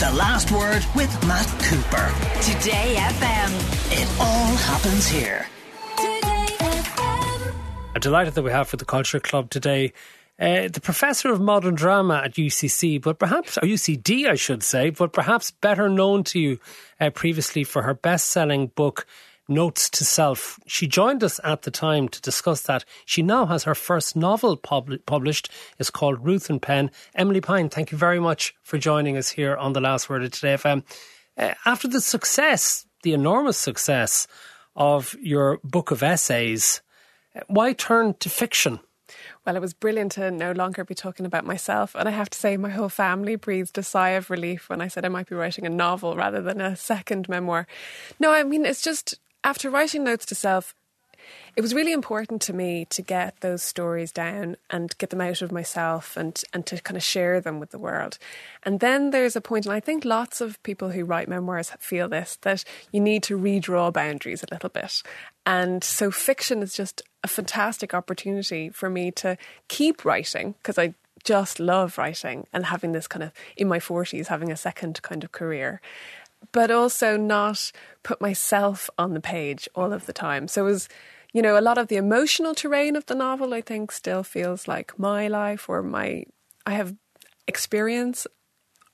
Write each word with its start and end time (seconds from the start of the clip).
The 0.00 0.10
Last 0.12 0.50
Word 0.50 0.82
with 0.96 1.12
Matt 1.28 1.46
Cooper. 1.62 2.10
Today 2.40 2.94
FM. 2.96 4.00
It 4.00 4.08
all 4.18 4.56
happens 4.56 5.06
here. 5.06 5.46
Today 5.98 6.46
FM. 6.58 7.54
I'm 7.94 8.00
delighted 8.00 8.32
that 8.32 8.42
we 8.42 8.50
have 8.50 8.66
for 8.66 8.78
the 8.78 8.86
Culture 8.86 9.20
Club 9.20 9.50
today 9.50 9.92
uh, 10.40 10.68
the 10.68 10.80
professor 10.80 11.30
of 11.30 11.38
modern 11.38 11.74
drama 11.74 12.22
at 12.24 12.32
UCC, 12.32 13.02
but 13.02 13.18
perhaps, 13.18 13.58
or 13.58 13.66
UCD, 13.66 14.26
I 14.26 14.36
should 14.36 14.62
say, 14.62 14.88
but 14.88 15.12
perhaps 15.12 15.50
better 15.50 15.90
known 15.90 16.24
to 16.24 16.40
you 16.40 16.58
uh, 16.98 17.10
previously 17.10 17.62
for 17.62 17.82
her 17.82 17.92
best 17.92 18.30
selling 18.30 18.68
book, 18.68 19.06
Notes 19.50 19.90
to 19.90 20.04
Self. 20.04 20.58
She 20.66 20.86
joined 20.86 21.24
us 21.24 21.40
at 21.44 21.62
the 21.62 21.70
time 21.70 22.08
to 22.08 22.20
discuss 22.20 22.62
that. 22.62 22.84
She 23.04 23.22
now 23.22 23.46
has 23.46 23.64
her 23.64 23.74
first 23.74 24.14
novel 24.14 24.56
pub- 24.56 25.04
published. 25.06 25.50
It's 25.78 25.90
called 25.90 26.24
Ruth 26.24 26.48
and 26.48 26.62
Pen. 26.62 26.90
Emilie 27.14 27.40
Pine, 27.40 27.68
thank 27.68 27.90
you 27.90 27.98
very 27.98 28.20
much 28.20 28.54
for 28.62 28.78
joining 28.78 29.16
us 29.16 29.30
here 29.30 29.56
on 29.56 29.72
The 29.72 29.80
Last 29.80 30.08
Word 30.08 30.22
of 30.22 30.30
Today 30.30 30.54
FM. 30.54 30.84
Uh, 31.36 31.54
after 31.66 31.88
the 31.88 32.00
success, 32.00 32.86
the 33.02 33.12
enormous 33.12 33.58
success 33.58 34.26
of 34.76 35.16
your 35.20 35.58
book 35.64 35.90
of 35.90 36.02
essays, 36.02 36.80
uh, 37.34 37.40
why 37.48 37.72
turn 37.72 38.14
to 38.20 38.30
fiction? 38.30 38.80
Well, 39.44 39.56
it 39.56 39.60
was 39.60 39.74
brilliant 39.74 40.12
to 40.12 40.30
no 40.30 40.52
longer 40.52 40.84
be 40.84 40.94
talking 40.94 41.26
about 41.26 41.44
myself. 41.44 41.94
And 41.94 42.08
I 42.08 42.12
have 42.12 42.30
to 42.30 42.38
say, 42.38 42.56
my 42.56 42.70
whole 42.70 42.88
family 42.88 43.36
breathed 43.36 43.76
a 43.78 43.82
sigh 43.82 44.10
of 44.10 44.30
relief 44.30 44.68
when 44.68 44.80
I 44.80 44.88
said 44.88 45.04
I 45.04 45.08
might 45.08 45.28
be 45.28 45.34
writing 45.34 45.66
a 45.66 45.70
novel 45.70 46.16
rather 46.16 46.40
than 46.40 46.60
a 46.60 46.76
second 46.76 47.28
memoir. 47.28 47.66
No, 48.18 48.32
I 48.32 48.42
mean, 48.42 48.64
it's 48.64 48.82
just 48.82 49.18
after 49.44 49.70
writing 49.70 50.04
Notes 50.04 50.26
to 50.26 50.34
Self, 50.34 50.74
it 51.56 51.60
was 51.60 51.74
really 51.74 51.92
important 51.92 52.40
to 52.42 52.52
me 52.52 52.86
to 52.86 53.02
get 53.02 53.40
those 53.40 53.62
stories 53.62 54.12
down 54.12 54.56
and 54.70 54.96
get 54.98 55.10
them 55.10 55.20
out 55.20 55.42
of 55.42 55.52
myself 55.52 56.16
and, 56.16 56.42
and 56.52 56.64
to 56.66 56.80
kind 56.80 56.96
of 56.96 57.02
share 57.02 57.40
them 57.40 57.60
with 57.60 57.70
the 57.70 57.78
world. 57.78 58.18
And 58.62 58.80
then 58.80 59.10
there's 59.10 59.36
a 59.36 59.40
point, 59.40 59.66
and 59.66 59.74
I 59.74 59.80
think 59.80 60.04
lots 60.04 60.40
of 60.40 60.62
people 60.62 60.90
who 60.90 61.04
write 61.04 61.28
memoirs 61.28 61.72
feel 61.78 62.08
this, 62.08 62.38
that 62.42 62.64
you 62.92 63.00
need 63.00 63.22
to 63.24 63.38
redraw 63.38 63.92
boundaries 63.92 64.42
a 64.42 64.52
little 64.52 64.70
bit. 64.70 65.02
And 65.44 65.82
so 65.82 66.10
fiction 66.10 66.62
is 66.62 66.74
just 66.74 67.02
a 67.24 67.28
fantastic 67.28 67.94
opportunity 67.94 68.70
for 68.70 68.88
me 68.88 69.10
to 69.12 69.36
keep 69.68 70.04
writing 70.04 70.54
because 70.58 70.78
I 70.78 70.94
just 71.22 71.60
love 71.60 71.98
writing 71.98 72.46
and 72.52 72.66
having 72.66 72.92
this 72.92 73.06
kind 73.06 73.22
of 73.22 73.32
in 73.54 73.68
my 73.68 73.78
40s 73.78 74.28
having 74.28 74.50
a 74.50 74.56
second 74.56 75.02
kind 75.02 75.22
of 75.22 75.32
career 75.32 75.82
but 76.52 76.70
also 76.70 77.16
not 77.16 77.72
put 78.02 78.20
myself 78.20 78.90
on 78.98 79.14
the 79.14 79.20
page 79.20 79.68
all 79.74 79.92
of 79.92 80.06
the 80.06 80.12
time. 80.12 80.48
So 80.48 80.66
it 80.66 80.70
was 80.70 80.88
you 81.32 81.42
know 81.42 81.58
a 81.58 81.60
lot 81.60 81.78
of 81.78 81.88
the 81.88 81.96
emotional 81.96 82.54
terrain 82.54 82.96
of 82.96 83.06
the 83.06 83.14
novel 83.14 83.54
i 83.54 83.60
think 83.60 83.92
still 83.92 84.24
feels 84.24 84.66
like 84.66 84.98
my 84.98 85.28
life 85.28 85.68
or 85.68 85.80
my 85.80 86.24
i 86.66 86.72
have 86.72 86.92
experience 87.46 88.26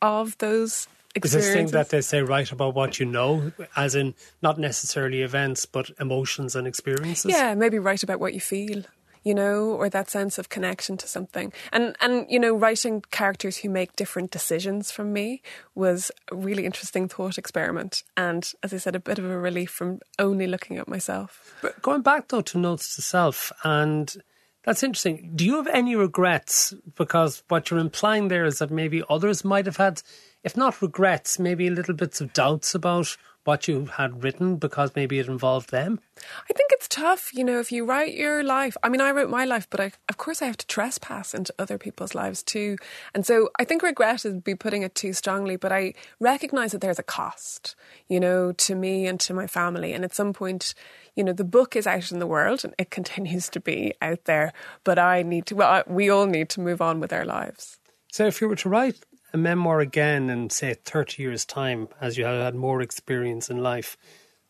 of 0.02 0.36
those 0.38 0.86
is 1.24 1.32
this 1.32 1.52
thing 1.52 1.68
that 1.68 1.88
they 1.88 2.02
say 2.02 2.20
write 2.20 2.52
about 2.52 2.74
what 2.74 3.00
you 3.00 3.06
know, 3.06 3.50
as 3.74 3.94
in 3.94 4.14
not 4.42 4.58
necessarily 4.58 5.22
events, 5.22 5.64
but 5.64 5.90
emotions 5.98 6.54
and 6.54 6.66
experiences? 6.66 7.30
Yeah, 7.30 7.54
maybe 7.54 7.78
write 7.78 8.02
about 8.02 8.20
what 8.20 8.34
you 8.34 8.40
feel, 8.40 8.82
you 9.26 9.34
know, 9.34 9.70
or 9.72 9.88
that 9.88 10.08
sense 10.08 10.38
of 10.38 10.48
connection 10.48 10.96
to 10.96 11.08
something. 11.08 11.52
And 11.72 11.96
and 12.00 12.26
you 12.28 12.38
know, 12.38 12.54
writing 12.54 13.02
characters 13.10 13.56
who 13.56 13.68
make 13.68 13.96
different 13.96 14.30
decisions 14.30 14.92
from 14.92 15.12
me 15.12 15.42
was 15.74 16.12
a 16.30 16.36
really 16.36 16.64
interesting 16.64 17.08
thought 17.08 17.36
experiment. 17.36 18.04
And 18.16 18.48
as 18.62 18.72
I 18.72 18.76
said, 18.76 18.94
a 18.94 19.00
bit 19.00 19.18
of 19.18 19.24
a 19.24 19.36
relief 19.36 19.70
from 19.70 19.98
only 20.20 20.46
looking 20.46 20.78
at 20.78 20.86
myself. 20.86 21.56
But 21.60 21.82
going 21.82 22.02
back 22.02 22.28
though 22.28 22.42
to 22.42 22.58
notes 22.58 22.94
to 22.94 23.02
self 23.02 23.50
and 23.64 24.14
that's 24.62 24.84
interesting. 24.84 25.32
Do 25.34 25.44
you 25.44 25.56
have 25.56 25.68
any 25.68 25.96
regrets? 25.96 26.72
Because 26.96 27.42
what 27.48 27.70
you're 27.70 27.80
implying 27.80 28.28
there 28.28 28.44
is 28.44 28.60
that 28.60 28.70
maybe 28.70 29.02
others 29.08 29.44
might 29.44 29.66
have 29.66 29.76
had 29.76 30.02
if 30.44 30.56
not 30.56 30.80
regrets, 30.80 31.40
maybe 31.40 31.68
little 31.68 31.94
bits 31.94 32.20
of 32.20 32.32
doubts 32.32 32.76
about 32.76 33.16
what 33.46 33.68
you 33.68 33.86
had 33.86 34.22
written 34.22 34.56
because 34.56 34.92
maybe 34.94 35.18
it 35.18 35.28
involved 35.28 35.70
them? 35.70 36.00
I 36.48 36.52
think 36.52 36.70
it's 36.72 36.88
tough, 36.88 37.32
you 37.34 37.44
know, 37.44 37.60
if 37.60 37.70
you 37.70 37.84
write 37.84 38.14
your 38.14 38.42
life. 38.42 38.76
I 38.82 38.88
mean, 38.88 39.00
I 39.00 39.10
wrote 39.10 39.30
my 39.30 39.44
life, 39.44 39.66
but 39.70 39.80
I, 39.80 39.92
of 40.08 40.16
course 40.16 40.42
I 40.42 40.46
have 40.46 40.56
to 40.58 40.66
trespass 40.66 41.34
into 41.34 41.54
other 41.58 41.78
people's 41.78 42.14
lives 42.14 42.42
too. 42.42 42.76
And 43.14 43.24
so 43.24 43.50
I 43.58 43.64
think 43.64 43.82
regret 43.82 44.24
would 44.24 44.44
be 44.44 44.54
putting 44.54 44.82
it 44.82 44.94
too 44.94 45.12
strongly, 45.12 45.56
but 45.56 45.72
I 45.72 45.94
recognize 46.20 46.72
that 46.72 46.80
there's 46.80 46.98
a 46.98 47.04
cost, 47.04 47.74
you 48.08 48.20
know, 48.20 48.52
to 48.52 48.74
me 48.74 49.06
and 49.06 49.20
to 49.20 49.34
my 49.34 49.46
family. 49.46 49.92
And 49.92 50.04
at 50.04 50.14
some 50.14 50.32
point, 50.32 50.74
you 51.14 51.24
know, 51.24 51.32
the 51.32 51.44
book 51.44 51.76
is 51.76 51.86
out 51.86 52.12
in 52.12 52.18
the 52.18 52.26
world 52.26 52.64
and 52.64 52.74
it 52.78 52.90
continues 52.96 53.48
to 53.50 53.60
be 53.60 53.94
out 54.02 54.24
there, 54.24 54.52
but 54.84 54.98
I 54.98 55.22
need 55.22 55.46
to, 55.46 55.54
well, 55.56 55.82
we 55.86 56.10
all 56.10 56.26
need 56.26 56.48
to 56.50 56.60
move 56.60 56.80
on 56.80 57.00
with 57.00 57.12
our 57.12 57.24
lives. 57.24 57.78
So 58.12 58.26
if 58.26 58.40
you 58.40 58.48
were 58.48 58.56
to 58.56 58.68
write 58.68 58.96
a 59.32 59.36
memoir 59.36 59.80
again 59.80 60.30
in, 60.30 60.50
say, 60.50 60.74
30 60.74 61.22
years' 61.22 61.44
time, 61.44 61.88
as 62.00 62.16
you 62.16 62.24
had 62.24 62.40
had 62.40 62.54
more 62.54 62.80
experience 62.80 63.50
in 63.50 63.58
life, 63.58 63.96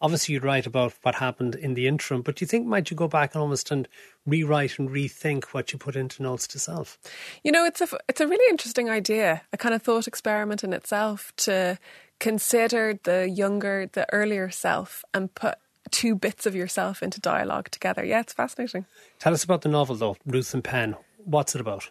obviously 0.01 0.35
you'd 0.35 0.45
write 0.45 0.67
about 0.67 0.95
what 1.03 1.17
happened 1.17 1.55
in 1.55 1.75
the 1.75 1.87
interim, 1.87 2.23
but 2.23 2.37
do 2.37 2.43
you 2.43 2.47
think 2.47 2.67
might 2.67 2.91
you 2.91 2.97
go 2.97 3.09
back 3.09 3.35
and 3.35 3.43
almost 3.43 3.71
and 3.71 3.89
rewrite 4.27 4.79
and 4.79 4.91
rethink 4.91 5.45
what 5.47 5.73
you 5.73 5.79
put 5.79 5.97
into 5.97 6.23
notes 6.23 6.47
to 6.49 6.59
self? 6.59 6.99
You 7.43 7.53
know, 7.53 7.65
it's 7.65 7.81
a 7.81 7.89
it's 8.09 8.21
a 8.21 8.27
really 8.27 8.51
interesting 8.51 8.91
idea, 8.91 9.43
a 9.53 9.57
kind 9.57 9.75
of 9.75 9.83
thought 9.83 10.07
experiment 10.07 10.65
in 10.65 10.73
itself 10.73 11.33
to 11.39 11.79
consider 12.19 12.99
the 13.05 13.29
younger, 13.29 13.89
the 13.93 14.07
earlier 14.13 14.51
self 14.51 15.05
and 15.13 15.35
put 15.35 15.57
two 15.91 16.15
bits 16.15 16.47
of 16.47 16.55
yourself 16.55 17.03
into 17.03 17.21
dialogue 17.21 17.71
together. 17.71 18.05
Yeah, 18.05 18.21
it's 18.21 18.33
fascinating. 18.33 18.87
Tell 19.19 19.33
us 19.33 19.45
about 19.45 19.63
the 19.63 19.69
novel 19.69 19.97
though, 19.97 20.17
Ruth 20.27 20.53
and 20.55 20.65
Pen. 20.65 20.97
What's 21.25 21.55
it 21.55 21.61
about? 21.61 21.91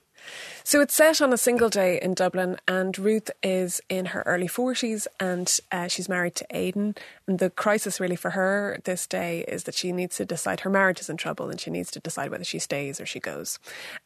So 0.64 0.82
it's 0.82 0.94
set 0.94 1.22
on 1.22 1.32
a 1.34 1.38
single 1.38 1.70
day 1.70 2.00
in 2.02 2.14
Dublin, 2.14 2.58
and 2.68 2.98
Ruth 2.98 3.30
is 3.44 3.82
in 3.90 4.08
her 4.08 4.24
early 4.26 4.48
40s 4.48 5.08
and 5.20 5.60
uh, 5.72 5.88
she's 5.88 6.10
married 6.10 6.36
to 6.36 6.48
Aidan. 6.52 6.96
And 7.28 7.40
the 7.40 7.50
crisis, 7.50 8.00
really, 8.00 8.16
for 8.16 8.32
her 8.32 8.80
this 8.84 9.08
day 9.08 9.46
is 9.48 9.64
that 9.64 9.76
she 9.76 9.92
needs 9.92 10.18
to 10.18 10.26
decide 10.26 10.62
her 10.62 10.70
marriage 10.70 11.00
is 11.00 11.10
in 11.10 11.18
trouble 11.18 11.50
and 11.50 11.60
she 11.60 11.70
needs 11.70 11.92
to 11.92 12.00
decide 12.00 12.32
whether 12.32 12.44
she 12.44 12.60
stays 12.60 13.00
or 13.00 13.06
she 13.06 13.20
goes. 13.20 13.60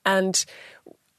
And, 0.05 0.43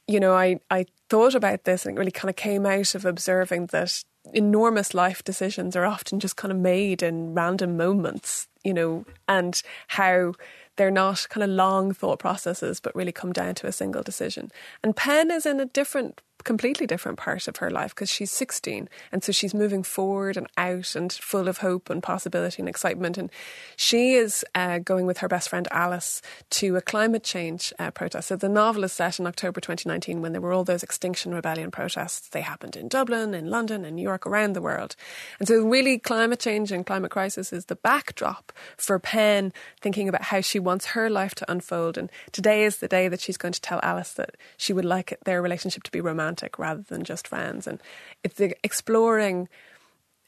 you 0.07 0.21
know, 0.21 0.35
I, 0.35 0.61
I 0.71 0.87
thought 1.09 1.35
about 1.35 1.65
this 1.65 1.87
and 1.87 1.97
it 1.97 1.99
really 1.99 2.11
kind 2.11 2.31
of 2.31 2.37
came 2.37 2.67
out 2.67 2.95
of 2.95 3.05
observing 3.05 3.67
that 3.67 4.05
enormous 4.33 4.95
life 4.95 5.25
decisions 5.25 5.75
are 5.77 5.85
often 5.85 6.21
just 6.21 6.37
kind 6.37 6.53
of 6.53 6.59
made 6.59 7.03
in 7.03 7.35
random 7.35 7.77
moments, 7.77 8.49
you 8.63 8.75
know, 8.75 9.05
and 9.29 9.63
how 9.89 10.35
they're 10.81 10.91
not 10.91 11.27
kind 11.29 11.45
of 11.45 11.51
long 11.51 11.93
thought 11.93 12.19
processes, 12.19 12.81
but 12.81 12.97
really 12.97 13.13
come 13.13 13.35
down 13.35 13.55
to 13.55 13.67
a 13.67 13.73
single 13.73 14.03
decision. 14.03 14.51
And 14.83 14.97
Pen 14.97 15.31
is 15.31 15.45
in 15.45 15.61
a 15.61 15.67
different 15.67 16.23
completely 16.45 16.87
different 16.87 17.19
part 17.19 17.49
of 17.49 17.57
her 17.57 17.71
life 17.71 17.95
because 17.95 18.11
she's 18.11 18.31
16 18.31 18.89
and 19.13 19.23
so 19.23 19.33
she's 19.33 19.55
moving 19.55 19.83
forward 19.83 20.37
and 20.37 20.47
out 20.57 20.95
and 20.95 21.13
full 21.13 21.49
of 21.49 21.59
hope 21.59 21.91
and 21.91 22.03
possibility 22.03 22.63
and 22.63 22.69
excitement 22.69 23.19
and 23.19 23.31
she 23.77 24.15
is 24.15 24.45
uh, 24.55 24.79
going 24.79 25.07
with 25.07 25.19
her 25.19 25.29
best 25.29 25.49
friend 25.49 25.69
Alice 25.71 26.23
to 26.51 26.77
a 26.77 26.81
climate 26.81 27.23
change 27.23 27.73
uh, 27.79 27.91
protest. 27.91 28.29
So 28.29 28.37
the 28.37 28.49
novel 28.49 28.85
is 28.85 28.93
set 28.93 29.19
in 29.19 29.27
October 29.27 29.61
2019 29.61 30.23
when 30.23 30.33
there 30.33 30.41
were 30.41 30.53
all 30.53 30.65
those 30.65 30.83
extinction 30.83 31.35
rebellion 31.35 31.71
protests 31.71 32.29
they 32.29 32.41
happened 32.41 32.77
in 32.77 32.89
Dublin 32.89 33.35
in 33.35 33.51
London 33.51 33.85
in 33.85 33.95
New 33.95 34.03
York 34.03 34.27
around 34.27 34.55
the 34.55 34.63
world. 34.63 34.97
And 35.39 35.47
so 35.47 35.63
really 35.63 35.99
climate 35.99 36.41
change 36.41 36.73
and 36.73 36.87
climate 36.87 37.11
crisis 37.11 37.53
is 37.53 37.67
the 37.67 37.77
backdrop 37.77 38.53
for 38.77 38.99
Pen 38.99 39.53
thinking 39.81 40.09
about 40.09 40.23
how 40.25 40.41
she 40.41 40.59
wants 40.59 40.87
her 40.87 41.11
life 41.11 41.35
to 41.37 41.51
unfold 41.51 41.99
and 41.99 42.11
today 42.33 42.65
is 42.65 42.79
the 42.79 42.89
day 42.89 43.09
that 43.09 43.21
she's 43.21 43.37
going 43.37 43.53
to 43.53 43.61
tell 43.61 43.81
Alice 43.83 44.13
that 44.15 44.37
she 44.57 44.73
would 44.73 44.85
like 44.85 45.19
their 45.25 45.43
relationship 45.43 45.83
to 45.83 45.91
be 45.91 46.01
romantic 46.01 46.30
romantic 46.31 46.59
rather 46.59 46.83
than 46.83 47.05
just 47.05 47.29
friends. 47.29 47.67
And 47.67 47.81
it's 48.23 48.41
exploring 48.63 49.49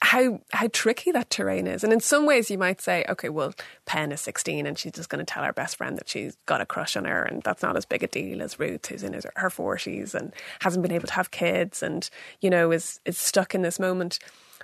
how 0.01 0.41
how 0.53 0.69
tricky 0.73 1.13
that 1.13 1.31
terrain 1.31 1.69
is. 1.69 1.85
And 1.85 1.93
in 1.93 2.01
some 2.01 2.27
ways, 2.27 2.51
you 2.51 2.59
might 2.59 2.81
say, 2.81 3.05
okay, 3.09 3.29
well, 3.29 3.55
Pen 3.87 4.11
is 4.11 4.21
sixteen, 4.21 4.67
and 4.67 4.77
she's 4.77 4.93
just 4.93 5.09
going 5.09 5.25
to 5.25 5.33
tell 5.33 5.45
her 5.45 5.53
best 5.53 5.77
friend 5.77 5.97
that 5.97 6.09
she's 6.09 6.37
got 6.47 6.61
a 6.61 6.67
crush 6.67 6.97
on 6.97 7.05
her, 7.05 7.23
and 7.23 7.41
that's 7.43 7.63
not 7.63 7.77
as 7.77 7.85
big 7.85 8.03
a 8.03 8.09
deal 8.09 8.43
as 8.43 8.59
Ruth, 8.59 8.87
who's 8.87 9.05
in 9.05 9.19
her 9.37 9.51
forties 9.51 10.15
and 10.15 10.33
hasn't 10.61 10.83
been 10.83 10.93
able 10.93 11.07
to 11.07 11.15
have 11.15 11.31
kids, 11.31 11.85
and 11.85 12.11
you 12.41 12.51
know 12.51 12.73
is 12.73 12.99
is 13.05 13.17
stuck 13.17 13.55
in 13.55 13.63
this 13.63 13.79
moment. 13.79 14.19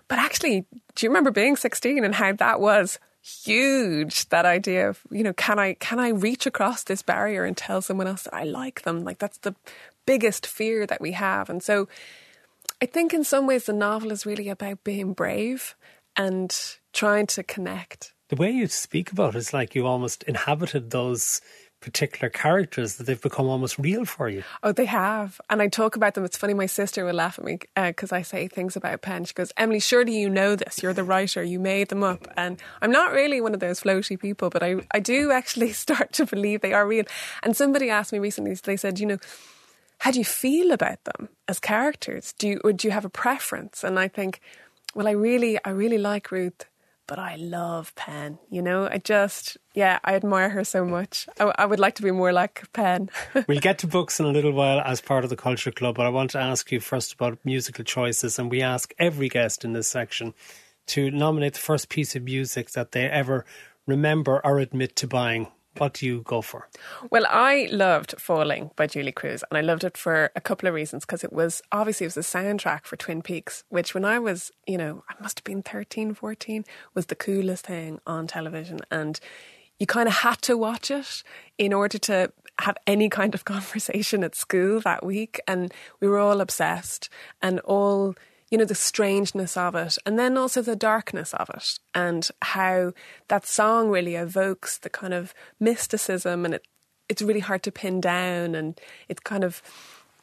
But 0.08 0.19
actually, 0.19 0.67
do 0.96 1.06
you 1.06 1.11
remember 1.11 1.31
being 1.31 1.56
sixteen 1.56 2.05
and 2.05 2.14
how 2.14 2.32
that 2.32 2.61
was? 2.61 2.99
huge 3.20 4.26
that 4.29 4.46
idea 4.46 4.88
of 4.88 5.00
you 5.11 5.23
know 5.23 5.34
can 5.34 5.58
i 5.58 5.75
can 5.75 5.99
i 5.99 6.08
reach 6.08 6.46
across 6.46 6.84
this 6.84 7.02
barrier 7.02 7.44
and 7.44 7.56
tell 7.56 7.82
someone 7.82 8.06
else 8.06 8.23
that 8.23 8.32
i 8.32 8.44
like 8.44 8.82
them 8.82 9.05
like 9.05 9.19
that's 9.19 9.38
the 9.38 9.55
biggest 10.08 10.46
fear 10.46 10.87
that 10.87 11.02
we 11.02 11.12
have. 11.12 11.50
And 11.50 11.62
so 11.62 11.87
I 12.81 12.87
think 12.87 13.12
in 13.12 13.25
some 13.25 13.46
ways 13.46 13.66
the 13.66 13.75
novel 13.75 14.10
is 14.10 14.25
really 14.25 14.49
about 14.49 14.82
being 14.82 15.12
brave 15.12 15.76
and 16.16 16.50
trying 16.94 17.26
to 17.26 17.43
connect. 17.43 18.14
The 18.31 18.37
way 18.37 18.50
you 18.50 18.66
speak 18.69 19.12
about 19.12 19.34
it 19.34 19.38
is 19.38 19.52
like 19.52 19.75
you 19.75 19.87
almost 19.87 20.22
inhabited 20.22 20.90
those 20.90 21.43
particular 21.81 22.31
characters 22.31 22.96
that 22.96 23.05
they've 23.05 23.20
become 23.20 23.46
almost 23.46 23.78
real 23.78 24.06
for 24.06 24.31
you. 24.31 24.43
Oh, 24.62 24.72
they 24.72 24.87
have. 24.87 25.40
And 25.50 25.60
I 25.60 25.69
talk 25.69 25.94
about 25.94 26.14
them. 26.14 26.25
It's 26.25 26.38
funny, 26.38 26.55
my 26.55 26.66
sister 26.66 27.05
will 27.05 27.14
laugh 27.14 27.38
at 27.38 27.44
me 27.44 27.58
because 27.76 28.10
uh, 28.10 28.16
I 28.16 28.22
say 28.22 28.49
things 28.49 28.76
about 28.76 29.02
Pen. 29.02 29.26
She 29.26 29.34
goes, 29.34 29.52
Emilie, 29.58 29.78
surely 29.78 30.19
you 30.19 30.31
know 30.31 30.56
this. 30.56 30.82
You're 30.82 30.94
the 30.94 31.05
writer. 31.05 31.43
You 31.43 31.60
made 31.60 31.88
them 31.88 32.02
up. 32.02 32.26
And 32.37 32.60
I'm 32.81 32.90
not 32.90 33.12
really 33.12 33.43
one 33.43 33.55
of 33.55 33.60
those 33.60 33.81
floaty 33.81 34.19
people, 34.19 34.49
but 34.49 34.62
I, 34.62 34.76
I 34.90 35.00
do 35.00 35.31
actually 35.31 35.72
start 35.84 36.12
to 36.14 36.25
believe 36.25 36.62
they 36.62 36.72
are 36.72 36.87
real. 36.87 37.05
And 37.43 37.55
somebody 37.55 37.90
asked 37.90 38.12
me 38.12 38.19
recently, 38.19 38.55
they 38.55 38.76
said, 38.78 38.99
you 38.99 39.06
know, 39.06 39.19
how 39.99 40.11
do 40.11 40.19
you 40.19 40.25
feel 40.25 40.71
about 40.71 41.05
them 41.05 41.29
as 41.49 41.61
characters? 41.61 42.33
Do 42.39 42.49
you, 42.49 42.61
or 42.65 42.73
do 42.73 42.89
you 42.89 42.93
have 42.93 43.05
a 43.05 43.11
preference? 43.11 43.83
And 43.83 43.99
I 43.99 44.09
think, 44.09 44.41
well, 44.95 45.09
I 45.09 45.12
really, 45.12 45.59
I 45.65 45.71
really 45.71 45.99
like 45.99 46.31
Ruth, 46.31 46.65
but 47.06 47.19
I 47.19 47.37
love 47.37 47.95
Pen. 47.97 48.39
You 48.49 48.62
know, 48.62 48.89
I 48.89 48.99
just, 48.99 49.56
yeah, 49.75 49.99
I 50.05 50.15
admire 50.15 50.50
her 50.50 50.62
so 50.62 50.85
much. 50.85 51.29
I, 51.41 51.53
I 51.59 51.67
would 51.67 51.81
like 51.81 51.97
to 51.97 52.03
be 52.03 52.12
more 52.12 52.33
like 52.33 52.73
Pen. 52.73 53.11
we'll 53.49 53.61
get 53.61 53.79
to 53.79 53.87
books 53.87 54.21
in 54.21 54.27
a 54.27 54.31
little 54.31 54.53
while 54.53 54.81
as 54.81 55.00
part 55.00 55.25
of 55.25 55.31
the 55.31 55.37
Culture 55.37 55.73
Club, 55.73 55.97
but 55.97 56.06
I 56.06 56.11
want 56.11 56.31
to 56.33 56.39
ask 56.39 56.71
you 56.71 56.81
first 56.81 57.15
about 57.15 57.39
musical 57.44 57.85
choices. 57.85 58.39
And 58.39 58.51
we 58.51 58.62
ask 58.62 58.94
every 58.99 59.29
guest 59.29 59.65
in 59.65 59.73
this 59.73 59.89
section 59.89 60.33
to 60.89 61.11
nominate 61.11 61.55
the 61.55 61.61
first 61.61 61.89
piece 61.89 62.15
of 62.15 62.23
music 62.23 62.71
that 62.71 62.93
they 62.93 63.09
ever 63.09 63.44
remember 63.87 64.41
or 64.44 64.59
admit 64.59 64.94
to 64.97 65.09
buying. 65.09 65.49
What 65.79 65.95
do 65.95 66.07
you 66.07 66.23
go 66.23 66.43
for? 66.43 66.69
Well, 67.11 67.27
I 67.29 67.69
loved 67.71 68.15
Falling 68.19 68.71
by 68.77 68.87
Julee 68.87 69.13
Cruise, 69.13 69.45
and 69.51 69.59
I 69.59 69.61
loved 69.61 69.85
it 69.85 69.97
for 69.97 70.31
a 70.35 70.41
couple 70.41 70.69
of 70.69 70.75
reasons 70.75 71.05
because 71.05 71.25
it 71.25 71.33
was 71.33 71.63
obviously 71.73 72.05
it 72.05 72.15
was 72.15 72.17
a 72.17 72.21
soundtrack 72.21 72.85
for 72.85 72.97
Twin 72.97 73.23
Peaks, 73.23 73.65
which 73.69 73.95
when 73.95 74.05
I 74.05 74.19
was, 74.19 74.51
you 74.67 74.79
know, 74.79 75.05
I 75.09 75.15
must 75.23 75.39
have 75.39 75.45
been 75.45 75.63
13, 75.63 76.15
14, 76.15 76.65
was 76.95 77.07
the 77.07 77.15
coolest 77.15 77.67
thing 77.67 78.01
on 78.07 78.27
television. 78.27 78.81
And 78.91 79.19
you 79.79 79.87
kind 79.87 80.09
of 80.09 80.17
had 80.17 80.43
to 80.43 80.57
watch 80.57 80.91
it 80.91 81.23
in 81.57 81.73
order 81.73 81.99
to 81.99 82.33
have 82.61 82.77
any 82.87 83.09
kind 83.09 83.35
of 83.35 83.45
conversation 83.45 84.25
at 84.25 84.35
school 84.35 84.81
that 84.81 85.05
week. 85.05 85.41
And 85.47 85.73
we 86.01 86.09
were 86.09 86.19
all 86.19 86.41
obsessed 86.41 87.09
and 87.41 87.61
all 87.61 88.15
you 88.50 88.59
know, 88.59 88.65
the 88.65 88.75
strangeness 88.75 89.56
of 89.56 89.75
it, 89.75 89.99
and 90.06 90.19
then 90.19 90.37
also 90.37 90.62
the 90.62 90.77
darkness 90.77 91.35
of 91.35 91.50
it, 91.50 91.79
and 91.95 92.29
how 92.43 92.93
that 93.29 93.47
song 93.47 93.91
really 93.91 94.15
evokes 94.15 94.79
the 94.79 94.91
kind 94.91 95.15
of 95.15 95.35
mysticism, 95.61 96.45
and 96.45 96.55
it, 96.55 96.67
it's 97.09 97.23
really 97.23 97.41
hard 97.41 97.62
to 97.65 97.73
pin 97.73 98.00
down, 98.00 98.55
and 98.55 98.81
it's 99.09 99.21
kind 99.21 99.45
of 99.45 99.62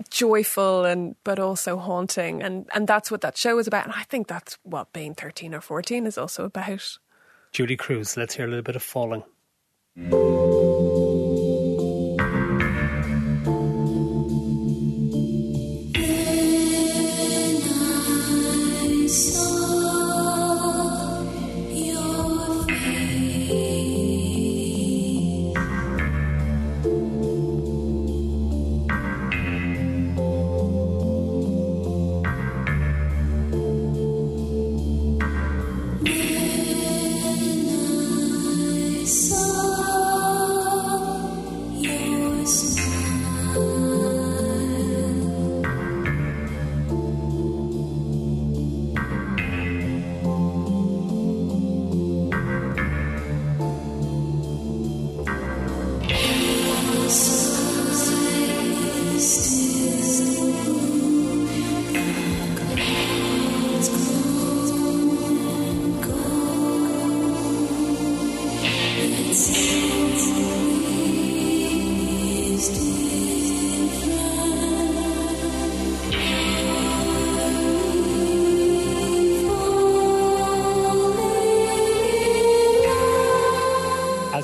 joyful 0.09 0.83
and 0.85 1.15
but 1.23 1.39
also 1.39 1.77
haunting, 1.77 2.41
and 2.41 2.67
and 2.73 2.87
that's 2.87 3.11
what 3.11 3.21
that 3.21 3.37
show 3.37 3.57
is 3.59 3.67
about, 3.67 3.85
and 3.85 3.93
I 3.93 4.03
think 4.03 4.27
that's 4.27 4.57
what 4.63 4.91
being 4.91 5.13
thirteen 5.13 5.53
or 5.53 5.61
fourteen 5.61 6.05
is 6.05 6.17
also 6.17 6.45
about. 6.45 6.97
Julee 7.51 7.77
Cruise, 7.77 8.17
let's 8.17 8.35
hear 8.35 8.45
a 8.45 8.49
little 8.49 8.63
bit 8.63 8.75
of 8.75 8.83
falling. 8.83 9.23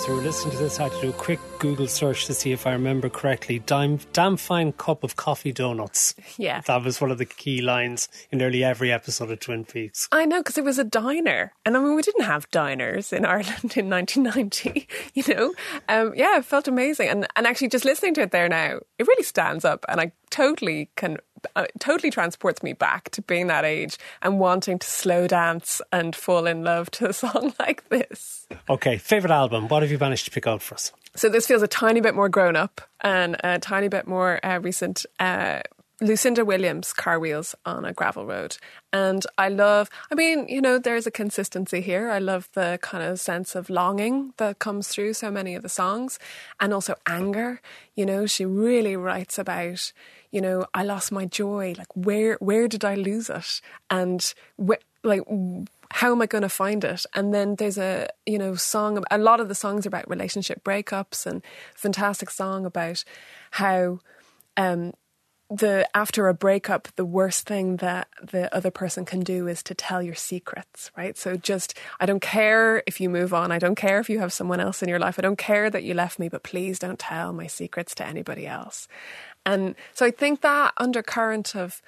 Listen 0.09 0.51
to 0.51 0.57
this, 0.57 0.79
I 0.79 0.83
had 0.83 0.91
to 0.93 1.01
do 1.01 1.09
a 1.09 1.13
quick 1.13 1.39
Google 1.59 1.87
search 1.87 2.25
to 2.25 2.33
see 2.33 2.51
if 2.51 2.65
I 2.65 2.71
remember 2.71 3.09
correctly. 3.09 3.59
Damn, 3.59 3.97
damn 4.13 4.35
fine 4.35 4.71
cup 4.73 5.03
of 5.03 5.15
coffee 5.15 5.51
donuts. 5.51 6.15
Yeah. 6.37 6.61
That 6.61 6.83
was 6.83 6.99
one 6.99 7.11
of 7.11 7.17
the 7.17 7.25
key 7.25 7.61
lines 7.61 8.09
in 8.31 8.39
nearly 8.39 8.63
every 8.63 8.91
episode 8.91 9.29
of 9.29 9.39
Twin 9.39 9.65
Peaks. 9.65 10.07
I 10.11 10.25
know, 10.25 10.39
because 10.39 10.57
it 10.57 10.63
was 10.63 10.79
a 10.79 10.83
diner. 10.83 11.53
And 11.65 11.77
I 11.77 11.79
mean, 11.79 11.95
we 11.95 12.01
didn't 12.01 12.25
have 12.25 12.49
diners 12.51 13.13
in 13.13 13.25
Ireland 13.25 13.77
in 13.77 13.89
1990, 13.89 14.87
you 15.13 15.23
know? 15.33 15.53
Um, 15.87 16.13
yeah, 16.15 16.37
it 16.37 16.45
felt 16.45 16.67
amazing. 16.67 17.09
And, 17.09 17.27
and 17.35 17.45
actually, 17.45 17.69
just 17.69 17.85
listening 17.85 18.13
to 18.15 18.21
it 18.21 18.31
there 18.31 18.49
now, 18.49 18.79
it 18.97 19.07
really 19.07 19.23
stands 19.23 19.65
up. 19.65 19.85
And 19.87 20.01
I 20.01 20.11
totally 20.29 20.89
can 20.95 21.17
uh, 21.55 21.65
totally 21.79 22.11
transports 22.11 22.63
me 22.63 22.73
back 22.73 23.09
to 23.11 23.21
being 23.21 23.47
that 23.47 23.65
age 23.65 23.97
and 24.21 24.39
wanting 24.39 24.79
to 24.79 24.87
slow 24.87 25.27
dance 25.27 25.81
and 25.91 26.15
fall 26.15 26.45
in 26.45 26.63
love 26.63 26.91
to 26.91 27.09
a 27.09 27.13
song 27.21 27.53
like 27.59 27.87
this. 27.89 28.47
Okay, 28.69 28.97
favorite 28.97 29.31
album. 29.31 29.67
What 29.67 29.81
have 29.83 29.91
you 29.91 29.97
managed 29.97 30.25
to 30.25 30.31
pick 30.31 30.47
out 30.47 30.61
for 30.61 30.75
us? 30.75 30.91
So 31.15 31.29
this 31.29 31.45
feels 31.45 31.61
a 31.61 31.67
tiny 31.67 32.01
bit 32.01 32.15
more 32.15 32.29
grown 32.29 32.55
up 32.55 32.81
and 33.01 33.35
a 33.43 33.59
tiny 33.59 33.89
bit 33.89 34.07
more 34.07 34.43
uh, 34.45 34.59
recent. 34.59 35.05
Uh, 35.19 35.61
Lucinda 36.03 36.43
Williams, 36.43 36.93
Car 36.93 37.19
Wheels 37.19 37.53
on 37.63 37.85
a 37.85 37.93
Gravel 37.93 38.25
Road. 38.25 38.57
And 38.91 39.23
I 39.37 39.49
love, 39.49 39.87
I 40.11 40.15
mean, 40.15 40.47
you 40.47 40.59
know, 40.59 40.79
there's 40.79 41.05
a 41.05 41.11
consistency 41.11 41.79
here. 41.79 42.09
I 42.09 42.17
love 42.17 42.49
the 42.53 42.79
kind 42.81 43.03
of 43.03 43.19
sense 43.19 43.53
of 43.53 43.69
longing 43.69 44.33
that 44.37 44.57
comes 44.57 44.87
through 44.87 45.13
so 45.13 45.29
many 45.29 45.53
of 45.53 45.61
the 45.61 45.69
songs 45.69 46.17
and 46.59 46.73
also 46.73 46.95
anger. 47.05 47.61
You 47.95 48.07
know, 48.07 48.25
she 48.25 48.45
really 48.45 48.95
writes 48.95 49.37
about, 49.37 49.93
you 50.31 50.41
know, 50.41 50.65
I 50.73 50.83
lost 50.83 51.11
my 51.11 51.25
joy. 51.25 51.75
Like, 51.77 51.95
where, 51.95 52.37
where 52.39 52.67
did 52.67 52.85
I 52.85 52.95
lose 52.95 53.29
it? 53.29 53.61
And 53.89 54.33
wh- 54.57 54.81
like, 55.03 55.23
how 55.91 56.11
am 56.11 56.21
I 56.21 56.25
going 56.25 56.43
to 56.43 56.49
find 56.49 56.83
it? 56.83 57.05
And 57.13 57.33
then 57.33 57.55
there's 57.55 57.77
a, 57.77 58.07
you 58.25 58.37
know, 58.37 58.55
song, 58.55 59.03
a 59.11 59.17
lot 59.17 59.39
of 59.39 59.49
the 59.49 59.55
songs 59.55 59.85
are 59.85 59.89
about 59.89 60.09
relationship 60.09 60.63
breakups 60.63 61.25
and 61.25 61.41
fantastic 61.75 62.29
song 62.29 62.65
about 62.65 63.03
how, 63.51 63.99
um, 64.57 64.93
the 65.51 65.85
after 65.93 66.29
a 66.29 66.33
breakup 66.33 66.87
the 66.95 67.03
worst 67.03 67.45
thing 67.45 67.75
that 67.77 68.07
the 68.23 68.53
other 68.55 68.71
person 68.71 69.03
can 69.03 69.19
do 69.19 69.47
is 69.47 69.61
to 69.61 69.75
tell 69.75 70.01
your 70.01 70.15
secrets 70.15 70.89
right 70.95 71.17
so 71.17 71.35
just 71.35 71.77
i 71.99 72.05
don't 72.05 72.21
care 72.21 72.81
if 72.87 73.01
you 73.01 73.09
move 73.09 73.33
on 73.33 73.51
i 73.51 73.59
don't 73.59 73.75
care 73.75 73.99
if 73.99 74.09
you 74.09 74.19
have 74.19 74.31
someone 74.31 74.61
else 74.61 74.81
in 74.81 74.87
your 74.87 74.97
life 74.97 75.19
i 75.19 75.21
don't 75.21 75.37
care 75.37 75.69
that 75.69 75.83
you 75.83 75.93
left 75.93 76.19
me 76.19 76.29
but 76.29 76.41
please 76.41 76.79
don't 76.79 76.99
tell 76.99 77.33
my 77.33 77.47
secrets 77.47 77.93
to 77.93 78.05
anybody 78.05 78.47
else 78.47 78.87
and 79.45 79.75
so 79.93 80.05
i 80.05 80.11
think 80.11 80.41
that 80.41 80.73
undercurrent 80.77 81.55
of 81.55 81.81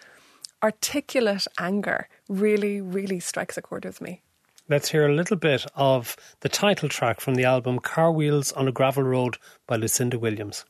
articulate 0.63 1.45
anger 1.59 2.07
really 2.29 2.81
really 2.81 3.19
strikes 3.19 3.57
a 3.57 3.61
chord 3.61 3.85
with 3.85 4.01
me 4.01 4.21
Let's 4.69 4.91
hear 4.91 5.05
a 5.05 5.13
little 5.13 5.35
bit 5.35 5.65
of 5.75 6.15
the 6.39 6.47
title 6.47 6.87
track 6.87 7.19
from 7.19 7.35
the 7.35 7.43
album 7.43 7.79
Car 7.79 8.13
Wheels 8.13 8.53
on 8.53 8.65
a 8.65 8.71
Gravel 8.71 9.03
Road 9.03 9.37
by 9.67 9.75
Lucinda 9.75 10.17
Williams. 10.17 10.63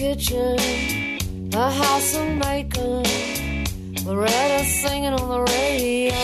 kitchen, 0.00 0.59
a 2.00 2.02
house 2.02 2.14
of 2.14 2.24
Loretta 4.06 4.64
singing 4.64 5.12
on 5.12 5.28
the 5.28 5.40
radio. 5.52 6.14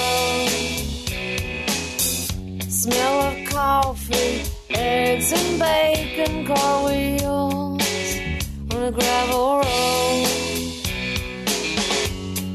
Smell 2.69 3.21
of 3.21 3.49
coffee, 3.51 4.43
eggs 4.71 5.33
and 5.33 5.59
bacon, 5.59 6.47
car 6.47 6.85
wheels 6.87 7.83
on 8.73 8.83
a 8.85 8.91
gravel 8.91 9.57
road. 9.59 10.29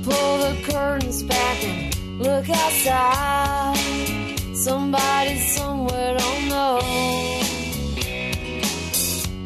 Pull 0.03 0.37
the 0.39 0.53
curtains 0.71 1.21
back 1.23 1.63
and 1.63 2.19
look 2.19 2.49
outside. 2.49 3.77
Somebody 4.55 5.37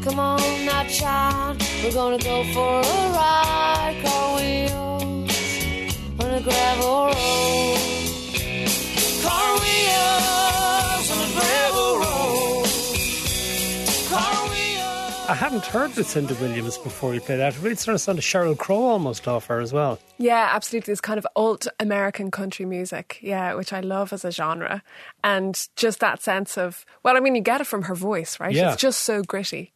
Come 0.06 0.20
on 0.20 0.66
now, 0.68 0.84
child, 0.84 1.64
we're 1.84 1.92
gonna 1.92 2.20
go 2.20 2.44
for 2.54 2.80
a 2.80 3.10
ride. 3.12 4.00
Car 4.06 4.36
wheels 4.36 5.98
on 6.20 6.30
a 6.30 6.42
gravel 6.42 7.06
road. 7.08 7.80
Car 9.24 9.58
wheels 9.58 11.10
on 11.12 11.18
a 11.18 11.30
gravel 11.34 11.98
road. 11.98 12.70
Car 14.08 14.48
wheels. 14.48 15.28
A 15.28 15.34
hadn't 15.34 15.66
heard 15.66 15.98
Lucinda 15.98 16.36
Williams 16.36 16.78
before 16.78 17.16
you 17.16 17.20
played 17.20 17.40
that. 17.40 17.56
It 17.56 17.62
really 17.64 17.76
sort 17.76 17.96
of 17.96 18.02
sounded 18.02 18.22
Sheryl 18.22 18.56
Crow 18.56 18.84
almost 18.84 19.28
off 19.28 19.48
her 19.48 19.60
as 19.60 19.74
well. 19.74 19.98
Yeah, 20.20 20.52
absolutely. 20.54 20.92
It's 20.92 21.02
kind 21.02 21.18
of 21.18 21.26
alt 21.36 21.66
American 21.80 22.30
country 22.30 22.68
music, 22.68 23.18
yeah, 23.24 23.56
which 23.56 23.74
I 23.74 23.80
love 23.80 24.14
as 24.14 24.24
a 24.24 24.30
genre. 24.30 24.84
And 25.24 25.68
just 25.76 26.00
that 26.02 26.22
sense 26.22 26.60
of, 26.60 26.86
well, 27.02 27.18
I 27.18 27.22
mean, 27.22 27.34
you 27.34 27.42
get 27.42 27.60
it 27.60 27.66
from 27.66 27.82
her 27.84 27.96
voice, 27.96 28.40
right? 28.40 28.54
Yeah. 28.54 28.74
It's 28.74 28.80
just 28.80 29.02
so 29.02 29.24
gritty. 29.24 29.72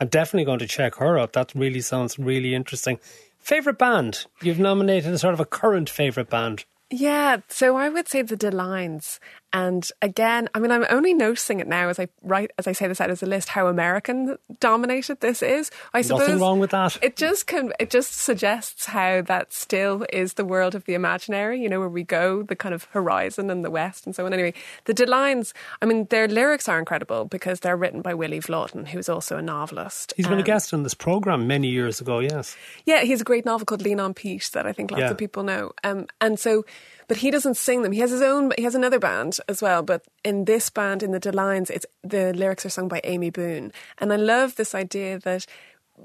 I'm 0.00 0.08
definitely 0.08 0.44
going 0.44 0.58
to 0.58 0.66
check 0.66 0.96
her 0.96 1.18
out. 1.18 1.32
That 1.34 1.52
really 1.54 1.80
sounds 1.80 2.18
really 2.18 2.54
interesting. 2.54 2.98
Favorite 3.38 3.78
band? 3.78 4.26
You've 4.42 4.58
nominated 4.58 5.12
a 5.12 5.18
sort 5.18 5.34
of 5.34 5.40
a 5.40 5.44
current 5.44 5.90
favorite 5.90 6.30
band. 6.30 6.64
Yeah, 6.90 7.38
so 7.48 7.76
I 7.76 7.88
would 7.88 8.08
say 8.08 8.22
the 8.22 8.36
Delines. 8.36 9.18
And 9.54 9.88
again, 10.02 10.48
I 10.52 10.58
mean, 10.58 10.72
I'm 10.72 10.84
only 10.90 11.14
noticing 11.14 11.60
it 11.60 11.68
now 11.68 11.88
as 11.88 12.00
I 12.00 12.08
write, 12.22 12.50
as 12.58 12.66
I 12.66 12.72
say 12.72 12.88
this 12.88 13.00
out 13.00 13.08
as 13.08 13.22
a 13.22 13.26
list, 13.26 13.50
how 13.50 13.68
American 13.68 14.36
dominated 14.58 15.20
this 15.20 15.42
is. 15.44 15.70
I 15.94 16.02
suppose 16.02 16.22
Nothing 16.26 16.40
wrong 16.40 16.58
with 16.58 16.70
that. 16.72 16.98
It 17.00 17.14
just 17.16 17.46
can, 17.46 17.72
it 17.78 17.88
just 17.88 18.16
suggests 18.16 18.86
how 18.86 19.22
that 19.22 19.52
still 19.52 20.04
is 20.12 20.34
the 20.34 20.44
world 20.44 20.74
of 20.74 20.84
the 20.86 20.94
imaginary, 20.94 21.62
you 21.62 21.68
know, 21.68 21.78
where 21.78 21.88
we 21.88 22.02
go, 22.02 22.42
the 22.42 22.56
kind 22.56 22.74
of 22.74 22.84
horizon 22.90 23.48
and 23.48 23.64
the 23.64 23.70
West 23.70 24.06
and 24.06 24.14
so 24.16 24.26
on. 24.26 24.32
Anyway, 24.32 24.54
the 24.86 24.92
Delines, 24.94 25.52
I 25.80 25.86
mean, 25.86 26.06
their 26.10 26.26
lyrics 26.26 26.68
are 26.68 26.78
incredible 26.80 27.24
because 27.24 27.60
they're 27.60 27.76
written 27.76 28.02
by 28.02 28.12
Willy 28.12 28.40
Vlautin, 28.40 28.88
who's 28.88 29.08
also 29.08 29.36
a 29.36 29.42
novelist. 29.42 30.12
He's 30.16 30.26
been 30.26 30.38
a 30.38 30.40
Um, 30.40 30.44
guest 30.44 30.74
on 30.74 30.82
this 30.82 30.94
program 30.94 31.46
many 31.46 31.68
years 31.68 32.00
ago. 32.00 32.18
Yes, 32.18 32.56
yeah, 32.86 33.02
he 33.02 33.10
has 33.12 33.20
a 33.20 33.24
great 33.24 33.44
novel 33.44 33.66
called 33.66 33.82
Lean 33.82 34.00
on 34.00 34.14
Pete 34.14 34.50
that 34.52 34.66
I 34.66 34.72
think 34.72 34.90
lots 34.90 35.00
Yeah. 35.02 35.10
of 35.12 35.16
people 35.18 35.44
know. 35.44 35.70
Um, 35.84 36.08
and 36.20 36.40
so, 36.40 36.64
but 37.08 37.18
he 37.18 37.30
doesn't 37.30 37.56
sing 37.56 37.82
them. 37.82 37.92
He 37.92 38.00
has 38.00 38.10
his 38.10 38.22
own. 38.22 38.52
He 38.56 38.64
has 38.64 38.74
another 38.74 38.98
band 38.98 39.38
as 39.48 39.60
well. 39.60 39.82
But 39.82 40.04
in 40.24 40.44
this 40.44 40.70
band, 40.70 41.02
in 41.02 41.12
the 41.12 41.20
Delines, 41.20 41.70
it's 41.70 41.86
the 42.02 42.32
lyrics 42.32 42.66
are 42.66 42.70
sung 42.70 42.88
by 42.88 43.00
Amy 43.04 43.30
Boone. 43.30 43.72
And 43.98 44.12
I 44.12 44.16
love 44.16 44.56
this 44.56 44.74
idea 44.74 45.18
that 45.20 45.46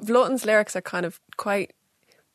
Vlautin's 0.03 0.45
lyrics 0.45 0.75
are 0.75 0.81
kind 0.81 1.05
of 1.05 1.19
quite 1.37 1.73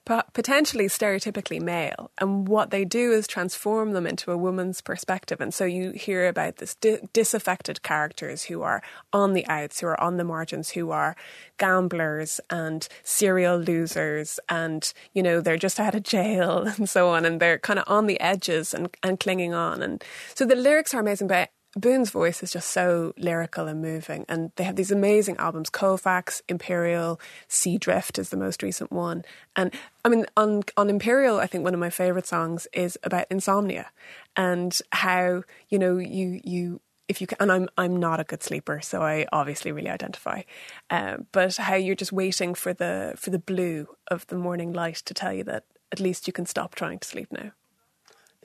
potentially 0.04 0.86
stereotypically 0.86 1.60
male, 1.60 2.10
and 2.18 2.46
what 2.46 2.70
they 2.70 2.84
do 2.84 3.12
is 3.12 3.26
transform 3.26 3.92
them 3.92 4.06
into 4.06 4.30
a 4.30 4.36
woman's 4.36 4.80
perspective. 4.80 5.40
And 5.40 5.52
so 5.52 5.64
you 5.64 5.92
hear 5.92 6.28
about 6.28 6.56
this 6.56 6.74
di- 6.74 7.00
disaffected 7.12 7.82
characters 7.82 8.44
who 8.44 8.62
are 8.62 8.82
on 9.12 9.32
the 9.32 9.46
outs, 9.46 9.80
who 9.80 9.86
are 9.86 10.00
on 10.00 10.16
the 10.16 10.24
margins, 10.24 10.70
who 10.70 10.90
are 10.90 11.16
gamblers 11.58 12.40
and 12.50 12.86
serial 13.02 13.58
losers, 13.58 14.38
and 14.48 14.92
you 15.12 15.22
know 15.22 15.40
they're 15.40 15.56
just 15.56 15.80
out 15.80 15.94
of 15.94 16.02
jail 16.02 16.66
and 16.76 16.88
so 16.88 17.08
on, 17.08 17.24
and 17.24 17.40
they're 17.40 17.58
kind 17.58 17.78
of 17.78 17.84
on 17.88 18.06
the 18.06 18.20
edges 18.20 18.74
and 18.74 18.94
and 19.02 19.20
clinging 19.20 19.54
on. 19.54 19.82
And 19.82 20.04
so 20.34 20.44
the 20.44 20.56
lyrics 20.56 20.92
are 20.92 21.00
amazing, 21.00 21.28
but 21.28 21.50
Boone's 21.76 22.10
voice 22.10 22.42
is 22.42 22.52
just 22.52 22.70
so 22.70 23.12
lyrical 23.16 23.66
and 23.66 23.82
moving, 23.82 24.24
and 24.28 24.52
they 24.56 24.64
have 24.64 24.76
these 24.76 24.92
amazing 24.92 25.36
albums. 25.38 25.70
Colfax, 25.70 26.40
Imperial, 26.48 27.20
Sea 27.48 27.78
Drift 27.78 28.18
is 28.18 28.30
the 28.30 28.36
most 28.36 28.62
recent 28.62 28.92
one, 28.92 29.24
and 29.56 29.72
I 30.04 30.08
mean 30.08 30.26
on 30.36 30.62
on 30.76 30.88
Imperial, 30.88 31.38
I 31.38 31.46
think 31.46 31.64
one 31.64 31.74
of 31.74 31.80
my 31.80 31.90
favorite 31.90 32.26
songs 32.26 32.68
is 32.72 32.98
about 33.02 33.26
insomnia 33.30 33.90
and 34.36 34.78
how 34.92 35.42
you 35.68 35.78
know 35.78 35.98
you 35.98 36.40
you 36.44 36.80
if 37.08 37.20
you 37.20 37.26
can, 37.26 37.38
and 37.40 37.52
I'm 37.52 37.68
I'm 37.76 37.96
not 37.96 38.20
a 38.20 38.24
good 38.24 38.42
sleeper, 38.42 38.80
so 38.80 39.02
I 39.02 39.26
obviously 39.32 39.72
really 39.72 39.90
identify. 39.90 40.42
Um, 40.90 41.26
but 41.32 41.56
how 41.56 41.74
you're 41.74 41.94
just 41.94 42.12
waiting 42.12 42.54
for 42.54 42.72
the 42.72 43.14
for 43.16 43.30
the 43.30 43.38
blue 43.38 43.88
of 44.08 44.26
the 44.28 44.36
morning 44.36 44.72
light 44.72 44.96
to 44.96 45.14
tell 45.14 45.32
you 45.32 45.44
that 45.44 45.64
at 45.92 46.00
least 46.00 46.26
you 46.26 46.32
can 46.32 46.46
stop 46.46 46.74
trying 46.74 46.98
to 46.98 47.08
sleep 47.08 47.30
now. 47.30 47.52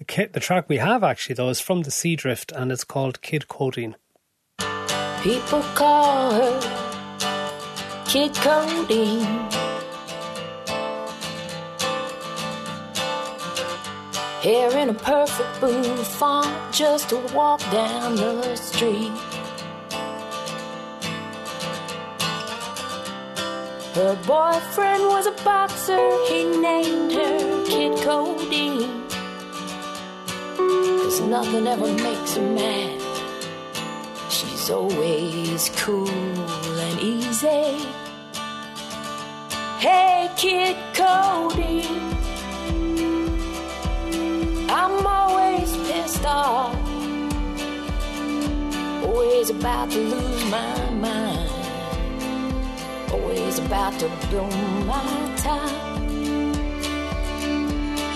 The, 0.08 0.40
track 0.40 0.70
we 0.70 0.78
have 0.78 1.04
actually 1.04 1.36
though 1.36 1.50
is 1.50 1.60
from 1.60 1.82
the 1.82 1.92
Sea 1.92 2.16
Drift 2.16 2.52
and 2.52 2.72
it's 2.72 2.84
called 2.84 3.22
Kid 3.22 3.48
Codeine. 3.48 3.96
People 5.22 5.62
call 5.76 6.32
her 6.32 8.06
Kid 8.06 8.34
Codeine. 8.36 9.50
Hair 14.42 14.78
in 14.78 14.90
a 14.90 14.94
perfect 14.94 15.60
bouffant 15.60 16.74
just 16.74 17.10
to 17.10 17.18
walk 17.34 17.60
down 17.72 18.16
the 18.16 18.56
street. 18.56 19.12
Her 23.96 24.16
boyfriend 24.26 25.04
was 25.04 25.28
a 25.28 25.32
boxer, 25.44 26.10
he 26.30 26.46
named 26.46 27.12
her 27.12 27.66
Kid 27.66 27.98
Codeine. 28.02 29.09
Nothing 31.28 31.68
ever 31.68 31.92
makes 31.94 32.36
her 32.36 32.42
mad. 32.42 33.02
She's 34.32 34.70
always 34.70 35.70
cool 35.76 36.08
and 36.08 37.00
easy. 37.00 37.86
Hey, 39.80 40.30
Kid 40.36 40.76
Codeine. 40.94 42.16
I'm 44.70 45.06
always 45.06 45.76
pissed 45.88 46.26
off. 46.26 46.76
Always 49.04 49.50
about 49.50 49.92
to 49.92 50.00
lose 50.00 50.46
my 50.46 50.90
mind. 50.92 51.50
Always 53.12 53.60
about 53.60 54.00
to 54.00 54.08
blow 54.30 54.50
my 54.86 55.36
top. 55.38 55.70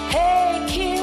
Hey, 0.10 0.66
Kid 0.70 1.03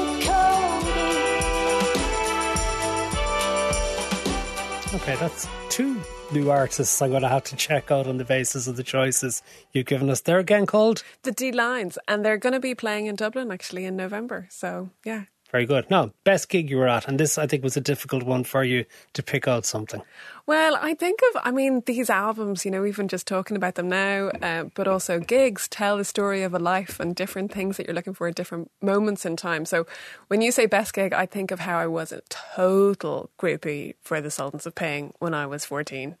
Okay, 4.93 5.15
that's 5.15 5.47
two 5.69 6.01
new 6.33 6.51
artists 6.51 7.01
I'm 7.01 7.11
going 7.11 7.21
to 7.21 7.29
have 7.29 7.45
to 7.45 7.55
check 7.55 7.91
out 7.91 8.07
on 8.07 8.17
the 8.17 8.25
basis 8.25 8.67
of 8.67 8.75
the 8.75 8.83
choices 8.83 9.41
you've 9.71 9.85
given 9.85 10.09
us. 10.09 10.19
They're 10.19 10.39
again 10.39 10.65
called 10.65 11.01
The 11.23 11.31
Delines, 11.31 11.97
and 12.09 12.25
they're 12.25 12.37
going 12.37 12.51
to 12.51 12.59
be 12.59 12.75
playing 12.75 13.05
in 13.05 13.15
Dublin 13.15 13.51
actually 13.51 13.85
in 13.85 13.95
November. 13.95 14.47
So 14.49 14.89
yeah, 15.05 15.23
very 15.51 15.65
good. 15.65 15.89
Now, 15.89 16.11
best 16.23 16.49
gig 16.49 16.69
you 16.69 16.77
were 16.77 16.87
at, 16.87 17.07
and 17.07 17.19
this 17.19 17.37
I 17.37 17.45
think 17.45 17.63
was 17.63 17.75
a 17.75 17.81
difficult 17.81 18.23
one 18.23 18.43
for 18.43 18.63
you 18.63 18.85
to 19.13 19.21
pick 19.23 19.47
out 19.47 19.65
something. 19.65 20.01
Well, 20.47 20.77
I 20.81 20.93
think 20.93 21.19
of, 21.29 21.41
I 21.43 21.51
mean, 21.51 21.83
these 21.85 22.09
albums, 22.09 22.65
you 22.65 22.71
know, 22.71 22.85
even 22.85 23.07
just 23.07 23.27
talking 23.27 23.57
about 23.57 23.75
them 23.75 23.89
now, 23.89 24.29
uh, 24.41 24.65
but 24.75 24.87
also 24.87 25.19
gigs 25.19 25.67
tell 25.67 25.97
the 25.97 26.05
story 26.05 26.43
of 26.43 26.53
a 26.53 26.59
life 26.59 26.99
and 26.99 27.15
different 27.15 27.51
things 27.51 27.77
that 27.77 27.85
you're 27.85 27.95
looking 27.95 28.13
for 28.13 28.27
at 28.27 28.35
different 28.35 28.71
moments 28.81 29.25
in 29.25 29.35
time. 29.35 29.65
So 29.65 29.85
when 30.27 30.41
you 30.41 30.51
say 30.51 30.65
best 30.65 30.93
gig, 30.93 31.13
I 31.13 31.25
think 31.25 31.51
of 31.51 31.59
how 31.59 31.77
I 31.77 31.87
was 31.87 32.11
a 32.11 32.21
total 32.29 33.29
groupie 33.37 33.95
for 34.01 34.21
the 34.21 34.31
Sultans 34.31 34.65
of 34.65 34.75
Ping 34.75 35.13
when 35.19 35.33
I 35.33 35.45
was 35.45 35.65
14. 35.65 36.15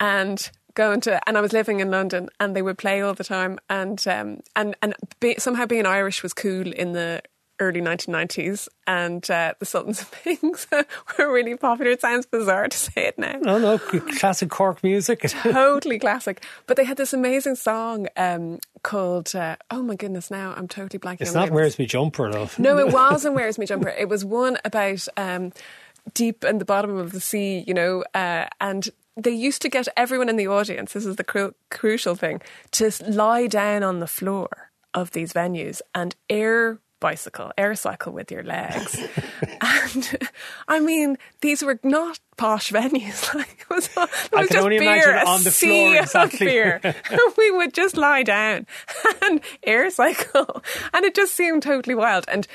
And 0.00 0.50
going 0.74 1.00
to 1.00 1.20
and 1.28 1.36
I 1.36 1.40
was 1.40 1.52
living 1.52 1.80
in 1.80 1.90
London 1.90 2.28
and 2.38 2.54
they 2.54 2.62
would 2.62 2.78
play 2.78 3.02
all 3.02 3.12
the 3.12 3.24
time 3.24 3.58
and 3.68 4.06
um 4.06 4.40
and 4.54 4.76
and 4.80 4.94
be, 5.18 5.34
somehow 5.38 5.66
being 5.66 5.86
Irish 5.86 6.22
was 6.22 6.32
cool 6.32 6.72
in 6.72 6.92
the 6.92 7.20
early 7.60 7.80
1990s 7.80 8.68
and 8.86 9.30
uh, 9.30 9.54
the 9.58 9.66
Sultans 9.66 10.00
of 10.02 10.10
Pings 10.12 10.66
were 11.18 11.32
really 11.32 11.56
popular 11.56 11.90
it 11.90 12.00
sounds 12.00 12.26
bizarre 12.26 12.68
to 12.68 12.76
say 12.76 13.06
it 13.06 13.18
now 13.18 13.38
No, 13.40 13.58
no, 13.58 13.78
classic 13.78 14.50
Cork 14.50 14.82
music. 14.82 15.20
totally 15.28 15.98
classic. 15.98 16.44
But 16.66 16.76
they 16.76 16.84
had 16.84 16.96
this 16.96 17.12
amazing 17.12 17.56
song 17.56 18.08
um, 18.16 18.58
called 18.82 19.34
uh, 19.34 19.56
Oh 19.70 19.82
my 19.82 19.96
goodness! 19.96 20.30
Now 20.30 20.54
I'm 20.56 20.68
totally 20.68 20.98
blanking. 20.98 21.22
It's 21.22 21.34
not. 21.34 21.50
Where's 21.50 21.78
Me 21.78 21.86
Jumper, 21.86 22.30
though. 22.30 22.48
No, 22.58 22.78
it 22.78 22.92
wasn't 22.92 23.34
Where's 23.34 23.58
Me 23.58 23.66
Jumper. 23.66 23.88
It 23.88 24.08
was 24.08 24.24
one 24.24 24.58
about 24.64 25.06
um, 25.16 25.52
deep 26.14 26.44
in 26.44 26.58
the 26.58 26.64
bottom 26.64 26.96
of 26.96 27.12
the 27.12 27.20
sea, 27.20 27.64
you 27.66 27.74
know, 27.74 28.04
uh, 28.14 28.46
and 28.60 28.88
they 29.16 29.30
used 29.30 29.62
to 29.62 29.68
get 29.68 29.88
everyone 29.96 30.28
in 30.28 30.36
the 30.36 30.46
audience. 30.48 30.92
This 30.92 31.06
is 31.06 31.16
the 31.16 31.24
cru- 31.24 31.54
crucial 31.70 32.14
thing 32.14 32.40
to 32.72 32.90
lie 33.06 33.46
down 33.46 33.82
on 33.82 34.00
the 34.00 34.06
floor 34.06 34.70
of 34.94 35.10
these 35.12 35.32
venues 35.32 35.80
and 35.94 36.14
air 36.30 36.78
bicycle, 37.00 37.52
air 37.56 37.74
cycle 37.74 38.12
with 38.12 38.30
your 38.30 38.42
legs. 38.42 38.98
and 39.60 40.18
I 40.66 40.80
mean, 40.80 41.16
these 41.40 41.62
were 41.62 41.78
not 41.82 42.18
posh 42.36 42.70
venues. 42.72 43.34
Like 43.38 43.60
it 43.60 43.70
was, 43.70 43.86
it 43.86 43.96
was 43.96 44.28
I 44.32 44.38
can 44.38 44.48
just 44.48 44.64
only 44.64 44.78
beer, 44.78 44.92
imagine 44.92 45.26
a 45.26 45.30
on 45.30 45.44
the 45.44 45.50
sea 45.50 45.66
floor, 45.66 45.98
of 45.98 46.02
exactly. 46.04 46.46
beer. 46.46 46.80
we 47.38 47.50
would 47.52 47.74
just 47.74 47.96
lie 47.96 48.22
down 48.22 48.66
and 49.22 49.40
air 49.62 49.90
cycle, 49.90 50.62
and 50.92 51.04
it 51.04 51.14
just 51.14 51.34
seemed 51.34 51.62
totally 51.62 51.94
wild 51.94 52.24
and 52.28 52.48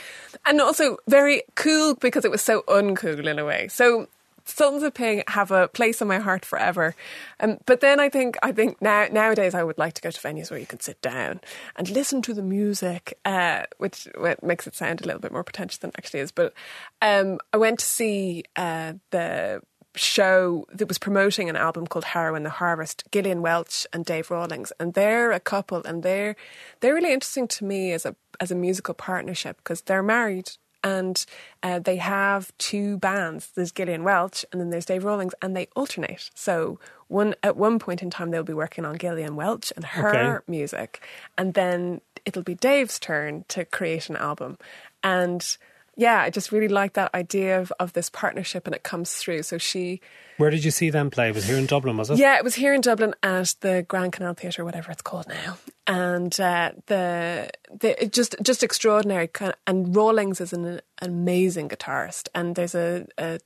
and 0.45 0.59
also 0.59 0.97
very 1.07 1.43
cool 1.55 1.95
because 1.95 2.25
it 2.25 2.31
was 2.31 2.41
so 2.41 2.63
uncool 2.67 3.25
in 3.25 3.39
a 3.39 3.45
way. 3.45 3.67
So. 3.69 4.07
Sultans 4.45 4.83
of 4.83 4.93
Ping 4.93 5.23
have 5.27 5.51
a 5.51 5.67
place 5.67 6.01
in 6.01 6.07
my 6.07 6.19
heart 6.19 6.45
forever, 6.45 6.95
um, 7.39 7.57
but 7.65 7.79
then 7.81 7.99
I 7.99 8.09
think 8.09 8.37
I 8.43 8.51
think 8.51 8.81
now 8.81 9.07
nowadays 9.11 9.53
I 9.53 9.63
would 9.63 9.77
like 9.77 9.93
to 9.93 10.01
go 10.01 10.11
to 10.11 10.19
venues 10.19 10.51
where 10.51 10.59
you 10.59 10.65
can 10.65 10.79
sit 10.79 11.01
down 11.01 11.41
and 11.75 11.89
listen 11.89 12.21
to 12.23 12.33
the 12.33 12.41
music, 12.41 13.17
uh, 13.25 13.63
which, 13.77 14.07
makes 14.41 14.67
it 14.67 14.75
sound 14.75 15.01
a 15.01 15.05
little 15.05 15.21
bit 15.21 15.31
more 15.31 15.43
pretentious 15.43 15.77
than 15.77 15.89
it 15.89 15.95
actually 15.97 16.19
is. 16.19 16.31
But 16.31 16.53
um, 17.01 17.39
I 17.53 17.57
went 17.57 17.79
to 17.79 17.85
see 17.85 18.43
uh, 18.55 18.93
the 19.11 19.61
show 19.95 20.65
that 20.73 20.87
was 20.87 20.97
promoting 20.97 21.49
an 21.49 21.55
album 21.55 21.87
called 21.87 22.05
Harrow 22.05 22.35
and 22.35 22.45
the 22.45 22.49
Harvest, 22.49 23.03
Gillian 23.11 23.41
Welch 23.41 23.85
and 23.93 24.03
Dave 24.03 24.31
Rawlings, 24.31 24.71
and 24.79 24.93
they're 24.93 25.31
a 25.31 25.39
couple, 25.39 25.83
and 25.83 26.03
they're 26.03 26.35
they're 26.79 26.95
really 26.95 27.13
interesting 27.13 27.47
to 27.49 27.65
me 27.65 27.91
as 27.91 28.05
a 28.05 28.15
as 28.39 28.51
a 28.51 28.55
musical 28.55 28.93
partnership 28.93 29.57
because 29.57 29.81
they're 29.81 30.03
married 30.03 30.51
and 30.83 31.25
uh, 31.63 31.79
they 31.79 31.97
have 31.97 32.51
two 32.59 32.97
bands. 32.99 33.51
There's 33.55 33.71
Gillian 33.71 34.03
Welch 34.03 34.45
and 34.51 34.61
then 34.61 34.71
there's 34.71 34.85
Dave 34.85 35.05
Rawlings, 35.05 35.33
and 35.41 35.55
they 35.55 35.67
alternate. 35.75 36.29
So 36.35 36.79
one 37.07 37.35
at 37.43 37.57
one 37.57 37.79
point 37.79 38.03
in 38.03 38.09
time 38.09 38.31
they'll 38.31 38.43
be 38.43 38.53
working 38.53 38.85
on 38.85 38.97
Gillian 38.97 39.35
Welch 39.35 39.73
and 39.75 39.85
her 39.85 39.99
Okay. 40.01 40.43
music, 40.47 41.05
and 41.37 41.53
then 41.55 42.01
it'll 42.25 42.43
be 42.43 42.55
Dave's 42.55 42.99
turn 42.99 43.45
to 43.49 43.65
create 43.65 44.09
an 44.09 44.17
album. 44.17 44.57
And 45.03 45.57
yeah, 45.95 46.21
I 46.21 46.29
just 46.29 46.51
really 46.51 46.67
like 46.67 46.93
that 46.93 47.13
idea 47.13 47.59
of, 47.59 47.71
of 47.79 47.93
this 47.93 48.09
partnership, 48.09 48.65
and 48.65 48.75
it 48.75 48.83
comes 48.83 49.13
through. 49.13 49.43
So 49.43 49.57
she 49.57 50.01
Where 50.37 50.49
did 50.49 50.63
you 50.63 50.71
see 50.71 50.89
them 50.89 51.11
play? 51.11 51.29
It 51.29 51.35
was 51.35 51.45
here 51.45 51.57
in 51.57 51.65
Dublin, 51.65 51.97
was 51.97 52.09
it? 52.09 52.17
yeah, 52.17 52.37
it 52.37 52.43
was 52.43 52.55
here 52.55 52.73
in 52.73 52.81
Dublin 52.81 53.13
at 53.21 53.55
the 53.61 53.85
Grand 53.87 54.13
Canal 54.13 54.33
Theatre, 54.33 54.65
whatever 54.65 54.91
it's 54.91 55.01
called 55.01 55.27
now, 55.27 55.57
and 55.85 56.39
uh, 56.39 56.71
the 56.87 57.49
the 57.79 58.09
just 58.11 58.35
just 58.41 58.63
extraordinary. 58.63 59.29
And 59.67 59.95
Rawlings 59.95 60.41
is 60.41 60.53
an, 60.53 60.81
amazing 61.01 61.69
guitarist, 61.69 62.29
and 62.33 62.55
there's 62.55 62.75
a, 62.75 63.05
a 63.17 63.39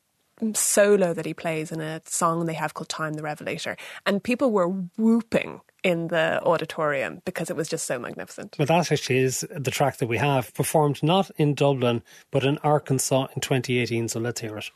solo 0.54 1.14
that 1.14 1.26
he 1.26 1.34
plays 1.34 1.72
in 1.72 1.82
a 1.82 2.02
song 2.06 2.46
they 2.46 2.54
have 2.54 2.74
called 2.74 2.90
"Time 2.90 3.14
the 3.14 3.24
Revelator," 3.24 3.76
and 4.06 4.24
people 4.24 4.52
were 4.52 4.68
whooping 4.68 5.62
in 5.84 6.08
the 6.08 6.42
auditorium 6.44 7.22
because 7.26 7.50
it 7.50 7.56
was 7.56 7.68
just 7.68 7.86
so 7.86 8.00
magnificent. 8.00 8.56
But 8.58 8.68
that 8.68 8.92
actually 8.92 9.20
is 9.20 9.46
the 9.50 9.72
track 9.72 9.98
that 9.98 10.08
we 10.08 10.18
have 10.18 10.54
performed 10.54 11.04
not 11.04 11.32
in 11.38 11.54
Dublin 11.54 12.04
but 12.32 12.44
in 12.44 12.58
Arkansas 12.60 13.28
in 13.36 13.42
2018. 13.42 14.08
So 14.10 14.20
let's 14.20 14.42
hear 14.42 14.58
it. 14.58 14.70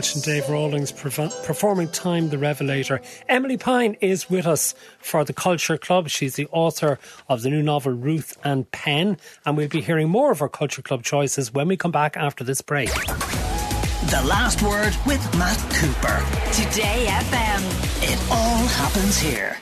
Welch 0.00 0.14
and 0.14 0.24
Dave 0.24 0.48
Rawlings 0.48 0.92
perf- 0.92 1.44
performing 1.44 1.88
Time 1.88 2.30
the 2.30 2.38
Revelator. 2.38 3.02
Emilie 3.28 3.58
Pine 3.58 3.98
is 4.00 4.30
with 4.30 4.46
us 4.46 4.74
for 4.98 5.26
the 5.26 5.34
Culture 5.34 5.76
Club. 5.76 6.08
She's 6.08 6.36
the 6.36 6.48
author 6.52 6.98
of 7.28 7.42
the 7.42 7.50
new 7.50 7.62
novel 7.62 7.92
Ruth 7.92 8.38
and 8.42 8.70
Pen, 8.70 9.18
and 9.44 9.58
we'll 9.58 9.68
be 9.68 9.82
hearing 9.82 10.08
more 10.08 10.32
of 10.32 10.38
her 10.38 10.48
Culture 10.48 10.80
Club 10.80 11.02
choices 11.02 11.52
when 11.52 11.68
we 11.68 11.76
come 11.76 11.90
back 11.90 12.16
after 12.16 12.42
this 12.42 12.62
break. 12.62 12.88
The 12.94 14.24
last 14.26 14.62
word 14.62 14.96
with 15.04 15.22
Matt 15.36 15.58
Cooper. 15.74 16.24
Today 16.54 17.04
FM. 17.06 17.60
It 18.02 18.30
all 18.30 18.66
happens 18.68 19.18
here. 19.18 19.58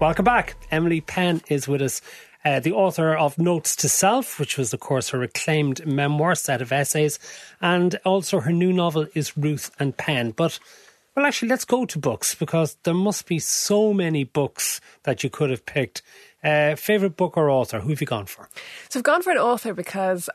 Welcome 0.00 0.24
back. 0.24 0.56
Emilie 0.70 1.02
Pine 1.02 1.42
is 1.48 1.68
with 1.68 1.82
us, 1.82 2.00
uh, 2.44 2.60
the 2.60 2.72
author 2.72 3.14
of 3.14 3.38
Notes 3.38 3.74
to 3.76 3.88
Self, 3.88 4.38
which 4.38 4.58
was, 4.58 4.72
of 4.72 4.80
course, 4.80 5.10
her 5.10 5.22
acclaimed 5.22 5.86
memoir 5.86 6.34
set 6.34 6.60
of 6.60 6.72
essays, 6.72 7.18
and 7.60 7.98
also 8.04 8.40
her 8.40 8.52
new 8.52 8.72
novel 8.72 9.06
is 9.14 9.36
Ruth 9.36 9.70
and 9.78 9.96
Pen. 9.96 10.32
But, 10.32 10.58
well, 11.16 11.26
actually, 11.26 11.48
let's 11.48 11.64
go 11.64 11.84
to 11.86 11.98
books 11.98 12.34
because 12.34 12.76
there 12.84 12.94
must 12.94 13.26
be 13.26 13.38
so 13.38 13.92
many 13.92 14.24
books 14.24 14.80
that 15.04 15.24
you 15.24 15.30
could 15.30 15.50
have 15.50 15.64
picked. 15.64 16.02
Uh, 16.42 16.76
favorite 16.76 17.16
book 17.16 17.36
or 17.36 17.48
author? 17.48 17.80
Who 17.80 17.88
have 17.88 18.00
you 18.00 18.06
gone 18.06 18.26
for? 18.26 18.50
So 18.90 19.00
I've 19.00 19.04
gone 19.04 19.22
for 19.22 19.30
an 19.30 19.38
author 19.38 19.72
because 19.72 20.28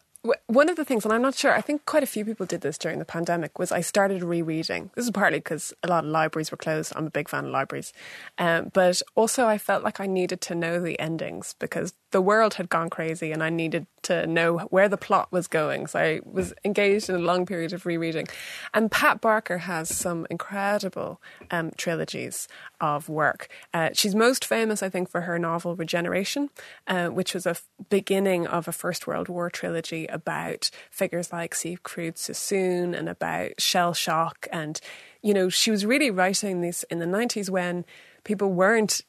one 0.47 0.67
of 0.67 0.75
the 0.75 0.83
things, 0.83 1.05
and 1.05 1.13
I'm 1.13 1.21
not 1.21 1.35
sure, 1.35 1.53
I 1.53 1.61
think 1.61 1.85
quite 1.85 2.03
a 2.03 2.07
few 2.07 2.25
people 2.25 2.45
did 2.45 2.61
this 2.61 2.77
during 2.77 2.99
the 2.99 3.05
pandemic, 3.05 3.57
was 3.57 3.71
I 3.71 3.79
started 3.79 4.21
rereading. 4.21 4.89
This 4.95 5.05
is 5.05 5.11
partly 5.11 5.39
because 5.39 5.73
a 5.81 5.87
lot 5.87 6.03
of 6.03 6.09
libraries 6.09 6.51
were 6.51 6.57
closed. 6.57 6.91
I'm 6.95 7.07
a 7.07 7.11
big 7.11 7.29
fan 7.29 7.45
of 7.45 7.51
libraries. 7.51 7.93
Um, 8.37 8.69
but 8.73 9.01
also, 9.15 9.45
I 9.45 9.57
felt 9.57 9.83
like 9.83 10.01
I 10.01 10.07
needed 10.07 10.41
to 10.41 10.55
know 10.55 10.81
the 10.81 10.99
endings 10.99 11.55
because 11.57 11.93
the 12.11 12.21
world 12.21 12.55
had 12.55 12.69
gone 12.69 12.89
crazy 12.89 13.31
and 13.31 13.43
I 13.43 13.49
needed 13.49 13.85
to 14.03 14.25
know 14.25 14.59
where 14.69 14.89
the 14.89 14.97
plot 14.97 15.31
was 15.31 15.47
going. 15.47 15.87
So 15.87 15.99
I 15.99 16.21
was 16.23 16.53
engaged 16.65 17.09
in 17.09 17.15
a 17.15 17.19
long 17.19 17.45
period 17.45 17.73
of 17.73 17.85
rereading. 17.85 18.27
And 18.73 18.89
Pat 18.89 19.21
Barker 19.21 19.59
has 19.59 19.95
some 19.95 20.25
incredible 20.29 21.21
um, 21.51 21.71
trilogies 21.77 22.47
of 22.81 23.09
work. 23.09 23.49
Uh, 23.73 23.89
she's 23.93 24.15
most 24.15 24.43
famous, 24.45 24.81
I 24.81 24.89
think, 24.89 25.09
for 25.09 25.21
her 25.21 25.37
novel 25.37 25.75
Regeneration, 25.75 26.49
uh, 26.87 27.07
which 27.09 27.33
was 27.33 27.45
a 27.45 27.51
f- 27.51 27.67
beginning 27.89 28.47
of 28.47 28.67
a 28.67 28.71
First 28.71 29.05
World 29.05 29.29
War 29.29 29.49
trilogy 29.49 30.07
about 30.07 30.71
figures 30.89 31.31
like 31.31 31.53
Siegfried 31.53 32.17
Sassoon 32.17 32.95
and 32.95 33.07
about 33.07 33.59
shell 33.61 33.93
shock. 33.93 34.47
And, 34.51 34.79
you 35.21 35.33
know, 35.33 35.49
she 35.49 35.69
was 35.69 35.85
really 35.85 36.09
writing 36.09 36.61
this 36.61 36.83
in 36.83 36.99
the 36.99 37.05
90s 37.05 37.49
when 37.49 37.85
people 38.23 38.51
weren't 38.51 39.01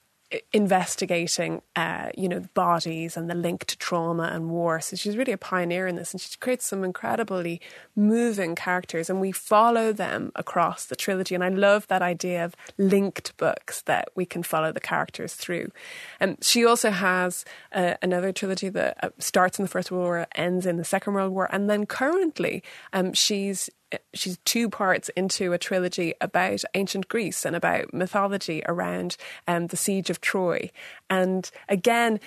investigating, 0.52 1.60
uh, 1.74 2.10
you 2.16 2.28
know, 2.28 2.40
bodies 2.54 3.16
and 3.16 3.28
the 3.28 3.34
link 3.34 3.64
to 3.64 3.76
trauma 3.78 4.30
and 4.32 4.50
war. 4.50 4.80
So 4.80 4.96
she's 4.96 5.16
really 5.16 5.32
a 5.32 5.38
pioneer 5.38 5.86
in 5.86 5.96
this, 5.96 6.12
and 6.12 6.20
she 6.20 6.36
creates 6.38 6.64
some 6.64 6.84
incredibly 6.84 7.60
moving 7.96 8.54
characters, 8.54 9.10
and 9.10 9.20
we 9.20 9.32
follow 9.32 9.92
them 9.92 10.30
across 10.36 10.86
the 10.86 10.96
trilogy. 10.96 11.34
And 11.34 11.42
I 11.42 11.48
love 11.48 11.86
that 11.88 12.02
idea 12.02 12.44
of 12.44 12.54
linked 12.78 13.36
books 13.36 13.82
that 13.82 14.08
we 14.14 14.24
can 14.24 14.42
follow 14.42 14.72
the 14.72 14.80
characters 14.80 15.34
through. 15.34 15.72
And 16.20 16.36
she 16.42 16.64
also 16.64 16.90
has 16.90 17.44
uh, 17.72 17.94
another 18.00 18.32
trilogy 18.32 18.68
that 18.68 18.98
uh, 19.02 19.10
starts 19.18 19.58
in 19.58 19.64
the 19.64 19.68
First 19.68 19.90
World 19.90 20.04
War, 20.04 20.26
ends 20.34 20.64
in 20.64 20.76
the 20.76 20.84
Second 20.84 21.14
World 21.14 21.32
War, 21.32 21.48
and 21.50 21.68
then 21.68 21.86
currently 21.86 22.62
um, 22.92 23.12
she's 23.12 23.68
she's 24.14 24.38
two 24.44 24.68
parts 24.68 25.08
into 25.10 25.52
a 25.52 25.58
trilogy 25.58 26.14
about 26.20 26.62
ancient 26.74 27.08
Greece 27.08 27.44
and 27.44 27.56
about 27.56 27.92
mythology 27.92 28.62
around 28.66 29.16
um, 29.48 29.68
the 29.68 29.76
siege 29.76 30.10
of 30.10 30.20
Troy. 30.20 30.70
And 31.08 31.50
again, 31.68 32.20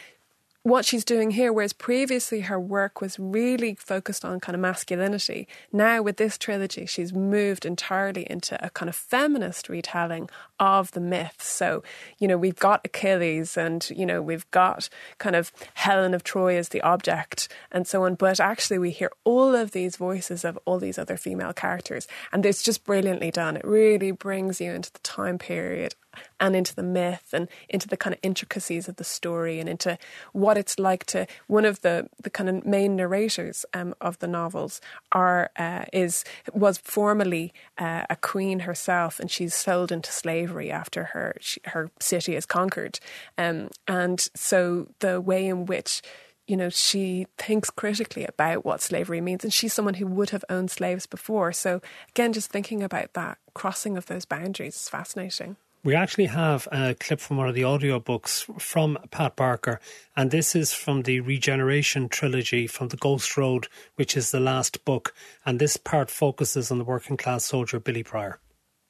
what 0.63 0.85
she's 0.85 1.03
doing 1.03 1.31
here, 1.31 1.51
whereas 1.51 1.73
previously 1.73 2.41
her 2.41 2.59
work 2.59 3.01
was 3.01 3.19
really 3.19 3.75
focused 3.75 4.23
on 4.23 4.39
kind 4.39 4.55
of 4.55 4.61
masculinity, 4.61 5.45
now 5.73 6.01
with 6.01 6.15
this 6.15 6.37
trilogy, 6.37 6.85
she's 6.85 7.11
moved 7.11 7.65
entirely 7.65 8.25
into 8.29 8.65
a 8.65 8.69
kind 8.69 8.87
of 8.87 8.95
feminist 8.95 9.67
retelling 9.67 10.29
of 10.61 10.91
the 10.91 11.01
myths. 11.01 11.47
So, 11.47 11.83
you 12.17 12.29
know, 12.29 12.37
we've 12.37 12.55
got 12.55 12.79
Achilles 12.85 13.57
and, 13.57 13.87
you 13.89 14.05
know, 14.05 14.21
we've 14.21 14.49
got 14.51 14.87
kind 15.17 15.35
of 15.35 15.51
Helen 15.73 16.13
of 16.13 16.23
Troy 16.23 16.55
as 16.55 16.69
the 16.69 16.81
object 16.81 17.49
and 17.69 17.85
so 17.85 18.03
on. 18.03 18.15
But 18.15 18.39
actually, 18.39 18.79
we 18.79 18.91
hear 18.91 19.11
all 19.25 19.55
of 19.55 19.71
these 19.71 19.97
voices 19.97 20.45
of 20.45 20.57
all 20.63 20.79
these 20.79 20.97
other 20.97 21.17
female 21.17 21.51
characters. 21.51 22.07
And 22.31 22.45
it's 22.45 22.63
just 22.63 22.85
brilliantly 22.85 23.31
done. 23.31 23.57
It 23.57 23.65
really 23.65 24.11
brings 24.11 24.61
you 24.61 24.71
into 24.71 24.93
the 24.93 24.99
time 24.99 25.37
period 25.37 25.95
and 26.39 26.55
into 26.55 26.75
the 26.75 26.83
myth 26.83 27.29
and 27.33 27.47
into 27.69 27.87
the 27.87 27.97
kind 27.97 28.13
of 28.13 28.19
intricacies 28.23 28.87
of 28.87 28.95
the 28.97 29.03
story 29.03 29.59
and 29.59 29.69
into 29.69 29.97
what 30.31 30.57
it's 30.57 30.79
like 30.79 31.05
to 31.05 31.27
one 31.47 31.65
of 31.65 31.81
the 31.81 32.07
the 32.21 32.29
kind 32.29 32.49
of 32.49 32.65
main 32.65 32.95
narrators 32.95 33.65
um, 33.73 33.93
of 34.01 34.19
the 34.19 34.27
novels 34.27 34.81
are 35.11 35.51
uh, 35.57 35.85
is 35.91 36.23
was 36.53 36.77
formerly 36.77 37.53
uh, 37.77 38.03
a 38.09 38.15
queen 38.15 38.59
herself 38.59 39.19
and 39.19 39.29
she's 39.29 39.53
sold 39.53 39.91
into 39.91 40.11
slavery 40.11 40.71
after 40.71 41.05
her 41.05 41.35
she, 41.39 41.59
her 41.65 41.89
city 41.99 42.35
is 42.35 42.45
conquered 42.45 42.99
um, 43.37 43.69
and 43.87 44.29
so 44.35 44.87
the 44.99 45.19
way 45.19 45.47
in 45.47 45.65
which 45.65 46.01
you 46.47 46.57
know, 46.57 46.69
she 46.69 47.27
thinks 47.37 47.69
critically 47.69 48.25
about 48.25 48.65
what 48.65 48.81
slavery 48.81 49.21
means, 49.21 49.43
and 49.43 49.53
she's 49.53 49.73
someone 49.73 49.93
who 49.95 50.07
would 50.07 50.31
have 50.31 50.43
owned 50.49 50.69
slaves 50.69 51.05
before. 51.05 51.53
So, 51.53 51.81
again, 52.09 52.33
just 52.33 52.51
thinking 52.51 52.83
about 52.83 53.13
that 53.13 53.37
crossing 53.53 53.97
of 53.97 54.07
those 54.07 54.25
boundaries 54.25 54.75
is 54.75 54.89
fascinating. 54.89 55.55
We 55.85 55.95
actually 55.95 56.27
have 56.27 56.65
a 56.71 56.95
clip 56.97 57.19
from 57.19 57.35
one 57.35 57.49
of 57.49 57.55
the 57.55 57.63
audiobooks 57.63 58.61
from 58.61 58.97
Pat 59.11 59.35
Barker, 59.35 59.81
and 60.15 60.31
this 60.31 60.55
is 60.55 60.71
from 60.71 61.01
the 61.01 61.19
Regeneration 61.19 62.07
trilogy 62.07 62.67
from 62.67 62.87
The 62.87 62.95
Ghost 62.95 63.35
Road, 63.35 63.67
which 63.95 64.15
is 64.15 64.31
the 64.31 64.39
last 64.39 64.85
book. 64.85 65.13
And 65.45 65.59
this 65.59 65.75
part 65.75 66.09
focuses 66.09 66.71
on 66.71 66.77
the 66.77 66.85
working 66.85 67.17
class 67.17 67.43
soldier 67.43 67.81
Billy 67.81 68.01
Prior. 68.01 68.39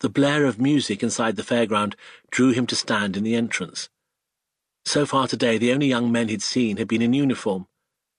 The 0.01 0.09
blare 0.09 0.45
of 0.45 0.61
music 0.61 1.01
inside 1.01 1.35
the 1.35 1.41
fairground 1.41 1.95
drew 2.29 2.51
him 2.51 2.67
to 2.67 2.75
stand 2.75 3.17
in 3.17 3.23
the 3.23 3.33
entrance. 3.33 3.89
So 4.85 5.07
far 5.07 5.27
today, 5.27 5.57
the 5.57 5.73
only 5.73 5.87
young 5.87 6.11
men 6.11 6.27
he'd 6.27 6.43
seen 6.43 6.77
had 6.77 6.87
been 6.87 7.01
in 7.01 7.13
uniform, 7.13 7.65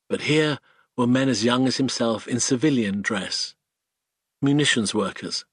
but 0.08 0.22
here 0.22 0.58
were 0.96 1.06
men 1.06 1.28
as 1.28 1.44
young 1.44 1.68
as 1.68 1.76
himself 1.76 2.26
in 2.26 2.40
civilian 2.40 3.02
dress. 3.02 3.54
Munitions 4.42 4.92
workers. 4.92 5.44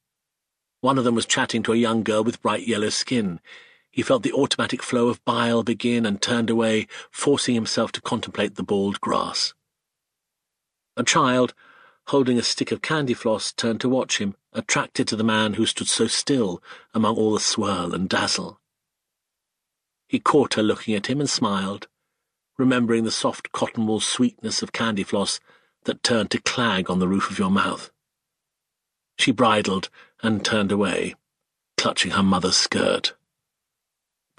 One 0.82 0.98
of 0.98 1.04
them 1.04 1.14
was 1.14 1.28
chatting 1.28 1.62
to 1.64 1.74
a 1.74 1.78
young 1.78 2.04
girl 2.04 2.24
with 2.24 2.42
bright 2.42 2.68
yellow 2.68 2.90
skin. 2.90 3.40
He 3.92 4.02
felt 4.02 4.24
the 4.24 4.34
automatic 4.34 4.82
flow 4.82 5.10
of 5.10 5.24
bile 5.26 5.62
begin 5.62 6.08
and 6.08 6.20
turned 6.20 6.50
away, 6.50 6.88
forcing 7.12 7.54
himself 7.54 7.92
to 7.94 8.02
contemplate 8.02 8.56
the 8.56 8.64
bald 8.64 9.00
grass. 9.00 9.54
A 10.98 11.04
child, 11.04 11.54
holding 12.08 12.40
a 12.40 12.44
stick 12.44 12.72
of 12.72 12.82
candy 12.82 13.14
floss, 13.14 13.54
turned 13.54 13.80
to 13.82 13.90
watch 13.90 14.18
him, 14.18 14.36
attracted 14.54 15.08
to 15.08 15.16
the 15.16 15.24
man 15.24 15.54
who 15.54 15.68
stood 15.68 15.88
so 15.88 16.08
still 16.08 16.64
among 16.96 17.16
all 17.16 17.34
the 17.34 17.40
swirl 17.40 17.94
and 17.94 18.10
dazzle. 18.10 18.60
He 20.08 20.20
caught 20.20 20.56
her 20.56 20.64
looking 20.64 20.96
at 20.96 21.08
him 21.08 21.20
and 21.20 21.30
smiled, 21.30 21.88
remembering 22.58 23.04
the 23.04 23.12
soft 23.12 23.52
cotton 23.52 23.86
wool 23.86 24.00
sweetness 24.00 24.64
of 24.64 24.74
candy 24.74 25.04
floss 25.04 25.40
that 25.84 26.02
turned 26.02 26.32
to 26.32 26.42
clag 26.42 26.90
on 26.90 26.98
the 26.98 27.08
roof 27.08 27.30
of 27.30 27.38
your 27.38 27.52
mouth. 27.52 27.92
She 29.18 29.32
bridled 29.32 29.90
and 30.24 30.44
turned 30.44 30.72
away, 30.72 31.16
clutching 31.78 32.12
her 32.12 32.24
mother's 32.24 32.58
skirt. 32.58 33.14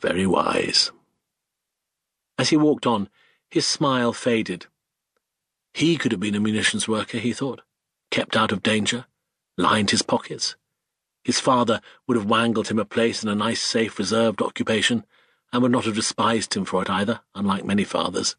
Very 0.00 0.26
wise. 0.26 0.90
As 2.38 2.50
he 2.50 2.56
walked 2.56 2.86
on, 2.86 3.08
his 3.50 3.66
smile 3.66 4.12
faded. 4.12 4.66
He 5.74 5.96
could 5.96 6.12
have 6.12 6.20
been 6.20 6.34
a 6.34 6.40
munitions 6.40 6.88
worker, 6.88 7.18
he 7.18 7.32
thought, 7.32 7.62
kept 8.10 8.36
out 8.36 8.52
of 8.52 8.62
danger, 8.62 9.06
lined 9.56 9.90
his 9.90 10.02
pockets. 10.02 10.56
His 11.24 11.38
father 11.38 11.80
would 12.06 12.16
have 12.16 12.26
wangled 12.26 12.68
him 12.68 12.78
a 12.78 12.84
place 12.84 13.22
in 13.22 13.28
a 13.28 13.34
nice, 13.34 13.60
safe, 13.60 13.98
reserved 13.98 14.42
occupation, 14.42 15.04
and 15.52 15.62
would 15.62 15.72
not 15.72 15.84
have 15.84 15.94
despised 15.94 16.54
him 16.54 16.64
for 16.64 16.82
it 16.82 16.90
either, 16.90 17.20
unlike 17.34 17.64
many 17.64 17.84
fathers. 17.84 18.36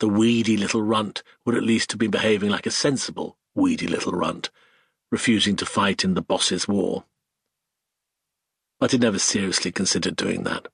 The 0.00 0.08
weedy 0.08 0.56
little 0.56 0.82
runt 0.82 1.22
would 1.44 1.54
at 1.54 1.62
least 1.62 1.92
have 1.92 1.98
been 1.98 2.10
behaving 2.10 2.50
like 2.50 2.66
a 2.66 2.70
sensible, 2.70 3.36
weedy 3.54 3.86
little 3.86 4.12
runt, 4.12 4.50
refusing 5.12 5.54
to 5.56 5.66
fight 5.66 6.02
in 6.02 6.14
the 6.14 6.22
boss's 6.22 6.66
war. 6.66 7.04
But 8.80 8.92
he 8.92 8.98
never 8.98 9.18
seriously 9.18 9.70
considered 9.70 10.16
doing 10.16 10.42
that. 10.44 10.66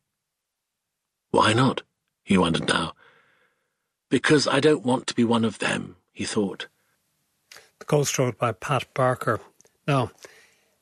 Why 1.30 1.52
not? 1.52 1.82
he 2.22 2.38
wondered 2.38 2.68
now. 2.68 2.94
Because 4.10 4.46
I 4.46 4.60
don't 4.60 4.84
want 4.84 5.06
to 5.08 5.14
be 5.14 5.24
one 5.24 5.44
of 5.44 5.58
them, 5.58 5.96
he 6.12 6.24
thought. 6.24 6.68
The 7.80 7.84
Ghost 7.84 8.18
Road 8.18 8.38
by 8.38 8.52
Pat 8.52 8.86
Barker. 8.94 9.40
Now, 9.86 10.12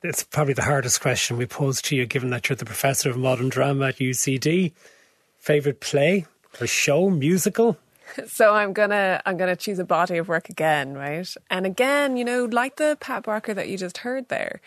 it's 0.03 0.23
probably 0.23 0.55
the 0.55 0.63
hardest 0.63 1.01
question 1.01 1.37
we 1.37 1.47
pose 1.47 1.81
to 1.83 1.97
you, 1.97 2.05
given 2.05 2.31
that 2.31 2.49
you're 2.49 2.57
the 2.57 2.65
professor 2.65 3.09
of 3.09 3.17
modern 3.17 3.49
drama 3.49 3.87
at 3.87 3.97
UCD. 3.97 4.73
Favourite 5.39 5.81
play 5.81 6.27
or 6.61 6.67
show, 6.67 7.09
musical? 7.09 7.79
So 8.27 8.55
I'm 8.55 8.73
gonna 8.73 9.23
I'm 9.25 9.37
gonna 9.37 9.57
choose 9.57 9.79
a 9.79 9.85
body 9.85 10.19
of 10.19 10.29
work 10.29 10.49
again, 10.49 10.95
right? 10.95 11.29
And 11.51 11.67
again, 11.67 12.17
you 12.17 12.25
know, 12.25 12.45
like 12.45 12.77
the 12.77 12.97
Pat 13.01 13.25
Barker 13.25 13.55
that 13.55 13.69
you 13.69 13.79
just 13.79 13.99
heard 13.99 14.29
there, 14.29 14.61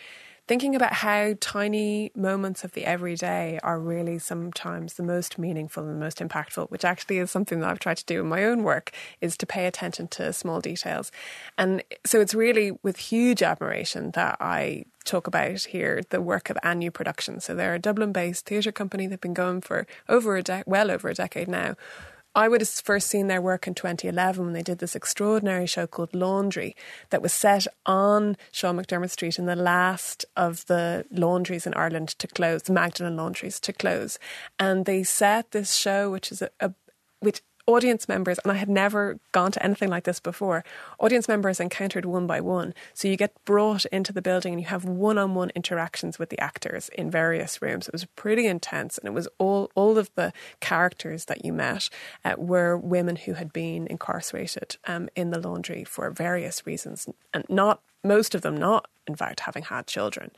thinking 0.50 0.74
about 0.74 0.94
how 0.94 1.34
tiny 1.40 2.10
moments 2.16 2.64
of 2.64 2.72
the 2.72 2.84
everyday 2.84 3.58
are 3.62 3.78
really 3.78 4.18
sometimes 4.18 4.94
the 4.94 5.02
most 5.02 5.38
meaningful 5.38 5.84
and 5.84 5.94
the 5.94 6.04
most 6.04 6.18
impactful, 6.18 6.70
which 6.70 6.84
actually 6.84 7.18
is 7.18 7.30
something 7.30 7.60
that 7.60 7.70
I've 7.70 7.78
tried 7.78 7.98
to 7.98 8.04
do 8.04 8.20
in 8.20 8.26
my 8.26 8.44
own 8.44 8.62
work, 8.62 8.90
is 9.20 9.36
to 9.36 9.46
pay 9.46 9.66
attention 9.66 10.08
to 10.08 10.32
small 10.32 10.60
details. 10.60 11.12
And 11.56 11.84
so 12.04 12.20
it's 12.20 12.34
really 12.34 12.72
with 12.82 12.96
huge 12.96 13.42
admiration 13.42 14.10
that 14.12 14.38
I 14.40 14.86
talk 15.04 15.26
about 15.26 15.60
here 15.60 16.02
the 16.10 16.20
work 16.20 16.50
of 16.50 16.58
Anu 16.62 16.90
Productions. 16.90 17.44
So 17.44 17.54
they're 17.54 17.74
a 17.74 17.78
Dublin-based 17.78 18.44
theatre 18.44 18.72
company. 18.72 19.06
They've 19.06 19.20
been 19.20 19.34
going 19.34 19.60
for 19.60 19.86
over 20.08 20.36
a 20.36 20.42
de- 20.42 20.64
well 20.66 20.90
over 20.90 21.08
a 21.08 21.14
decade 21.14 21.48
now 21.48 21.76
I 22.34 22.48
would 22.48 22.60
have 22.60 22.68
first 22.68 23.08
seen 23.08 23.26
their 23.26 23.40
work 23.40 23.66
in 23.66 23.74
2011 23.74 24.44
when 24.44 24.52
they 24.52 24.62
did 24.62 24.78
this 24.78 24.94
extraordinary 24.94 25.66
show 25.66 25.86
called 25.86 26.14
Laundry 26.14 26.76
that 27.10 27.22
was 27.22 27.32
set 27.32 27.66
on 27.86 28.36
Sean 28.52 28.76
McDermott 28.76 29.10
Street 29.10 29.38
in 29.38 29.46
the 29.46 29.56
last 29.56 30.24
of 30.36 30.64
the 30.66 31.04
laundries 31.10 31.66
in 31.66 31.74
Ireland 31.74 32.10
to 32.20 32.28
close, 32.28 32.62
the 32.62 32.72
Magdalen 32.72 33.16
laundries 33.16 33.58
to 33.60 33.72
close. 33.72 34.18
And 34.60 34.86
they 34.86 35.02
set 35.02 35.50
this 35.50 35.74
show, 35.74 36.10
which 36.10 36.30
is 36.30 36.40
a, 36.40 36.50
a 36.60 36.72
which 37.18 37.42
audience 37.66 38.08
members, 38.08 38.38
and 38.38 38.52
I 38.52 38.56
had 38.56 38.68
never 38.68 39.18
gone 39.32 39.52
to 39.52 39.62
anything 39.62 39.88
like 39.88 40.04
this 40.04 40.20
before, 40.20 40.64
audience 40.98 41.28
members 41.28 41.60
encountered 41.60 42.04
one 42.04 42.26
by 42.26 42.40
one. 42.40 42.74
So 42.94 43.08
you 43.08 43.16
get 43.16 43.34
brought 43.44 43.84
into 43.86 44.12
the 44.12 44.22
building 44.22 44.54
and 44.54 44.60
you 44.60 44.68
have 44.68 44.84
one 44.84 45.18
on 45.18 45.34
one 45.34 45.50
interactions 45.54 46.18
with 46.18 46.30
the 46.30 46.40
actors 46.40 46.88
in 46.90 47.10
various 47.10 47.60
rooms. 47.62 47.88
It 47.88 47.92
was 47.92 48.04
pretty 48.04 48.46
intense, 48.46 48.98
and 48.98 49.06
it 49.06 49.12
was 49.12 49.28
all, 49.38 49.70
all 49.74 49.98
of 49.98 50.10
the 50.14 50.32
characters 50.60 51.26
that 51.26 51.44
you 51.44 51.52
met 51.52 51.88
uh, 52.24 52.34
were 52.36 52.76
women 52.76 53.16
who 53.16 53.34
had 53.34 53.52
been 53.52 53.86
incarcerated 53.86 54.76
um, 54.86 55.08
in 55.14 55.30
the 55.30 55.40
laundry 55.40 55.84
for 55.84 56.10
various 56.10 56.66
reasons, 56.66 57.08
and 57.32 57.44
not 57.48 57.80
most 58.02 58.34
of 58.34 58.42
them 58.42 58.56
not, 58.56 58.88
in 59.06 59.14
fact, 59.14 59.40
having 59.40 59.64
had 59.64 59.86
children. 59.86 60.30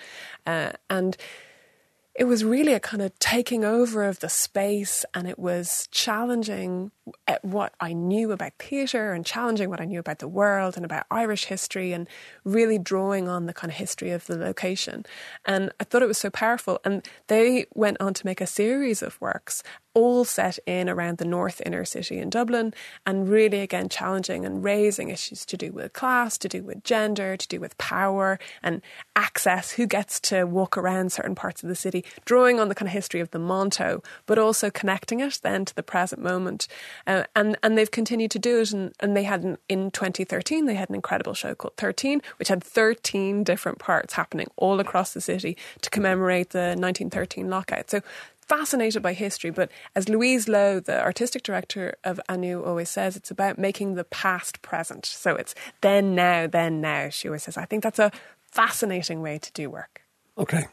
Uh, 0.47 0.73
and 0.91 1.17
it 2.15 2.25
was 2.25 2.45
really 2.45 2.75
a 2.75 2.81
kind 2.81 3.03
of 3.03 3.19
taking 3.19 3.65
over 3.65 4.05
of 4.05 4.21
the 4.21 4.29
space 4.29 5.05
and 5.15 5.27
it 5.27 5.39
was 5.39 5.89
challenging 5.91 6.91
what 7.43 7.75
I 7.81 7.93
knew 7.93 8.31
about 8.33 8.53
theatre 8.59 9.13
and 9.13 9.27
challenging 9.27 9.69
what 9.69 9.81
I 9.81 9.85
knew 9.85 9.99
about 9.99 10.21
the 10.21 10.29
world 10.29 10.77
and 10.77 10.85
about 10.85 11.07
Irish 11.11 11.47
history 11.47 11.93
and 11.93 12.09
really 12.45 12.79
drawing 12.79 13.29
on 13.29 13.47
the 13.47 13.53
kind 13.53 13.71
of 13.71 13.77
history 13.77 14.11
of 14.11 14.27
the 14.27 14.37
location. 14.37 15.05
And 15.45 15.73
I 15.81 15.85
thought 15.85 16.03
it 16.03 16.09
was 16.09 16.19
so 16.19 16.31
powerful. 16.31 16.81
And 16.85 17.07
they 17.27 17.67
went 17.75 17.97
on 18.01 18.15
to 18.15 18.27
make 18.27 18.41
a 18.41 18.47
series 18.47 19.03
of 19.03 19.21
works 19.21 19.63
all 19.95 20.25
set 20.25 20.59
in 20.67 20.89
around 20.89 21.19
the 21.19 21.25
north 21.25 21.61
inner 21.67 21.85
city 21.85 22.19
in 22.19 22.31
Dublin 22.31 22.73
and 23.05 23.29
really 23.29 23.61
again 23.61 23.89
challenging 23.89 24.47
and 24.47 24.65
raising 24.65 25.11
issues 25.11 25.45
to 25.45 25.57
do 25.57 25.71
with 25.71 25.93
class, 25.93 26.39
to 26.39 26.49
do 26.49 26.63
with 26.63 26.83
gender, 26.83 27.37
to 27.37 27.49
do 27.49 27.61
with 27.61 27.77
power 27.79 28.39
and 28.63 28.81
access, 29.17 29.73
who 29.73 29.87
gets 29.87 30.19
to 30.21 30.45
walk 30.45 30.79
around 30.79 31.13
certain 31.13 31.35
parts 31.35 31.63
of 31.63 31.69
the 31.69 31.75
city, 31.75 32.05
drawing 32.25 32.59
on 32.59 32.69
the 32.69 32.75
kind 32.75 32.89
of 32.89 32.93
history 32.93 33.21
of 33.21 33.31
the 33.33 33.39
Monto, 33.39 34.03
but 34.27 34.39
also 34.39 34.71
connecting 34.71 35.21
it 35.21 35.41
then 35.43 35.65
to 35.65 35.75
the 35.75 35.83
present 35.83 36.23
moment. 36.23 36.69
Uh, 37.07 37.25
and, 37.35 37.57
and 37.63 37.77
they've 37.77 37.91
continued 37.91 38.31
to 38.33 38.39
do 38.39 38.61
it. 38.61 38.73
And, 38.73 38.93
and 39.01 39.17
they 39.17 39.25
had, 39.25 39.43
an, 39.43 39.59
in 39.69 39.91
2013, 39.91 40.67
they 40.67 40.75
had 40.75 40.89
an 40.89 40.95
incredible 40.95 41.35
show 41.35 41.55
called 41.55 41.77
13, 41.77 42.23
which 42.39 42.49
had 42.49 42.63
13 42.63 43.45
different 43.45 43.79
parts 43.79 44.15
happening 44.15 44.49
all 44.57 44.81
across 44.81 45.15
the 45.15 45.21
city 45.21 45.57
to 45.81 45.91
commemorate 45.91 46.51
the 46.51 46.75
1913 46.77 47.49
lockout. 47.49 47.91
So 47.91 48.01
fascinated 48.41 49.03
by 49.03 49.13
history, 49.13 49.51
but 49.51 49.71
as 49.95 50.09
Louise 50.09 50.49
Lowe, 50.49 50.81
the 50.81 51.01
artistic 51.01 51.43
director 51.43 51.95
of 52.05 52.21
Anu, 52.29 52.63
always 52.63 52.91
says, 52.91 53.17
it's 53.17 53.31
about 53.31 53.59
making 53.59 53.95
the 53.95 54.05
past 54.05 54.63
present. 54.63 55.07
So 55.07 55.37
it's 55.37 55.55
then, 55.81 56.15
now, 56.15 56.47
then, 56.47 56.81
now. 56.81 57.09
She 57.09 57.29
always 57.29 57.45
says, 57.45 57.57
I 57.57 57.65
think 57.65 57.83
that's 57.83 57.99
a 57.99 58.13
fascinating 58.51 59.23
way 59.23 59.39
to 59.39 59.53
do 59.53 59.71
work. 59.71 60.03
Okay. 60.37 60.67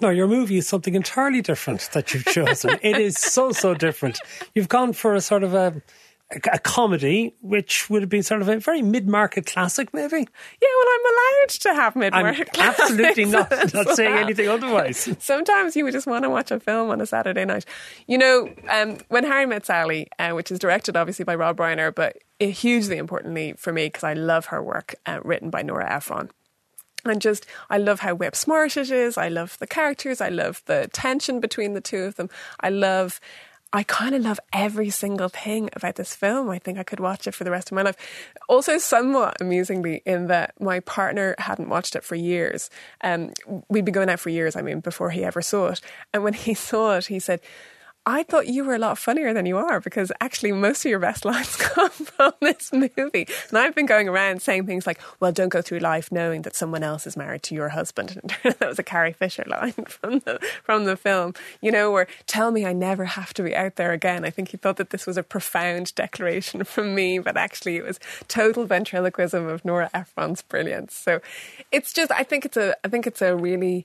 No, 0.00 0.10
your 0.10 0.28
movie 0.28 0.58
is 0.58 0.68
something 0.68 0.94
entirely 0.94 1.40
different 1.40 1.88
that 1.92 2.12
you've 2.12 2.26
chosen. 2.26 2.78
it 2.82 2.98
is 2.98 3.16
so, 3.16 3.52
so 3.52 3.74
different. 3.74 4.18
You've 4.54 4.68
gone 4.68 4.92
for 4.92 5.14
a 5.14 5.20
sort 5.20 5.42
of 5.42 5.54
a 5.54 5.82
a, 6.30 6.58
comedy, 6.58 7.34
which 7.40 7.88
would 7.88 8.02
have 8.02 8.08
been 8.08 8.22
sort 8.22 8.42
of 8.42 8.48
a 8.48 8.58
very 8.58 8.82
mid-market 8.82 9.46
classic, 9.46 9.94
maybe. 9.94 10.16
Yeah, 10.16 10.68
well, 10.76 10.94
I'm 10.94 11.12
allowed 11.12 11.48
to 11.50 11.74
have 11.74 11.96
mid-market. 11.96 12.48
I'm 12.54 12.70
absolutely 12.70 13.26
not 13.26 13.50
not 13.74 13.90
saying 13.90 14.16
anything 14.16 14.48
otherwise. 14.48 15.08
Sometimes 15.20 15.76
you 15.76 15.84
would 15.84 15.92
just 15.92 16.06
want 16.06 16.24
to 16.24 16.30
watch 16.30 16.50
a 16.50 16.58
film 16.58 16.90
on 16.90 17.00
a 17.00 17.06
Saturday 17.06 17.44
night. 17.44 17.64
You 18.08 18.18
know, 18.18 18.52
um, 18.68 18.98
when 19.08 19.24
Harry 19.24 19.46
Met 19.46 19.66
Sally, 19.66 20.08
uh, 20.18 20.30
which 20.32 20.50
is 20.50 20.58
directed 20.58 20.96
obviously 20.96 21.24
by 21.24 21.36
Rob 21.36 21.58
Reiner, 21.58 21.94
but 21.94 22.16
hugely 22.40 22.96
importantly 22.96 23.54
for 23.56 23.72
me 23.72 23.86
because 23.86 24.04
I 24.04 24.14
love 24.14 24.46
her 24.46 24.62
work, 24.62 24.96
uh, 25.06 25.20
written 25.22 25.50
by 25.50 25.62
Nora 25.62 25.92
Ephron 25.92 26.30
and 27.10 27.20
just 27.20 27.46
I 27.70 27.78
love 27.78 28.00
how 28.00 28.14
web 28.14 28.36
smart 28.36 28.76
it 28.76 28.90
is. 28.90 29.16
I 29.16 29.28
love 29.28 29.58
the 29.58 29.66
characters. 29.66 30.20
I 30.20 30.28
love 30.28 30.62
the 30.66 30.88
tension 30.92 31.40
between 31.40 31.74
the 31.74 31.80
two 31.80 32.04
of 32.04 32.16
them. 32.16 32.30
I 32.60 32.70
love 32.70 33.20
I 33.72 33.82
kind 33.82 34.14
of 34.14 34.22
love 34.22 34.40
every 34.52 34.90
single 34.90 35.28
thing 35.28 35.68
about 35.74 35.96
this 35.96 36.14
film. 36.14 36.48
I 36.48 36.58
think 36.58 36.78
I 36.78 36.82
could 36.82 37.00
watch 37.00 37.26
it 37.26 37.34
for 37.34 37.44
the 37.44 37.50
rest 37.50 37.70
of 37.70 37.74
my 37.74 37.82
life. 37.82 37.96
Also, 38.48 38.78
somewhat 38.78 39.36
amusingly, 39.40 40.02
in 40.06 40.28
that 40.28 40.54
my 40.60 40.80
partner 40.80 41.34
hadn't 41.38 41.68
watched 41.68 41.96
it 41.96 42.04
for 42.04 42.14
years. 42.14 42.70
Um, 43.02 43.32
we'd 43.68 43.84
been 43.84 43.92
going 43.92 44.08
out 44.08 44.20
for 44.20 44.30
years, 44.30 44.56
I 44.56 44.62
mean, 44.62 44.80
before 44.80 45.10
he 45.10 45.24
ever 45.24 45.42
saw 45.42 45.68
it. 45.68 45.80
And 46.14 46.22
when 46.22 46.32
he 46.32 46.54
saw 46.70 46.96
it, 46.96 47.06
he 47.06 47.18
said, 47.18 47.40
I 48.08 48.22
thought 48.22 48.46
you 48.46 48.62
were 48.62 48.76
a 48.76 48.78
lot 48.78 48.98
funnier 48.98 49.34
than 49.34 49.46
you 49.46 49.56
are 49.56 49.80
because 49.80 50.12
actually 50.20 50.52
most 50.52 50.84
of 50.84 50.90
your 50.90 51.00
best 51.00 51.24
lines 51.24 51.56
come 51.56 51.90
from 51.90 52.32
this 52.40 52.72
movie. 52.72 53.26
And 53.48 53.58
I've 53.58 53.74
been 53.74 53.86
going 53.86 54.08
around 54.08 54.42
saying 54.42 54.66
things 54.66 54.86
like, 54.86 55.00
well, 55.18 55.32
don't 55.32 55.48
go 55.48 55.60
through 55.60 55.80
life 55.80 56.12
knowing 56.12 56.42
that 56.42 56.54
someone 56.54 56.84
else 56.84 57.04
is 57.08 57.16
married 57.16 57.42
to 57.44 57.54
your 57.56 57.70
husband. 57.70 58.20
And 58.22 58.54
that 58.60 58.68
was 58.68 58.78
a 58.78 58.84
Carrie 58.84 59.12
Fisher 59.12 59.42
line 59.48 59.72
from 59.88 60.20
the, 60.20 60.38
from 60.62 60.84
the 60.84 60.96
film, 60.96 61.34
you 61.60 61.72
know, 61.72 61.90
where 61.90 62.06
tell 62.26 62.52
me 62.52 62.64
I 62.64 62.72
never 62.72 63.06
have 63.06 63.34
to 63.34 63.42
be 63.42 63.56
out 63.56 63.74
there 63.74 63.90
again. 63.90 64.24
I 64.24 64.30
think 64.30 64.50
he 64.50 64.56
thought 64.56 64.76
that 64.76 64.90
this 64.90 65.04
was 65.04 65.16
a 65.16 65.24
profound 65.24 65.92
declaration 65.96 66.62
from 66.62 66.94
me, 66.94 67.18
but 67.18 67.36
actually 67.36 67.76
it 67.76 67.84
was 67.84 67.98
total 68.28 68.66
ventriloquism 68.66 69.48
of 69.48 69.64
Nora 69.64 69.90
Ephron's 69.92 70.42
brilliance. 70.42 70.94
So 70.94 71.20
it's 71.72 71.92
just, 71.92 72.12
I 72.12 72.22
think 72.22 72.44
it's 72.44 72.56
a, 72.56 72.76
I 72.84 72.88
think 72.88 73.08
it's 73.08 73.20
a 73.20 73.34
really 73.34 73.84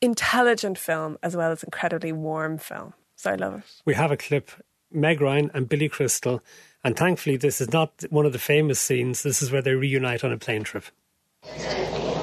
intelligent 0.00 0.78
film 0.78 1.18
as 1.22 1.36
well 1.36 1.50
as 1.50 1.62
incredibly 1.62 2.12
warm 2.12 2.58
film. 2.58 2.94
So 3.16 3.30
I 3.30 3.34
love 3.34 3.54
it. 3.54 3.64
We 3.84 3.94
have 3.94 4.10
a 4.10 4.16
clip, 4.16 4.50
Meg 4.90 5.20
Ryan 5.20 5.50
and 5.52 5.68
Billy 5.68 5.88
Crystal, 5.88 6.42
and 6.82 6.96
thankfully 6.96 7.36
this 7.36 7.60
is 7.60 7.72
not 7.72 8.04
one 8.10 8.26
of 8.26 8.32
the 8.32 8.38
famous 8.38 8.80
scenes. 8.80 9.22
This 9.22 9.42
is 9.42 9.52
where 9.52 9.62
they 9.62 9.74
reunite 9.74 10.24
on 10.24 10.32
a 10.32 10.38
plane 10.38 10.64
trip. 10.64 10.84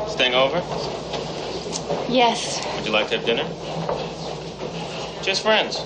Staying 0.07 0.33
over? 0.33 0.57
Yes. 2.11 2.65
Would 2.75 2.85
you 2.85 2.91
like 2.91 3.09
to 3.09 3.17
have 3.17 3.25
dinner? 3.25 3.43
Just 5.23 5.43
friends. 5.43 5.79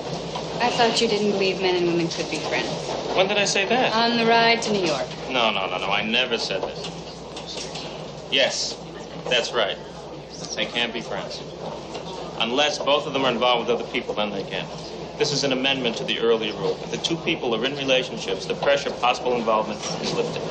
I 0.61 0.69
thought 0.69 1.01
you 1.01 1.07
didn't 1.07 1.31
believe 1.31 1.61
men 1.61 1.75
and 1.75 1.87
women 1.87 2.07
could 2.07 2.29
be 2.29 2.37
friends. 2.37 2.69
When 3.15 3.27
did 3.27 3.37
I 3.37 3.45
say 3.45 3.65
that? 3.65 3.93
On 3.93 4.17
the 4.17 4.25
ride 4.25 4.61
to 4.61 4.71
New 4.71 4.85
York. 4.85 5.07
No, 5.29 5.51
no, 5.51 5.67
no, 5.67 5.77
no. 5.79 5.87
I 5.87 6.03
never 6.03 6.37
said 6.37 6.61
this. 6.61 8.29
Yes, 8.31 8.77
that's 9.27 9.51
right. 9.51 9.77
They 10.55 10.65
can't 10.65 10.93
be 10.93 11.01
friends. 11.01 11.41
Unless 12.39 12.79
both 12.79 13.07
of 13.07 13.13
them 13.13 13.25
are 13.25 13.31
involved 13.31 13.67
with 13.67 13.79
other 13.79 13.89
people, 13.89 14.15
then 14.15 14.31
they 14.31 14.43
can. 14.43 14.67
This 15.17 15.31
is 15.31 15.43
an 15.43 15.51
amendment 15.53 15.97
to 15.97 16.03
the 16.05 16.19
earlier 16.19 16.53
rule. 16.55 16.77
If 16.83 16.91
the 16.91 16.97
two 16.97 17.17
people 17.17 17.55
are 17.55 17.65
in 17.65 17.75
relationships, 17.75 18.45
the 18.47 18.55
pressure 18.55 18.89
of 18.89 18.99
possible 18.99 19.35
involvement 19.35 19.81
is 20.01 20.13
lifted. 20.13 20.43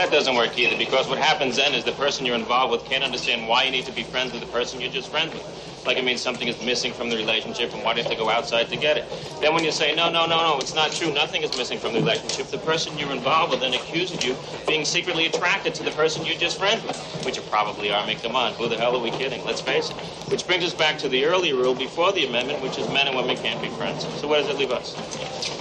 That 0.00 0.10
doesn't 0.10 0.34
work 0.34 0.58
either, 0.58 0.78
because 0.78 1.10
what 1.10 1.18
happens 1.18 1.56
then 1.56 1.74
is 1.74 1.84
the 1.84 1.92
person 1.92 2.24
you're 2.24 2.34
involved 2.34 2.72
with 2.72 2.86
can't 2.86 3.04
understand 3.04 3.46
why 3.46 3.64
you 3.64 3.70
need 3.70 3.84
to 3.84 3.92
be 3.92 4.02
friends 4.02 4.32
with 4.32 4.40
the 4.40 4.46
person 4.46 4.80
you're 4.80 4.90
just 4.90 5.10
friends 5.10 5.34
with. 5.34 5.84
Like 5.84 5.98
it 5.98 6.04
means 6.06 6.22
something 6.22 6.48
is 6.48 6.58
missing 6.64 6.94
from 6.94 7.10
the 7.10 7.16
relationship 7.18 7.74
and 7.74 7.84
why 7.84 7.92
do 7.92 7.98
you 7.98 8.04
have 8.04 8.12
to 8.12 8.16
go 8.16 8.30
outside 8.30 8.70
to 8.70 8.78
get 8.78 8.96
it? 8.96 9.04
Then 9.42 9.52
when 9.52 9.62
you 9.62 9.70
say, 9.70 9.94
no, 9.94 10.10
no, 10.10 10.24
no, 10.24 10.54
no, 10.54 10.58
it's 10.58 10.74
not 10.74 10.90
true, 10.92 11.12
nothing 11.12 11.42
is 11.42 11.54
missing 11.54 11.78
from 11.78 11.92
the 11.92 11.98
relationship, 11.98 12.46
the 12.46 12.56
person 12.56 12.96
you're 12.96 13.12
involved 13.12 13.50
with 13.50 13.60
then 13.60 13.74
accuses 13.74 14.24
you 14.24 14.32
of 14.32 14.64
being 14.66 14.86
secretly 14.86 15.26
attracted 15.26 15.74
to 15.74 15.82
the 15.82 15.90
person 15.90 16.24
you're 16.24 16.34
just 16.34 16.58
friends 16.58 16.82
with, 16.82 16.96
which 17.26 17.36
you 17.36 17.42
probably 17.42 17.92
are. 17.92 18.02
I 18.02 18.06
mean, 18.06 18.18
come 18.20 18.34
on, 18.34 18.54
who 18.54 18.70
the 18.70 18.78
hell 18.78 18.96
are 18.96 19.02
we 19.02 19.10
kidding? 19.10 19.44
Let's 19.44 19.60
face 19.60 19.90
it. 19.90 19.96
Which 20.30 20.46
brings 20.46 20.64
us 20.64 20.72
back 20.72 20.96
to 21.00 21.10
the 21.10 21.26
earlier 21.26 21.56
rule 21.56 21.74
before 21.74 22.10
the 22.12 22.24
amendment, 22.24 22.62
which 22.62 22.78
is 22.78 22.88
men 22.88 23.06
and 23.06 23.14
women 23.14 23.36
can't 23.36 23.60
be 23.60 23.68
friends. 23.68 24.08
So 24.18 24.28
where 24.28 24.40
does 24.40 24.48
it 24.48 24.56
leave 24.56 24.70
us? 24.70 24.94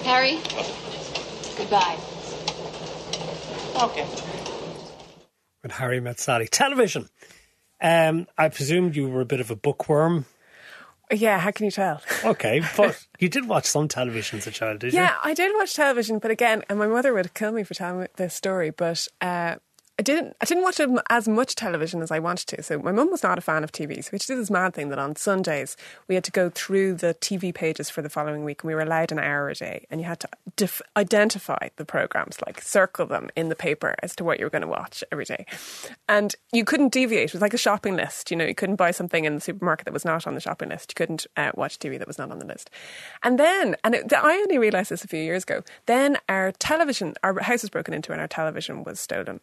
Harry, 0.05 0.39
goodbye. 1.57 1.97
Okay. 3.75 4.28
When 5.61 5.71
Harry 5.71 5.99
met 5.99 6.19
Sally. 6.19 6.47
Television. 6.47 7.09
Um, 7.81 8.27
I 8.37 8.49
presumed 8.49 8.95
you 8.95 9.07
were 9.07 9.21
a 9.21 9.25
bit 9.25 9.39
of 9.39 9.51
a 9.51 9.55
bookworm. 9.55 10.25
Yeah, 11.11 11.39
how 11.39 11.51
can 11.51 11.65
you 11.65 11.71
tell? 11.71 12.01
Okay, 12.23 12.61
but 12.77 13.05
you 13.17 13.29
did 13.29 13.47
watch 13.47 13.65
some 13.65 13.87
television 13.87 14.39
as 14.39 14.47
a 14.47 14.51
child, 14.51 14.79
did 14.79 14.93
you? 14.93 14.99
Yeah, 14.99 15.15
I 15.23 15.33
did 15.33 15.51
watch 15.55 15.73
television, 15.73 16.19
but 16.19 16.31
again, 16.31 16.63
and 16.69 16.77
my 16.77 16.87
mother 16.87 17.13
would 17.13 17.33
kill 17.33 17.51
me 17.51 17.63
for 17.63 17.73
telling 17.73 18.07
this 18.17 18.33
story, 18.35 18.69
but 18.69 19.07
uh, 19.21 19.55
I 19.99 20.01
didn't. 20.01 20.33
I 20.39 20.45
didn't 20.45 20.63
watch 20.63 20.79
as 21.09 21.27
much 21.27 21.55
television 21.55 22.01
as 22.01 22.09
I 22.09 22.19
wanted 22.19 22.47
to. 22.47 22.63
So 22.63 22.79
my 22.79 22.93
mum 22.93 23.11
was 23.11 23.21
not 23.21 23.37
a 23.37 23.41
fan 23.41 23.65
of 23.65 23.73
TV, 23.73 24.01
so 24.01 24.11
we 24.13 24.17
did 24.17 24.37
this 24.37 24.49
mad 24.49 24.73
thing 24.73 24.87
that 24.89 24.97
on 24.97 25.17
Sundays 25.17 25.75
we 26.07 26.15
had 26.15 26.23
to 26.23 26.31
go 26.31 26.49
through 26.49 26.93
the 26.93 27.15
TV 27.15 27.53
pages 27.53 27.89
for 27.89 28.01
the 28.01 28.09
following 28.09 28.45
week, 28.45 28.63
and 28.63 28.69
we 28.69 28.75
were 28.75 28.81
allowed 28.81 29.11
an 29.11 29.19
hour 29.19 29.49
a 29.49 29.55
day, 29.55 29.85
and 29.91 29.99
you 29.99 30.07
had 30.07 30.21
to 30.21 30.29
def- 30.55 30.81
identify 30.95 31.67
the 31.75 31.83
programs, 31.83 32.37
like 32.47 32.61
circle 32.61 33.07
them 33.07 33.29
in 33.35 33.49
the 33.49 33.57
paper 33.57 33.93
as 34.01 34.15
to 34.15 34.23
what 34.23 34.39
you 34.39 34.45
were 34.45 34.49
going 34.49 34.61
to 34.61 34.69
watch 34.69 35.03
every 35.11 35.25
day, 35.25 35.45
and 36.07 36.33
you 36.53 36.63
couldn't 36.63 36.93
deviate. 36.93 37.31
It 37.31 37.33
was 37.33 37.41
like 37.41 37.53
a 37.53 37.57
shopping 37.57 37.97
list. 37.97 38.31
You 38.31 38.37
know, 38.37 38.45
you 38.45 38.55
couldn't 38.55 38.77
buy 38.77 38.91
something 38.91 39.25
in 39.25 39.35
the 39.35 39.41
supermarket 39.41 39.83
that 39.83 39.93
was 39.93 40.05
not 40.05 40.25
on 40.25 40.33
the 40.33 40.39
shopping 40.39 40.69
list. 40.69 40.91
You 40.91 40.95
couldn't 40.95 41.27
uh, 41.35 41.51
watch 41.55 41.77
TV 41.77 41.99
that 41.99 42.07
was 42.07 42.17
not 42.17 42.31
on 42.31 42.39
the 42.39 42.45
list. 42.45 42.69
And 43.21 43.37
then, 43.37 43.75
and 43.83 43.95
it, 43.95 44.13
I 44.13 44.31
only 44.31 44.59
realised 44.59 44.91
this 44.91 45.03
a 45.03 45.09
few 45.09 45.21
years 45.21 45.43
ago. 45.43 45.61
Then 45.87 46.15
our 46.29 46.53
television, 46.53 47.15
our 47.21 47.37
house 47.41 47.63
was 47.63 47.69
broken 47.69 47.93
into, 47.93 48.13
and 48.13 48.21
our 48.21 48.29
television 48.29 48.85
was 48.85 48.97
stolen. 48.97 49.41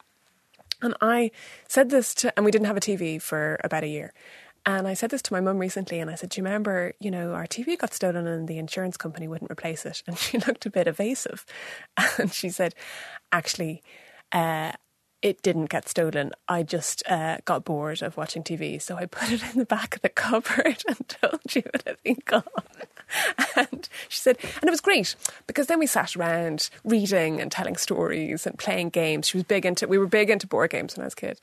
And 0.82 0.94
I 1.00 1.30
said 1.68 1.90
this 1.90 2.14
to, 2.16 2.32
and 2.36 2.44
we 2.44 2.50
didn't 2.50 2.66
have 2.66 2.76
a 2.76 2.80
TV 2.80 3.20
for 3.20 3.58
about 3.64 3.84
a 3.84 3.88
year. 3.88 4.12
And 4.68 4.88
I 4.88 4.94
said 4.94 5.10
this 5.10 5.22
to 5.22 5.32
my 5.32 5.40
mum 5.40 5.58
recently, 5.58 6.00
and 6.00 6.10
I 6.10 6.16
said, 6.16 6.30
Do 6.30 6.40
you 6.40 6.44
remember, 6.44 6.92
you 6.98 7.10
know, 7.10 7.34
our 7.34 7.46
TV 7.46 7.78
got 7.78 7.94
stolen 7.94 8.26
and 8.26 8.48
the 8.48 8.58
insurance 8.58 8.96
company 8.96 9.28
wouldn't 9.28 9.50
replace 9.50 9.86
it? 9.86 10.02
And 10.06 10.18
she 10.24 10.38
looked 10.38 10.66
a 10.66 10.70
bit 10.70 10.88
evasive. 10.88 11.46
And 12.18 12.32
she 12.32 12.50
said, 12.50 12.74
Actually, 13.32 13.82
uh, 14.32 14.72
it 15.22 15.42
didn't 15.42 15.66
get 15.66 15.88
stolen. 15.88 16.32
I 16.48 16.62
just 16.62 17.02
uh, 17.08 17.38
got 17.44 17.64
bored 17.64 18.02
of 18.02 18.16
watching 18.16 18.42
TV. 18.42 18.80
So 18.80 18.96
I 18.96 19.06
put 19.10 19.30
it 19.32 19.42
in 19.52 19.58
the 19.58 19.66
back 19.66 19.96
of 19.96 20.02
the 20.02 20.08
cupboard 20.08 20.82
and 20.86 21.08
told 21.08 21.54
you 21.54 21.62
it 21.74 21.82
had 21.86 22.02
been 22.02 22.18
gone. 22.24 22.42
And 23.54 23.88
she 24.08 24.18
said, 24.18 24.36
and 24.60 24.64
it 24.64 24.70
was 24.70 24.80
great 24.80 25.14
because 25.46 25.68
then 25.68 25.78
we 25.78 25.86
sat 25.86 26.16
around 26.16 26.70
reading 26.84 27.40
and 27.40 27.52
telling 27.52 27.76
stories 27.76 28.46
and 28.46 28.58
playing 28.58 28.90
games. 28.90 29.28
She 29.28 29.36
was 29.36 29.44
big 29.44 29.64
into, 29.64 29.86
we 29.86 29.96
were 29.96 30.06
big 30.06 30.28
into 30.28 30.46
board 30.46 30.70
games 30.70 30.96
when 30.96 31.04
I 31.04 31.06
was 31.06 31.12
a 31.12 31.16
kid. 31.16 31.40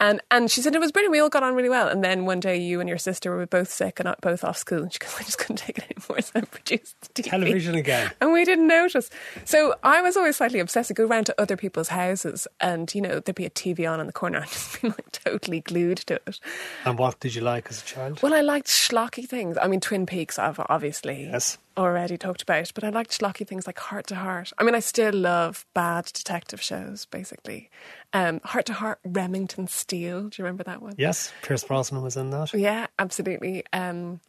And, 0.00 0.20
and 0.30 0.50
she 0.50 0.60
said 0.60 0.74
it 0.74 0.80
was 0.80 0.92
brilliant. 0.92 1.12
We 1.12 1.20
all 1.20 1.28
got 1.28 1.44
on 1.44 1.54
really 1.54 1.68
well. 1.68 1.88
And 1.88 2.02
then 2.02 2.26
one 2.26 2.40
day 2.40 2.56
you 2.56 2.80
and 2.80 2.88
your 2.88 2.98
sister 2.98 3.34
were 3.34 3.46
both 3.46 3.70
sick 3.70 4.00
and 4.00 4.12
both 4.20 4.42
off 4.42 4.58
school. 4.58 4.82
And 4.82 4.92
she 4.92 4.98
goes, 4.98 5.14
I 5.18 5.22
just 5.22 5.38
couldn't 5.38 5.56
take 5.56 5.78
it 5.78 5.84
anymore. 5.96 6.20
So 6.20 6.32
I 6.34 6.40
produced 6.42 6.96
TV. 7.14 7.30
Television 7.30 7.76
again. 7.76 8.10
And 8.20 8.32
we 8.32 8.44
didn't 8.44 8.66
notice. 8.66 9.08
So 9.44 9.76
I 9.82 10.02
was 10.02 10.16
always 10.16 10.36
slightly 10.36 10.58
obsessed. 10.58 10.90
I'd 10.90 10.96
go 10.96 11.06
around 11.06 11.26
to 11.26 11.40
other 11.40 11.56
people's 11.56 11.88
houses 11.88 12.48
and, 12.60 12.92
you 12.94 13.00
know, 13.00 13.13
there'd 13.20 13.34
be 13.36 13.44
a 13.46 13.50
TV 13.50 13.90
on 13.90 14.00
in 14.00 14.06
the 14.06 14.12
corner. 14.12 14.38
I'd 14.42 14.48
just 14.48 14.80
be 14.82 14.88
like 14.88 15.12
totally 15.12 15.60
glued 15.60 15.98
to 15.98 16.14
it. 16.26 16.40
And 16.84 16.98
what 16.98 17.20
did 17.20 17.34
you 17.34 17.40
like 17.42 17.68
as 17.70 17.82
a 17.82 17.84
child? 17.84 18.22
Well, 18.22 18.34
I 18.34 18.40
liked 18.40 18.66
schlocky 18.68 19.26
things. 19.28 19.56
I 19.60 19.66
mean, 19.68 19.80
Twin 19.80 20.06
Peaks, 20.06 20.38
I've 20.38 20.60
obviously 20.68 21.24
Yes. 21.30 21.58
already 21.76 22.16
talked 22.16 22.42
about, 22.42 22.70
but 22.74 22.84
I 22.84 22.90
liked 22.90 23.18
schlocky 23.18 23.46
things 23.46 23.66
like 23.66 23.78
Hart 23.78 24.06
to 24.08 24.14
Hart. 24.16 24.52
I 24.58 24.64
mean, 24.64 24.74
I 24.74 24.80
still 24.80 25.12
love 25.14 25.66
bad 25.74 26.06
detective 26.06 26.62
shows, 26.62 27.06
basically. 27.06 27.70
Um, 28.12 28.40
Hart 28.44 28.66
to 28.66 28.72
Hart, 28.74 28.98
Remington 29.04 29.66
Steele. 29.66 30.28
Do 30.28 30.36
you 30.40 30.44
remember 30.44 30.64
that 30.64 30.80
one? 30.82 30.94
Yes, 30.98 31.32
Pierce 31.42 31.64
Brosnan 31.64 32.02
was 32.02 32.16
in 32.16 32.30
that. 32.30 32.52
Yeah, 32.54 32.86
absolutely. 32.98 33.64
Um, 33.72 34.20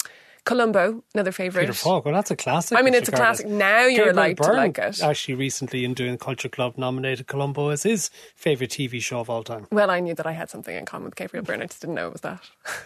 Columbo, 0.45 1.03
another 1.13 1.31
favourite. 1.31 1.65
Peter 1.65 1.73
Falk, 1.73 2.05
well, 2.05 2.13
that's 2.13 2.31
a 2.31 2.35
classic. 2.35 2.77
I 2.77 2.81
mean, 2.83 2.93
it's 2.93 3.09
a 3.09 3.11
classic. 3.11 3.47
Now 3.47 3.81
you're 3.85 4.13
Gabriel 4.13 4.15
like 4.15 4.37
to 4.37 4.51
like 4.53 4.77
it. 4.77 5.01
Actually, 5.01 5.35
recently 5.35 5.83
in 5.83 5.93
doing 5.93 6.17
Culture 6.17 6.49
Club, 6.49 6.77
nominated 6.77 7.27
Columbo 7.27 7.69
as 7.69 7.83
his 7.83 8.09
favourite 8.35 8.69
TV 8.69 9.01
show 9.01 9.19
of 9.19 9.29
all 9.29 9.43
time. 9.43 9.67
Well, 9.71 9.89
I 9.89 9.99
knew 9.99 10.13
that 10.13 10.27
I 10.27 10.33
had 10.33 10.49
something 10.49 10.75
in 10.75 10.85
common 10.85 11.05
with 11.05 11.15
Gabriel 11.15 11.43
Byrne. 11.43 11.61
I 11.61 11.65
just 11.65 11.81
didn't 11.81 11.95
know 11.95 12.07
it 12.07 12.13
was 12.13 12.21
that. 12.21 12.41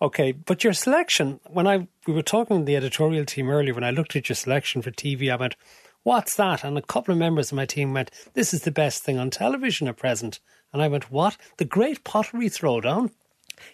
Okay, 0.00 0.32
but 0.32 0.64
your 0.64 0.72
selection, 0.72 1.38
when 1.48 1.68
I 1.68 1.86
we 2.08 2.12
were 2.12 2.22
talking 2.22 2.58
to 2.58 2.64
the 2.64 2.74
editorial 2.74 3.24
team 3.24 3.48
earlier, 3.48 3.72
when 3.72 3.84
I 3.84 3.92
looked 3.92 4.16
at 4.16 4.28
your 4.28 4.34
selection 4.34 4.82
for 4.82 4.90
TV, 4.90 5.32
I 5.32 5.36
went, 5.36 5.54
What's 6.02 6.34
that? 6.34 6.64
And 6.64 6.76
a 6.76 6.82
couple 6.82 7.12
of 7.12 7.18
members 7.18 7.52
of 7.52 7.56
my 7.56 7.66
team 7.66 7.94
went, 7.94 8.10
This 8.34 8.52
is 8.52 8.62
the 8.62 8.72
best 8.72 9.04
thing 9.04 9.16
on 9.20 9.30
television 9.30 9.86
at 9.86 9.96
present. 9.96 10.40
And 10.72 10.82
I 10.82 10.88
went, 10.88 11.12
What? 11.12 11.36
The 11.58 11.64
Great 11.64 12.02
Pottery 12.02 12.50
Throwdown? 12.50 13.12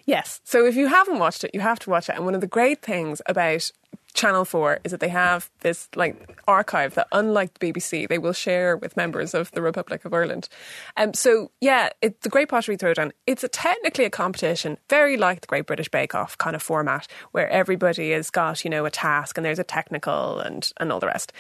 Yes. 0.07 0.41
So 0.45 0.67
if 0.67 0.77
you 0.77 0.87
haven't 0.89 1.19
watched 1.19 1.45
it, 1.45 1.51
you 1.55 1.61
have 1.61 1.79
to 1.81 1.91
watch 1.91 2.09
it. 2.09 2.17
And 2.17 2.25
one 2.25 2.35
of 2.35 2.41
the 2.41 2.47
great 2.47 2.83
things 2.83 3.21
about 3.27 3.71
Channel 4.15 4.45
4 4.45 4.81
is 4.85 4.91
that 4.91 5.01
they 5.01 5.09
have 5.09 5.51
this 5.61 5.89
like 5.95 6.41
archive 6.49 6.95
that 6.95 7.07
unlike 7.13 7.59
the 7.59 7.73
BBC, 7.73 8.09
they 8.09 8.19
will 8.19 8.33
share 8.33 8.77
with 8.77 8.97
members 8.97 9.35
of 9.35 9.51
the 9.53 9.63
Republic 9.63 10.05
of 10.05 10.13
Ireland. 10.13 10.49
Um, 10.97 11.15
so 11.15 11.51
yeah, 11.61 11.91
it, 12.03 12.23
the 12.23 12.29
Great 12.29 12.49
Pottery 12.49 12.77
Throwdown, 12.77 13.13
it's 13.27 13.45
a, 13.45 13.49
technically 13.49 14.05
a 14.05 14.11
competition, 14.11 14.79
very 14.89 15.17
like 15.17 15.43
the 15.43 15.47
Great 15.47 15.67
British 15.67 15.89
Bake 15.89 16.15
Off 16.15 16.37
kind 16.39 16.57
of 16.57 16.63
format 16.63 17.07
where 17.33 17.49
everybody 17.49 18.11
has 18.13 18.31
got, 18.31 18.65
you 18.65 18.71
know, 18.71 18.85
a 18.87 18.91
task 18.91 19.39
and 19.39 19.45
there's 19.45 19.59
a 19.59 19.65
technical 19.65 20.41
and, 20.41 20.73
and 20.79 20.91
all 20.91 21.01
the 21.01 21.07
rest. 21.07 21.33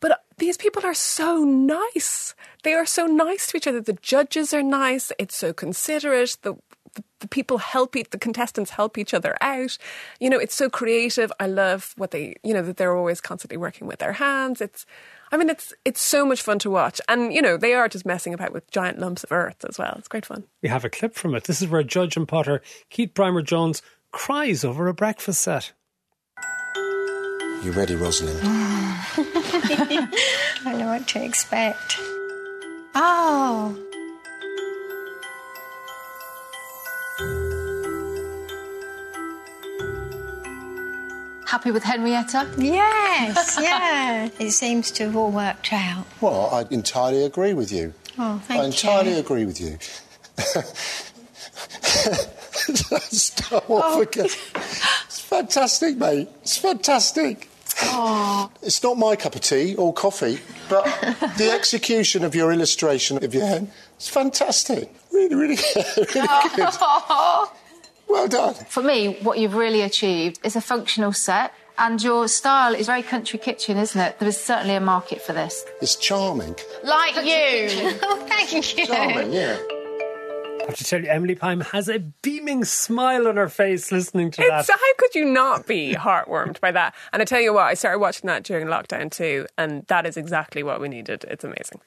But 0.00 0.24
these 0.38 0.56
people 0.56 0.84
are 0.84 0.94
so 0.94 1.44
nice. 1.44 2.34
They 2.62 2.74
are 2.74 2.86
so 2.86 3.06
nice 3.06 3.46
to 3.48 3.56
each 3.56 3.66
other. 3.66 3.80
The 3.80 3.94
judges 3.94 4.52
are 4.52 4.62
nice. 4.62 5.12
It's 5.18 5.36
so 5.36 5.52
considerate. 5.52 6.36
The 6.42 6.54
the, 7.20 7.26
the 7.26 7.28
people 7.28 7.58
help 7.58 7.96
each, 7.96 8.10
the 8.10 8.18
contestants 8.18 8.70
help 8.70 8.98
each 8.98 9.14
other 9.14 9.36
out. 9.40 9.78
You 10.20 10.30
know, 10.30 10.38
it's 10.38 10.54
so 10.54 10.68
creative. 10.68 11.32
I 11.40 11.46
love 11.46 11.94
what 11.96 12.10
they, 12.10 12.36
you 12.42 12.54
know, 12.54 12.62
that 12.62 12.76
they're 12.76 12.96
always 12.96 13.20
constantly 13.20 13.56
working 13.56 13.86
with 13.86 13.98
their 13.98 14.14
hands. 14.14 14.60
It's, 14.60 14.86
I 15.32 15.36
mean, 15.36 15.50
it's 15.50 15.74
it's 15.84 16.00
so 16.00 16.24
much 16.24 16.40
fun 16.40 16.60
to 16.60 16.70
watch, 16.70 17.00
and 17.08 17.32
you 17.32 17.42
know, 17.42 17.56
they 17.56 17.74
are 17.74 17.88
just 17.88 18.06
messing 18.06 18.32
about 18.32 18.52
with 18.52 18.70
giant 18.70 19.00
lumps 19.00 19.24
of 19.24 19.32
earth 19.32 19.64
as 19.68 19.76
well. 19.76 19.96
It's 19.98 20.06
great 20.06 20.24
fun. 20.24 20.44
We 20.62 20.68
have 20.68 20.84
a 20.84 20.90
clip 20.90 21.16
from 21.16 21.34
it. 21.34 21.44
This 21.44 21.60
is 21.60 21.68
where 21.68 21.82
Judge 21.82 22.16
and 22.16 22.28
Potter, 22.28 22.62
Keith 22.90 23.12
Brymer 23.12 23.44
Jones, 23.44 23.82
cries 24.12 24.64
over 24.64 24.86
a 24.86 24.94
breakfast 24.94 25.40
set. 25.40 25.72
You 27.64 27.72
ready, 27.72 27.96
Rosalind? 27.96 28.38
I 28.44 30.08
know 30.78 30.86
what 30.86 31.08
to 31.08 31.24
expect. 31.24 31.98
Oh. 32.94 33.76
Happy 41.46 41.70
with 41.70 41.84
Henrietta? 41.84 42.50
Yes, 42.58 43.56
yeah. 43.62 44.28
it 44.40 44.50
seems 44.50 44.90
to 44.90 45.04
have 45.04 45.16
all 45.16 45.30
worked 45.30 45.72
out. 45.72 46.04
Well, 46.20 46.50
I 46.52 46.64
entirely 46.70 47.22
agree 47.22 47.54
with 47.54 47.70
you. 47.70 47.94
Oh, 48.18 48.42
thank 48.46 48.58
you. 48.58 48.62
I 48.62 48.66
entirely 48.66 49.12
you. 49.12 49.18
agree 49.18 49.44
with 49.44 49.60
you. 49.60 49.78
Stop 53.10 53.70
off 53.70 53.84
oh. 53.86 54.02
again. 54.02 54.24
It's 54.24 55.20
fantastic, 55.20 55.96
mate. 55.96 56.28
It's 56.42 56.58
fantastic. 56.58 57.48
Oh. 57.82 58.50
It's 58.62 58.82
not 58.82 58.98
my 58.98 59.14
cup 59.14 59.36
of 59.36 59.42
tea 59.42 59.76
or 59.76 59.92
coffee, 59.92 60.40
but 60.68 60.84
the 61.36 61.50
execution 61.54 62.24
of 62.24 62.34
your 62.34 62.52
illustration 62.52 63.22
of 63.22 63.32
your 63.32 63.46
hen 63.46 63.70
is 64.00 64.08
fantastic. 64.08 64.92
Really, 65.12 65.36
really, 65.36 65.58
really 65.76 66.06
good. 66.14 66.26
Oh. 66.28 67.52
Well 68.08 68.28
done. 68.28 68.54
For 68.54 68.82
me, 68.82 69.14
what 69.22 69.38
you've 69.38 69.54
really 69.54 69.82
achieved 69.82 70.40
is 70.44 70.56
a 70.56 70.60
functional 70.60 71.12
set, 71.12 71.52
and 71.78 72.02
your 72.02 72.28
style 72.28 72.74
is 72.74 72.86
very 72.86 73.02
country 73.02 73.38
kitchen, 73.38 73.76
isn't 73.76 74.00
it? 74.00 74.18
There 74.18 74.28
is 74.28 74.40
certainly 74.40 74.74
a 74.74 74.80
market 74.80 75.20
for 75.22 75.32
this. 75.32 75.64
It's 75.82 75.96
charming. 75.96 76.56
Like 76.84 77.16
you. 77.16 77.98
oh, 78.02 78.24
thank 78.28 78.52
you. 78.78 78.86
Charming, 78.86 79.32
yeah. 79.32 79.58
I 79.68 80.70
have 80.70 80.76
to 80.78 80.84
tell 80.84 81.00
you, 81.02 81.08
Emilie 81.08 81.34
Pine 81.36 81.60
has 81.60 81.88
a 81.88 82.00
beaming 82.00 82.64
smile 82.64 83.28
on 83.28 83.36
her 83.36 83.48
face 83.48 83.92
listening 83.92 84.32
to 84.32 84.42
It's, 84.42 84.66
that. 84.66 84.72
how 84.78 84.94
could 84.98 85.14
you 85.14 85.24
not 85.24 85.66
be 85.66 85.94
heartwarmed 85.94 86.58
by 86.60 86.72
that? 86.72 86.92
And 87.12 87.22
I 87.22 87.24
tell 87.24 87.40
you 87.40 87.52
what, 87.52 87.64
I 87.66 87.74
started 87.74 88.00
watching 88.00 88.26
that 88.28 88.42
during 88.42 88.66
lockdown 88.66 89.10
too, 89.12 89.46
and 89.56 89.86
that 89.86 90.06
is 90.06 90.16
exactly 90.16 90.62
what 90.64 90.80
we 90.80 90.88
needed. 90.88 91.24
It's 91.28 91.44
amazing. 91.44 91.80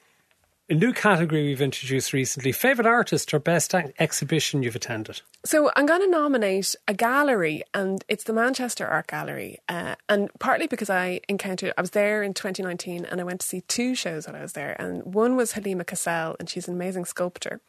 A 0.70 0.74
new 0.74 0.92
category 0.92 1.48
we've 1.48 1.60
introduced 1.60 2.12
recently 2.12 2.52
favourite 2.52 2.88
artist 2.88 3.34
or 3.34 3.40
best 3.40 3.74
exhibition 3.74 4.62
you've 4.62 4.76
attended? 4.76 5.20
So 5.44 5.72
I'm 5.74 5.84
going 5.84 6.00
to 6.00 6.08
nominate 6.08 6.76
a 6.86 6.94
gallery, 6.94 7.64
and 7.74 8.04
it's 8.06 8.22
the 8.22 8.32
Manchester 8.32 8.86
Art 8.86 9.08
Gallery. 9.08 9.58
Uh, 9.68 9.96
and 10.08 10.30
partly 10.38 10.68
because 10.68 10.88
I 10.88 11.22
encountered, 11.28 11.72
I 11.76 11.80
was 11.80 11.90
there 11.90 12.22
in 12.22 12.34
2019, 12.34 13.04
and 13.04 13.20
I 13.20 13.24
went 13.24 13.40
to 13.40 13.46
see 13.48 13.62
two 13.62 13.96
shows 13.96 14.28
when 14.28 14.36
I 14.36 14.42
was 14.42 14.52
there. 14.52 14.76
And 14.80 15.12
one 15.12 15.34
was 15.34 15.54
Halima 15.54 15.82
Cassell, 15.82 16.36
and 16.38 16.48
she's 16.48 16.68
an 16.68 16.74
amazing 16.74 17.04
sculptor. 17.04 17.60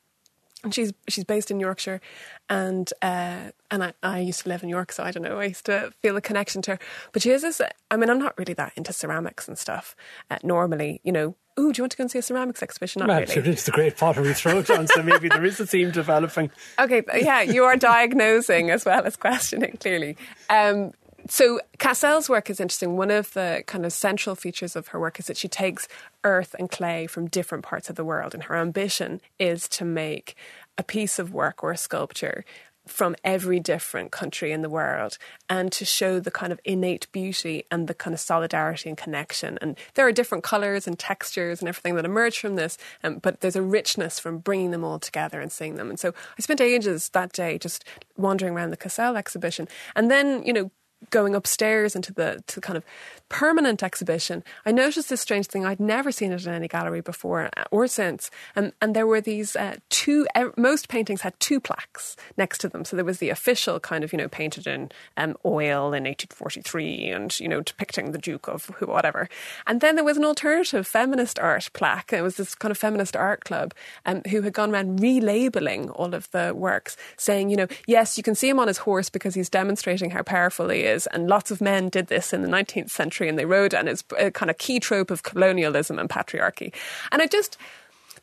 And 0.64 0.74
she's 0.74 0.94
she's 1.08 1.24
based 1.24 1.50
in 1.50 1.60
Yorkshire, 1.60 2.02
and 2.50 2.92
uh, 3.02 3.50
and 3.72 3.84
I, 3.84 3.94
I 4.04 4.20
used 4.20 4.44
to 4.44 4.50
live 4.50 4.62
in 4.62 4.70
York, 4.70 4.92
so 4.92 5.04
I 5.04 5.12
don't 5.12 5.24
know. 5.24 5.40
I 5.40 5.46
used 5.46 5.66
to 5.66 5.92
feel 6.02 6.16
a 6.18 6.22
connection 6.22 6.62
to 6.64 6.72
her. 6.72 6.80
But 7.12 7.24
she 7.24 7.30
has 7.30 7.42
this. 7.42 7.62
I 7.90 7.98
mean, 7.98 8.10
I'm 8.10 8.20
not 8.20 8.38
really 8.38 8.54
that 8.54 8.74
into 8.76 8.94
ceramics 8.94 9.48
and 9.48 9.58
stuff. 9.58 9.96
Uh, 10.30 10.38
normally, 10.44 11.02
you 11.04 11.12
know, 11.12 11.36
ooh, 11.60 11.72
do 11.72 11.80
you 11.80 11.84
want 11.84 11.92
to 11.92 11.98
go 11.98 12.04
and 12.04 12.12
see 12.12 12.20
a 12.20 12.22
ceramics 12.22 12.62
exhibition? 12.62 13.00
Not 13.00 13.10
Well, 13.10 13.20
really. 13.22 13.52
It's 13.52 13.66
the 13.66 13.72
great 13.72 13.98
pottery 13.98 14.30
throwdown, 14.30 14.88
so 14.94 15.02
maybe 15.04 15.30
there 15.30 15.46
is 15.46 15.60
a 15.60 15.66
theme 15.66 15.92
developing. 15.92 16.52
Okay, 16.80 17.04
yeah, 17.16 17.42
you 17.42 17.64
are 17.64 17.78
diagnosing 17.78 18.70
as 18.70 18.86
well 18.86 19.04
as 19.06 19.16
questioning, 19.16 19.78
clearly. 19.80 20.18
Um, 20.50 20.92
so 21.32 21.62
Cassell's 21.80 22.28
work 22.28 22.50
is 22.50 22.60
interesting. 22.60 22.98
One 22.98 23.10
of 23.10 23.32
the 23.32 23.64
kind 23.66 23.86
of 23.86 23.94
central 23.94 24.36
features 24.36 24.76
of 24.76 24.90
her 24.90 25.00
work 25.00 25.18
is 25.18 25.28
that 25.28 25.38
she 25.38 25.48
takes 25.48 25.88
earth 26.26 26.54
and 26.60 26.70
clay 26.70 27.08
from 27.08 27.30
different 27.30 27.64
parts 27.64 27.90
of 27.90 27.96
the 27.96 28.04
world, 28.04 28.34
and 28.34 28.44
her 28.44 28.58
ambition 28.58 29.22
is 29.40 29.70
to 29.70 29.86
make 29.86 30.36
a 30.78 30.84
piece 30.84 31.20
of 31.20 31.34
work 31.34 31.64
or 31.64 31.72
a 31.72 31.78
sculpture 31.78 32.44
from 32.86 33.16
every 33.24 33.62
different 33.62 34.12
country 34.12 34.52
in 34.52 34.62
the 34.62 34.70
world 34.70 35.18
and 35.50 35.72
to 35.72 35.86
show 35.86 36.20
the 36.20 36.32
kind 36.32 36.52
of 36.52 36.60
innate 36.66 37.08
beauty 37.14 37.64
and 37.72 37.88
the 37.88 37.94
kind 37.94 38.14
of 38.14 38.20
solidarity 38.20 38.90
and 38.90 38.98
connection. 38.98 39.58
And 39.62 39.78
there 39.94 40.06
are 40.06 40.12
different 40.12 40.44
colours 40.44 40.86
and 40.86 41.00
textures 41.00 41.62
and 41.62 41.70
everything 41.70 41.96
that 41.96 42.06
emerge 42.06 42.40
from 42.40 42.56
this, 42.56 42.78
um, 43.04 43.20
but 43.20 43.40
there's 43.40 43.56
a 43.56 43.62
richness 43.62 44.20
from 44.20 44.40
bringing 44.40 44.72
them 44.72 44.84
all 44.84 45.00
together 45.00 45.40
and 45.40 45.52
seeing 45.52 45.76
them. 45.76 45.90
And 45.90 46.00
so 46.00 46.14
I 46.38 46.42
spent 46.42 46.60
ages 46.60 47.10
that 47.10 47.32
day 47.32 47.58
just 47.58 47.86
wandering 48.18 48.54
around 48.54 48.72
the 48.72 48.78
Cassell 48.78 49.16
exhibition. 49.16 49.70
And 49.96 50.12
then, 50.12 50.44
you 50.44 50.52
know, 50.52 50.72
going 51.10 51.36
upstairs 51.36 51.96
into 51.96 52.14
the 52.14 52.44
to 52.48 52.62
kind 52.62 52.78
of 52.78 52.86
permanent 53.32 53.82
exhibition, 53.82 54.44
I 54.66 54.74
noticed 54.74 55.08
this 55.08 55.22
strange 55.22 55.48
thing. 55.48 55.66
I'd 55.66 55.80
never 55.80 56.12
seen 56.12 56.34
it 56.34 56.46
in 56.46 56.54
any 56.54 56.68
gallery 56.68 57.00
before 57.00 57.50
or 57.72 57.88
since. 57.88 58.30
And, 58.58 58.74
and 58.82 58.94
there 58.94 59.08
were 59.08 59.22
these 59.22 59.56
uh, 59.56 59.78
two, 59.90 60.28
most 60.58 60.90
paintings 60.90 61.22
had 61.22 61.40
two 61.40 61.62
plaques 61.62 62.18
next 62.36 62.58
to 62.60 62.68
them. 62.68 62.84
So 62.84 62.98
there 62.98 63.06
was 63.06 63.20
the 63.20 63.30
official 63.30 63.80
kind 63.80 64.04
of, 64.04 64.12
you 64.12 64.18
know, 64.18 64.28
painted 64.28 64.68
in 64.68 64.92
um, 65.16 65.38
oil 65.46 65.94
in 65.94 66.04
1843 66.04 67.10
and, 67.10 67.40
you 67.40 67.48
know, 67.48 67.62
depicting 67.62 68.12
the 68.12 68.18
Duke 68.18 68.50
of 68.50 68.66
who, 68.76 68.88
whatever. 68.88 69.30
And 69.66 69.80
then 69.80 69.96
there 69.96 70.04
was 70.04 70.18
an 70.18 70.26
alternative 70.26 70.86
feminist 70.86 71.40
art 71.40 71.70
plaque. 71.72 72.12
It 72.12 72.22
was 72.22 72.36
this 72.36 72.54
kind 72.54 72.70
of 72.70 72.78
feminist 72.78 73.16
art 73.16 73.46
club 73.46 73.74
um, 74.06 74.24
who 74.30 74.42
had 74.42 74.52
gone 74.52 74.74
around 74.74 75.00
relabeling 75.00 75.90
all 75.98 76.14
of 76.14 76.30
the 76.32 76.52
works, 76.54 76.98
saying, 77.16 77.50
you 77.50 77.56
know, 77.56 77.68
yes, 77.88 78.18
you 78.18 78.24
can 78.24 78.36
see 78.36 78.50
him 78.50 78.60
on 78.60 78.68
his 78.68 78.80
horse 78.80 79.10
because 79.10 79.36
he's 79.36 79.50
demonstrating 79.50 80.10
how 80.10 80.22
powerful 80.22 80.68
he 80.68 80.82
is. 80.82 81.08
And 81.08 81.30
lots 81.30 81.50
of 81.50 81.62
men 81.62 81.88
did 81.88 82.08
this 82.08 82.34
in 82.34 82.42
the 82.42 82.50
19th 82.50 82.90
century 82.90 83.21
and 83.30 83.38
they 83.38 83.46
rode, 83.46 83.74
and 83.74 83.90
it's 83.90 84.04
a 84.18 84.32
kind 84.32 84.50
of 84.50 84.58
key 84.58 84.80
trope 84.80 85.12
of 85.12 85.24
colonialism 85.24 86.00
and 86.00 86.10
patriarchy. 86.10 86.74
And 87.12 87.22
I 87.22 87.28
just, 87.28 87.58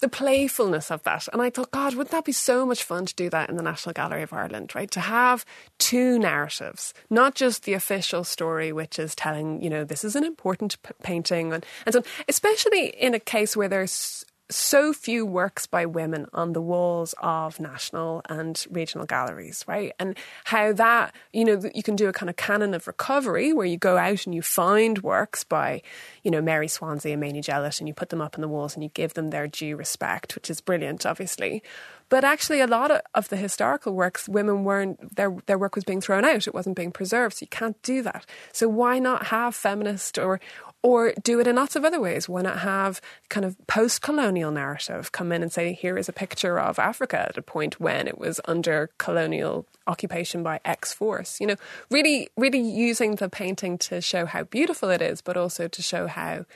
the 0.00 0.08
playfulness 0.08 0.90
of 0.90 1.02
that. 1.02 1.28
And 1.32 1.42
I 1.42 1.50
thought, 1.50 1.70
God, 1.70 1.94
wouldn't 1.94 2.12
that 2.12 2.24
be 2.24 2.32
so 2.32 2.64
much 2.64 2.84
fun 2.84 3.06
to 3.06 3.14
do 3.14 3.28
that 3.30 3.50
in 3.50 3.56
the 3.56 3.62
National 3.62 3.92
Gallery 3.92 4.22
of 4.22 4.32
Ireland, 4.32 4.74
right? 4.74 4.90
To 4.92 5.00
have 5.00 5.44
two 5.78 6.18
narratives, 6.18 6.94
not 7.11 7.34
just 7.34 7.64
the 7.64 7.74
official 7.74 8.24
story, 8.24 8.72
which 8.72 8.98
is 8.98 9.14
telling, 9.14 9.62
you 9.62 9.70
know, 9.70 9.84
this 9.84 10.04
is 10.04 10.14
an 10.14 10.24
important 10.24 10.80
p- 10.82 10.92
painting, 11.02 11.52
and, 11.52 11.66
and 11.84 11.92
so 11.92 11.98
on, 12.00 12.04
especially 12.28 12.88
in 12.88 13.14
a 13.14 13.20
case 13.20 13.56
where 13.56 13.68
there's 13.68 14.24
so 14.50 14.92
few 14.92 15.26
works 15.26 15.66
by 15.66 15.84
women 15.84 16.26
on 16.32 16.52
the 16.52 16.62
walls 16.62 17.14
of 17.18 17.61
national 17.61 18.22
and 18.28 18.64
regional 18.70 19.06
galleries, 19.06 19.64
right? 19.68 19.92
And 19.98 20.16
how 20.44 20.72
that, 20.72 21.14
you 21.32 21.44
know, 21.44 21.61
you 21.74 21.82
can 21.82 21.96
do 21.96 22.08
a 22.08 22.12
kind 22.12 22.30
of 22.30 22.37
canon 22.37 22.72
of 22.74 22.87
recovery 22.87 23.52
where 23.52 23.66
you 23.66 23.76
go 23.76 23.98
out 23.98 24.24
and 24.24 24.34
you 24.34 24.42
find 24.42 25.02
works 25.02 25.44
by, 25.44 25.82
you 26.22 26.30
know, 26.30 26.40
Mary 26.40 26.66
Swanzy 26.66 27.12
and 27.12 27.22
Mainie 27.22 27.44
Jellett 27.44 27.78
and 27.78 27.88
you 27.88 27.94
put 27.94 28.08
them 28.08 28.22
up 28.22 28.37
on 28.37 28.40
the 28.40 28.48
walls 28.48 28.74
and 28.74 28.82
you 28.82 28.90
give 28.94 29.14
them 29.14 29.30
their 29.30 29.46
due 29.46 29.76
respect, 29.76 30.34
which 30.34 30.48
is 30.48 30.61
brilliant, 30.61 31.04
obviously. 31.04 31.62
But 32.11 32.24
actually, 32.24 32.61
a 32.61 32.66
lot 32.66 32.90
of, 32.90 33.02
of 33.14 33.28
the 33.28 33.37
historical 33.37 33.92
works, 33.92 34.28
women 34.28 34.64
weren't, 34.64 35.16
their, 35.16 35.37
their 35.44 35.58
work 35.58 35.74
was 35.74 35.84
being 35.84 36.00
thrown 36.00 36.24
out. 36.24 36.46
It 36.46 36.54
wasn't 36.54 36.76
being 36.76 36.90
preserved. 36.90 37.37
So 37.37 37.42
you 37.42 37.48
can't 37.48 37.80
do 37.82 38.02
that. 38.02 38.24
So 38.52 38.66
why 38.66 38.98
not 38.98 39.26
have 39.26 39.54
feminist 39.54 40.18
or, 40.18 40.40
or 40.82 41.12
do 41.22 41.40
it 41.40 41.46
in 41.46 41.56
lots 41.56 41.76
of 41.76 41.84
other 41.84 42.00
ways. 42.00 42.28
Why 42.28 42.42
not 42.42 42.60
have 42.60 43.00
kind 43.28 43.44
of 43.44 43.56
post 43.66 44.00
colonial 44.00 44.50
narrative 44.50 45.10
come 45.12 45.32
in 45.32 45.42
and 45.42 45.52
say, 45.52 45.72
here 45.72 45.98
is 45.98 46.08
a 46.08 46.12
picture 46.12 46.58
of 46.58 46.78
Africa 46.78 47.26
at 47.28 47.36
a 47.36 47.42
point 47.42 47.80
when 47.80 48.06
it 48.06 48.18
was 48.18 48.40
under 48.44 48.90
colonial 48.98 49.66
occupation 49.86 50.42
by 50.42 50.60
X 50.64 50.92
force? 50.92 51.40
You 51.40 51.48
know, 51.48 51.56
really, 51.90 52.28
really 52.36 52.60
using 52.60 53.16
the 53.16 53.28
painting 53.28 53.76
to 53.78 54.00
show 54.00 54.24
how 54.24 54.44
beautiful 54.44 54.90
it 54.90 55.02
is, 55.02 55.20
but 55.20 55.36
also 55.36 55.66
to 55.66 55.82
show 55.82 56.06
how, 56.06 56.46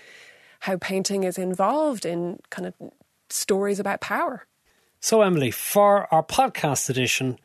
how 0.61 0.77
painting 0.77 1.25
is 1.25 1.37
involved 1.37 2.07
in 2.07 2.39
kind 2.51 2.67
of 2.67 2.75
stories 3.29 3.81
about 3.81 4.01
power. 4.01 4.47
So, 5.01 5.23
Emilie, 5.23 5.51
for 5.51 6.07
our 6.15 6.23
podcast 6.23 6.89
edition, 6.89 7.41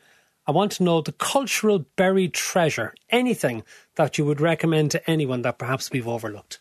I 0.46 0.52
want 0.52 0.74
to 0.74 0.84
know 0.84 1.02
the 1.02 1.12
cultural 1.12 1.80
buried 1.96 2.34
treasure, 2.34 2.94
anything 3.10 3.64
that 3.96 4.20
you 4.20 4.26
would 4.26 4.40
recommend 4.40 4.92
to 4.92 5.10
anyone 5.10 5.42
that 5.42 5.58
perhaps 5.58 5.90
we've 5.92 6.08
overlooked. 6.08 6.60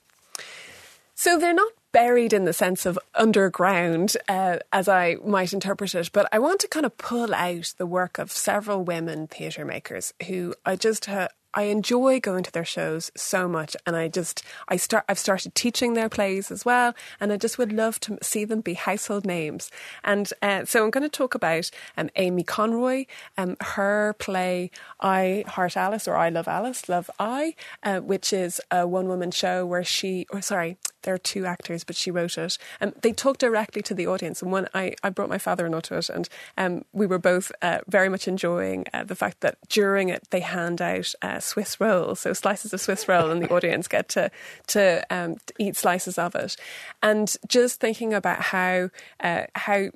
So 1.18 1.38
they're 1.38 1.54
not 1.54 1.72
buried 1.92 2.34
in 2.34 2.44
the 2.44 2.52
sense 2.52 2.84
of 2.84 2.98
underground, 3.14 4.18
uh, 4.28 4.58
as 4.70 4.86
I 4.86 5.16
might 5.24 5.54
interpret 5.54 5.94
it, 5.94 6.10
but 6.12 6.28
I 6.30 6.38
want 6.38 6.60
to 6.60 6.68
kind 6.68 6.84
of 6.84 6.98
pull 6.98 7.34
out 7.34 7.72
the 7.78 7.86
work 7.86 8.18
of 8.18 8.30
several 8.30 8.84
women 8.84 9.26
theatre 9.26 9.64
makers 9.64 10.12
who 10.26 10.54
I 10.66 10.76
just 10.76 11.08
uh, 11.08 11.28
I 11.54 11.62
enjoy 11.62 12.20
going 12.20 12.42
to 12.42 12.52
their 12.52 12.66
shows 12.66 13.10
so 13.16 13.48
much, 13.48 13.74
and 13.86 13.96
I 13.96 14.08
just 14.08 14.42
I 14.68 14.76
start 14.76 15.06
I've 15.08 15.18
started 15.18 15.54
teaching 15.54 15.94
their 15.94 16.10
plays 16.10 16.50
as 16.50 16.66
well, 16.66 16.94
and 17.18 17.32
I 17.32 17.38
just 17.38 17.56
would 17.56 17.72
love 17.72 17.98
to 18.00 18.18
see 18.20 18.44
them 18.44 18.60
be 18.60 18.74
household 18.74 19.24
names. 19.24 19.70
And 20.04 20.30
uh, 20.42 20.66
so 20.66 20.84
I'm 20.84 20.90
going 20.90 21.02
to 21.02 21.08
talk 21.08 21.34
about 21.34 21.70
um, 21.96 22.10
Amy 22.16 22.42
Conroy, 22.42 23.06
um, 23.38 23.56
her 23.62 24.14
play 24.18 24.70
I 25.00 25.44
Heart 25.48 25.78
Alice 25.78 26.06
or 26.06 26.16
I 26.16 26.28
Love 26.28 26.46
Alice, 26.46 26.90
Love 26.90 27.10
I, 27.18 27.54
uh, 27.82 28.00
which 28.00 28.34
is 28.34 28.60
a 28.70 28.86
one 28.86 29.08
woman 29.08 29.30
show 29.30 29.64
where 29.64 29.84
she 29.84 30.26
or 30.30 30.42
sorry 30.42 30.76
there 31.06 31.14
are 31.14 31.18
two 31.18 31.46
actors, 31.46 31.84
but 31.84 31.96
she 31.96 32.10
wrote 32.10 32.36
it. 32.36 32.58
And 32.80 32.92
they 33.00 33.12
talk 33.12 33.38
directly 33.38 33.80
to 33.82 33.94
the 33.94 34.06
audience. 34.06 34.42
And 34.42 34.52
one, 34.52 34.68
I, 34.74 34.94
I 35.02 35.08
brought 35.08 35.30
my 35.30 35.38
father-in-law 35.38 35.80
to 35.80 35.96
it, 35.96 36.10
and 36.10 36.28
um, 36.58 36.84
we 36.92 37.06
were 37.06 37.18
both 37.18 37.50
uh, 37.62 37.78
very 37.88 38.10
much 38.10 38.28
enjoying 38.28 38.84
uh, 38.92 39.04
the 39.04 39.14
fact 39.14 39.40
that 39.40 39.56
during 39.70 40.10
it 40.10 40.28
they 40.30 40.40
hand 40.40 40.82
out 40.82 41.14
uh, 41.22 41.40
Swiss 41.40 41.80
rolls, 41.80 42.20
so 42.20 42.34
slices 42.34 42.74
of 42.74 42.80
Swiss 42.80 43.08
roll, 43.08 43.30
and 43.30 43.40
the 43.40 43.54
audience 43.54 43.88
get 43.88 44.08
to 44.10 44.30
to, 44.66 45.06
um, 45.08 45.36
to 45.46 45.54
eat 45.58 45.76
slices 45.76 46.18
of 46.18 46.34
it. 46.34 46.56
And 47.02 47.34
just 47.48 47.80
thinking 47.80 48.12
about 48.12 48.42
how 48.42 48.90
uh, 49.20 49.44
how 49.54 49.90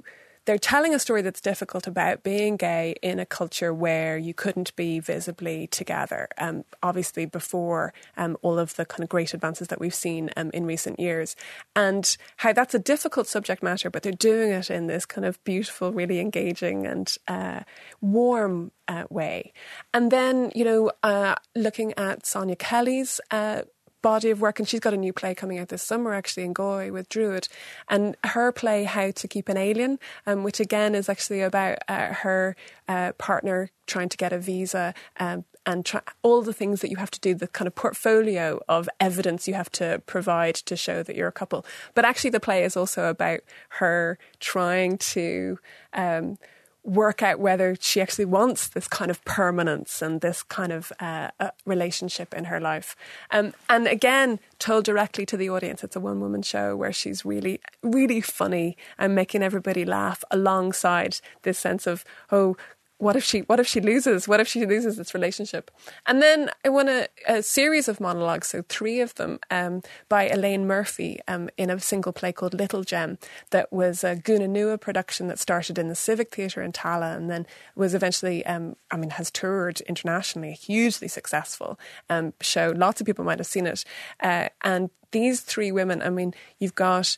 they're 0.51 0.59
telling 0.59 0.93
a 0.93 0.99
story 0.99 1.23
that's 1.23 1.41
difficult 1.41 1.87
about 1.87 2.25
being 2.25 2.57
gay 2.57 2.97
in 3.03 3.21
a 3.21 3.25
culture 3.25 3.73
where 3.73 4.19
you 4.19 4.35
couldn't 4.35 4.75
be 4.75 4.99
visibly 4.99 5.69
together. 5.69 6.27
Um, 6.39 6.65
obviously, 6.83 7.25
before 7.25 7.93
um, 8.17 8.37
all 8.43 8.59
of 8.59 8.75
the 8.75 8.85
kind 8.85 9.05
of 9.05 9.09
great 9.09 9.33
advances 9.33 9.69
that 9.69 9.79
we've 9.79 9.95
seen 9.95 10.29
um, 10.37 10.51
in 10.53 10.67
recent 10.67 10.99
years, 10.99 11.37
and 11.77 12.17
how 12.39 12.53
that's 12.53 12.75
a 12.75 12.81
difficult 12.81 13.29
subject 13.29 13.63
matter, 13.63 13.91
but 13.91 14.03
they're 14.03 14.11
doing 14.11 14.51
it 14.51 14.73
in 14.73 14.89
this 14.89 15.07
kind 15.07 15.25
of 15.25 15.39
beautiful, 15.45 15.93
really 15.93 16.19
engaging 16.19 16.85
and 16.85 17.17
uh, 17.29 17.61
warm 18.01 18.73
uh, 18.89 19.05
way. 19.09 19.53
And 19.95 20.11
then, 20.11 20.51
you 20.53 20.65
know, 20.65 20.91
uh, 21.05 21.37
looking 21.55 21.95
at 21.97 22.27
Sonya 22.27 22.57
Kelly's 22.57 23.21
uh, 23.31 23.63
body 24.03 24.31
of 24.31 24.41
work, 24.41 24.59
and 24.59 24.69
she's 24.69 24.81
got 24.81 24.95
a 24.95 24.97
new 24.97 25.13
play 25.13 25.35
coming 25.35 25.59
out 25.59 25.69
this 25.69 25.83
summer 25.83 26.15
actually 26.15 26.45
in 26.45 26.53
Galway 26.53 26.91
with 26.91 27.09
Druid, 27.09 27.49
and 27.89 28.17
her 28.25 28.53
play 28.53 28.85
How 28.85 29.11
to 29.11 29.29
Keep 29.29 29.49
an 29.49 29.57
Alien, 29.57 29.99
um, 30.27 30.43
which 30.43 30.61
again 30.61 30.95
is 30.95 31.09
actually 31.09 31.41
about 31.41 31.79
uh, 31.89 32.15
her 32.15 32.57
uh, 32.89 33.13
partner 33.13 33.71
trying 33.87 34.09
to 34.09 34.17
get 34.17 34.33
a 34.33 34.39
visa. 34.39 34.95
Um, 35.19 35.45
and 35.67 35.85
try, 35.85 36.01
all 36.23 36.41
the 36.41 36.55
things 36.55 36.81
that 36.81 36.91
you 36.91 36.97
have 36.97 37.11
to 37.11 37.21
do, 37.21 37.35
the 37.35 37.47
kind 37.47 37.69
of 37.69 37.75
portfolio 37.75 38.61
of 38.67 38.89
evidence 38.99 39.47
you 39.47 39.53
have 39.53 39.71
to 39.71 40.03
provide 40.07 40.55
to 40.55 40.75
show 40.75 41.03
that 41.03 41.15
you're 41.15 41.29
a 41.29 41.33
couple. 41.33 41.67
But 41.95 42.07
actually, 42.07 42.31
the 42.31 42.41
play 42.41 42.65
is 42.65 42.79
also 42.79 43.11
about 43.11 43.41
her 43.69 44.19
trying 44.41 44.97
to 44.99 45.59
um, 45.93 46.39
work 46.83 47.23
out 47.23 47.39
whether 47.39 47.77
she 47.81 48.01
actually 48.01 48.25
wants 48.25 48.69
this 48.69 48.89
kind 48.89 49.11
of 49.11 49.23
permanence 49.25 50.03
and 50.03 50.21
this 50.21 50.43
kind 50.43 50.73
of 50.73 50.93
uh, 51.01 51.29
uh, 51.39 51.51
relationship 51.65 52.33
in 52.35 52.45
her 52.45 52.61
life. 52.61 52.97
Um, 53.31 53.53
and 53.69 53.87
again, 53.87 54.41
told 54.59 54.85
directly 54.85 55.27
to 55.27 55.37
the 55.37 55.51
audience. 55.51 55.85
It's 55.85 55.97
a 55.97 56.01
one 56.01 56.21
woman 56.21 56.43
show 56.43 56.77
where 56.77 56.93
she's 56.93 57.25
really, 57.25 57.61
really 57.83 58.21
funny 58.21 58.77
and 58.99 59.15
making 59.15 59.43
everybody 59.43 59.85
laugh 59.85 60.25
alongside 60.31 61.21
this 61.43 61.59
sense 61.59 61.87
of, 61.87 62.05
oh, 62.31 62.57
what 63.01 63.17
if 63.17 63.25
she 63.25 63.41
what 63.41 63.59
if 63.59 63.67
she 63.67 63.81
loses? 63.81 64.29
What 64.29 64.41
if 64.41 64.49
she 64.49 64.67
loses 64.67 64.97
this 64.97 65.15
relationship? 65.15 65.71
And 66.07 66.21
then 66.23 66.51
i 66.65 66.69
want 66.69 66.89
a, 66.89 67.09
a 67.27 67.43
series 67.43 67.89
of 67.89 68.01
monologues 68.01 68.49
so 68.49 68.63
three 68.69 69.01
of 69.01 69.15
them 69.15 69.39
um, 69.51 69.83
by 70.09 70.29
elaine 70.29 70.67
murphy 70.67 71.21
um, 71.27 71.49
in 71.57 71.71
a 71.71 71.81
single 71.81 72.13
play 72.13 72.33
called 72.33 72.55
little 72.55 72.85
gem 72.85 73.19
that 73.51 73.73
was 73.73 74.05
a 74.05 74.17
Guna 74.17 74.47
Nua 74.47 74.81
production 74.81 75.29
that 75.29 75.39
started 75.39 75.79
in 75.79 75.89
the 75.89 75.95
civic 75.95 76.35
theatre 76.35 76.63
in 76.63 76.73
Tallaght 76.73 77.17
and 77.17 77.31
then 77.31 77.47
was 77.75 77.95
eventually 77.95 78.45
um, 78.47 78.77
i 78.91 78.97
mean 78.97 79.11
has 79.11 79.31
toured 79.31 79.81
internationally 79.83 80.53
hugely 80.53 81.09
successful 81.09 81.79
um, 82.09 82.33
show. 82.41 82.73
Lots 82.77 83.01
of 83.01 83.07
people 83.07 83.25
might 83.25 83.39
have 83.39 83.47
seen 83.47 83.67
it. 83.67 83.85
Uh, 84.21 84.49
and 84.63 84.91
these 85.13 85.41
three 85.41 85.73
women 85.73 86.03
i 86.03 86.11
mean 86.11 86.35
you've 86.59 86.75
got 86.75 87.17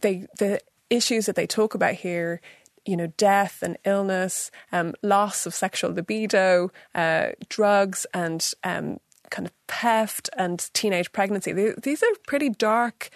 they 0.00 0.26
the 0.38 0.60
issues 0.90 1.26
that 1.26 1.36
they 1.36 1.46
talk 1.46 1.74
about 1.74 1.94
here 1.94 2.40
you 2.86 2.96
know, 2.96 3.06
death 3.16 3.62
and 3.62 3.76
illness, 3.84 4.50
um, 4.72 4.94
loss 5.02 5.46
of 5.46 5.54
sexual 5.54 5.92
libido, 5.92 6.70
uh, 6.94 7.28
drugs, 7.48 8.06
and 8.12 8.52
um, 8.62 8.98
kind 9.30 9.46
of 9.46 9.52
theft 9.68 10.30
and 10.36 10.70
teenage 10.74 11.12
pregnancy. 11.12 11.52
These 11.52 12.02
are 12.02 12.14
pretty 12.26 12.50
dark 12.50 13.10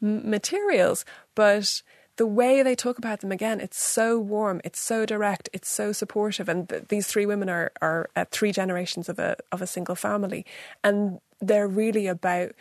materials, 0.00 1.04
but 1.34 1.82
the 2.16 2.26
way 2.26 2.62
they 2.62 2.74
talk 2.74 2.98
about 2.98 3.20
them 3.20 3.30
again, 3.30 3.60
it's 3.60 3.80
so 3.80 4.18
warm, 4.18 4.60
it's 4.64 4.80
so 4.80 5.06
direct, 5.06 5.48
it's 5.52 5.68
so 5.68 5.92
supportive. 5.92 6.48
And 6.48 6.68
th- 6.68 6.88
these 6.88 7.06
three 7.06 7.26
women 7.26 7.48
are 7.48 7.72
are 7.80 8.10
uh, 8.16 8.24
three 8.30 8.52
generations 8.52 9.08
of 9.08 9.18
a 9.18 9.36
of 9.52 9.62
a 9.62 9.66
single 9.66 9.94
family, 9.94 10.44
and 10.82 11.20
they're 11.40 11.68
really 11.68 12.08
about 12.08 12.52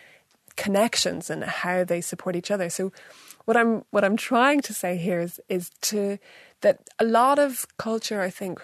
connections 0.55 1.29
and 1.29 1.43
how 1.43 1.83
they 1.83 2.01
support 2.01 2.35
each 2.35 2.51
other. 2.51 2.69
So, 2.69 2.91
what 3.45 3.57
I'm 3.57 3.83
what 3.89 4.03
I'm 4.03 4.17
trying 4.17 4.61
to 4.61 4.73
say 4.73 4.95
here 4.97 5.19
is 5.19 5.39
is 5.49 5.71
to 5.81 6.19
that 6.61 6.89
a 6.99 7.05
lot 7.05 7.39
of 7.39 7.65
culture, 7.77 8.21
I 8.21 8.29
think, 8.29 8.61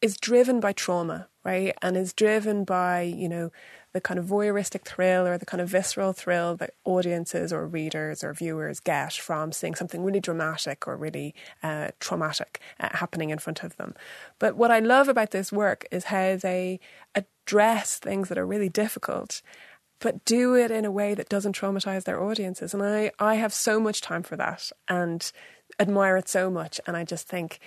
is 0.00 0.16
driven 0.16 0.60
by 0.60 0.72
trauma, 0.72 1.28
right? 1.44 1.74
And 1.82 1.96
is 1.96 2.12
driven 2.12 2.64
by, 2.64 3.02
you 3.02 3.28
know, 3.28 3.50
the 3.92 4.00
kind 4.00 4.20
of 4.20 4.26
voyeuristic 4.26 4.84
thrill 4.84 5.26
or 5.26 5.36
the 5.36 5.46
kind 5.46 5.60
of 5.60 5.68
visceral 5.68 6.12
thrill 6.12 6.56
that 6.56 6.74
audiences 6.84 7.52
or 7.52 7.66
readers 7.66 8.22
or 8.22 8.32
viewers 8.32 8.78
get 8.78 9.14
from 9.14 9.50
seeing 9.50 9.74
something 9.74 10.04
really 10.04 10.20
dramatic 10.20 10.86
or 10.86 10.96
really 10.96 11.34
uh, 11.62 11.88
traumatic 11.98 12.60
uh, 12.78 12.88
happening 12.92 13.30
in 13.30 13.38
front 13.38 13.64
of 13.64 13.76
them. 13.76 13.94
But 14.38 14.56
what 14.56 14.70
I 14.70 14.78
love 14.78 15.08
about 15.08 15.32
this 15.32 15.52
work 15.52 15.86
is 15.90 16.04
how 16.04 16.36
they 16.36 16.78
address 17.14 17.98
things 17.98 18.28
that 18.28 18.38
are 18.38 18.46
really 18.46 18.68
difficult 18.68 19.42
but 20.00 20.24
do 20.24 20.54
it 20.54 20.70
in 20.70 20.86
a 20.86 20.90
way 20.90 21.14
that 21.14 21.28
doesn't 21.28 21.54
traumatize 21.54 22.04
their 22.04 22.22
audiences. 22.22 22.72
And 22.72 22.82
I, 22.82 23.10
I 23.18 23.34
have 23.34 23.52
so 23.52 23.78
much 23.78 24.00
time 24.00 24.22
for 24.22 24.34
that. 24.36 24.72
And 24.88 25.30
admire 25.80 26.16
it 26.16 26.28
so 26.28 26.50
much. 26.50 26.80
And 26.86 26.96
I 26.96 27.04
just 27.04 27.26
think 27.26 27.58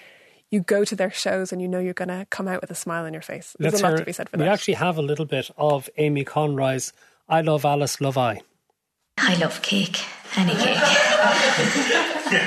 you 0.49 0.61
go 0.61 0.85
to 0.85 0.95
their 0.95 1.11
shows 1.11 1.51
and 1.51 1.61
you 1.61 1.67
know 1.67 1.79
you're 1.79 1.93
going 1.93 2.09
to 2.09 2.27
come 2.29 2.47
out 2.47 2.61
with 2.61 2.69
a 2.69 2.75
smile 2.75 3.05
on 3.05 3.13
your 3.13 3.23
face. 3.23 3.55
There's 3.59 3.73
Let's 3.73 3.81
a 3.81 3.85
lot 3.85 3.93
hear, 3.93 3.97
to 3.97 4.05
be 4.05 4.13
said 4.13 4.29
for 4.29 4.37
we 4.37 4.43
that. 4.43 4.49
We 4.49 4.53
actually 4.53 4.75
have 4.75 4.97
a 4.97 5.01
little 5.01 5.25
bit 5.25 5.49
of 5.57 5.89
Amy 5.97 6.23
Conroy's 6.23 6.93
I 7.27 7.41
Love 7.41 7.65
Alice, 7.65 7.99
Love 7.99 8.17
I. 8.17 8.41
I 9.17 9.35
love 9.35 9.61
cake. 9.61 10.03
Any 10.35 10.53
cake. 10.53 10.77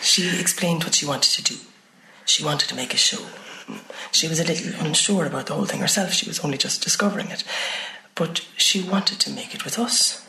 she 0.00 0.38
explained 0.38 0.84
what 0.84 0.94
she 0.94 1.06
wanted 1.06 1.32
to 1.32 1.42
do. 1.42 1.56
She 2.24 2.44
wanted 2.44 2.68
to 2.68 2.76
make 2.76 2.94
a 2.94 2.96
show. 2.96 3.24
She 4.12 4.28
was 4.28 4.40
a 4.40 4.44
little 4.44 4.84
unsure 4.84 5.26
about 5.26 5.46
the 5.46 5.54
whole 5.54 5.66
thing 5.66 5.80
herself. 5.80 6.12
She 6.12 6.28
was 6.28 6.40
only 6.40 6.58
just 6.58 6.82
discovering 6.82 7.28
it. 7.28 7.44
But 8.14 8.46
she 8.56 8.82
wanted 8.82 9.20
to 9.20 9.30
make 9.30 9.54
it 9.54 9.64
with 9.64 9.78
us. 9.78 10.26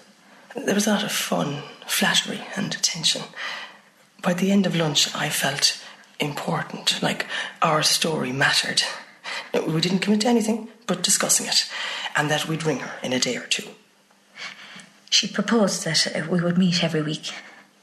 There 0.56 0.76
was 0.76 0.88
a 0.88 0.92
lot 0.92 1.04
of 1.04 1.12
fun, 1.12 1.64
flattery, 1.88 2.42
and 2.56 2.74
attention 2.74 3.24
by 4.22 4.34
the 4.34 4.52
end 4.52 4.66
of 4.66 4.76
lunch, 4.76 5.14
I 5.16 5.30
felt 5.30 5.82
important, 6.20 7.02
like 7.02 7.26
our 7.62 7.84
story 7.84 8.32
mattered. 8.32 8.84
We 9.54 9.82
didn't 9.82 10.00
commit 10.00 10.22
to 10.22 10.28
anything 10.28 10.70
but 10.88 11.04
discussing 11.04 11.46
it, 11.46 11.70
and 12.16 12.30
that 12.30 12.48
we'd 12.48 12.66
ring 12.66 12.80
her 12.80 13.00
in 13.04 13.14
a 13.14 13.20
day 13.20 13.38
or 13.38 13.46
two. 13.46 13.68
She 15.10 15.28
proposed 15.28 15.86
that 15.86 16.08
uh, 16.08 16.28
we 16.30 16.42
would 16.42 16.58
meet 16.58 16.84
every 16.84 17.02
week, 17.02 17.32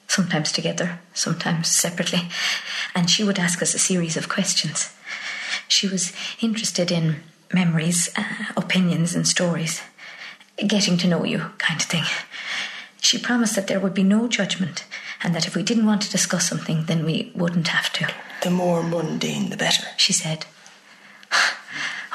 sometimes 0.08 0.52
together, 0.52 0.98
sometimes 1.14 1.70
separately, 1.70 2.28
and 2.94 3.08
she 3.08 3.24
would 3.24 3.38
ask 3.38 3.62
us 3.62 3.74
a 3.74 3.78
series 3.78 4.16
of 4.16 4.28
questions. 4.28 4.94
She 5.68 5.88
was 5.88 6.12
interested 6.40 6.90
in 6.90 7.22
memories, 7.52 8.10
uh, 8.16 8.24
opinions, 8.56 9.14
and 9.14 9.26
stories, 9.26 9.82
getting 10.66 10.96
to 10.98 11.08
know 11.08 11.24
you 11.24 11.38
kind 11.58 11.80
of 11.80 11.86
thing. 11.86 12.04
She 13.00 13.18
promised 13.18 13.54
that 13.54 13.66
there 13.68 13.80
would 13.80 13.94
be 13.94 14.02
no 14.02 14.26
judgment 14.28 14.84
and 15.22 15.34
that 15.34 15.46
if 15.46 15.54
we 15.56 15.62
didn't 15.62 15.86
want 15.86 16.02
to 16.02 16.10
discuss 16.10 16.48
something, 16.48 16.84
then 16.84 17.04
we 17.04 17.32
wouldn't 17.34 17.68
have 17.68 17.92
to. 17.94 18.12
The 18.42 18.50
more 18.50 18.82
mundane, 18.82 19.50
the 19.50 19.56
better, 19.56 19.86
she 19.96 20.12
said. 20.12 20.46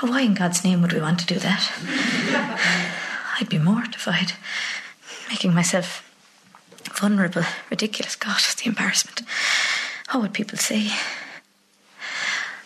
Oh, 0.03 0.09
why 0.09 0.21
in 0.21 0.33
God's 0.33 0.63
name 0.63 0.81
would 0.81 0.93
we 0.93 1.01
want 1.01 1.19
to 1.19 1.25
do 1.25 1.39
that? 1.39 1.71
I'd 3.39 3.49
be 3.49 3.59
mortified, 3.59 4.33
making 5.29 5.53
myself 5.53 6.07
vulnerable, 6.99 7.43
ridiculous. 7.69 8.15
God, 8.15 8.39
the 8.57 8.69
embarrassment. 8.69 9.21
What 10.11 10.21
would 10.21 10.33
people 10.33 10.57
say? 10.57 10.91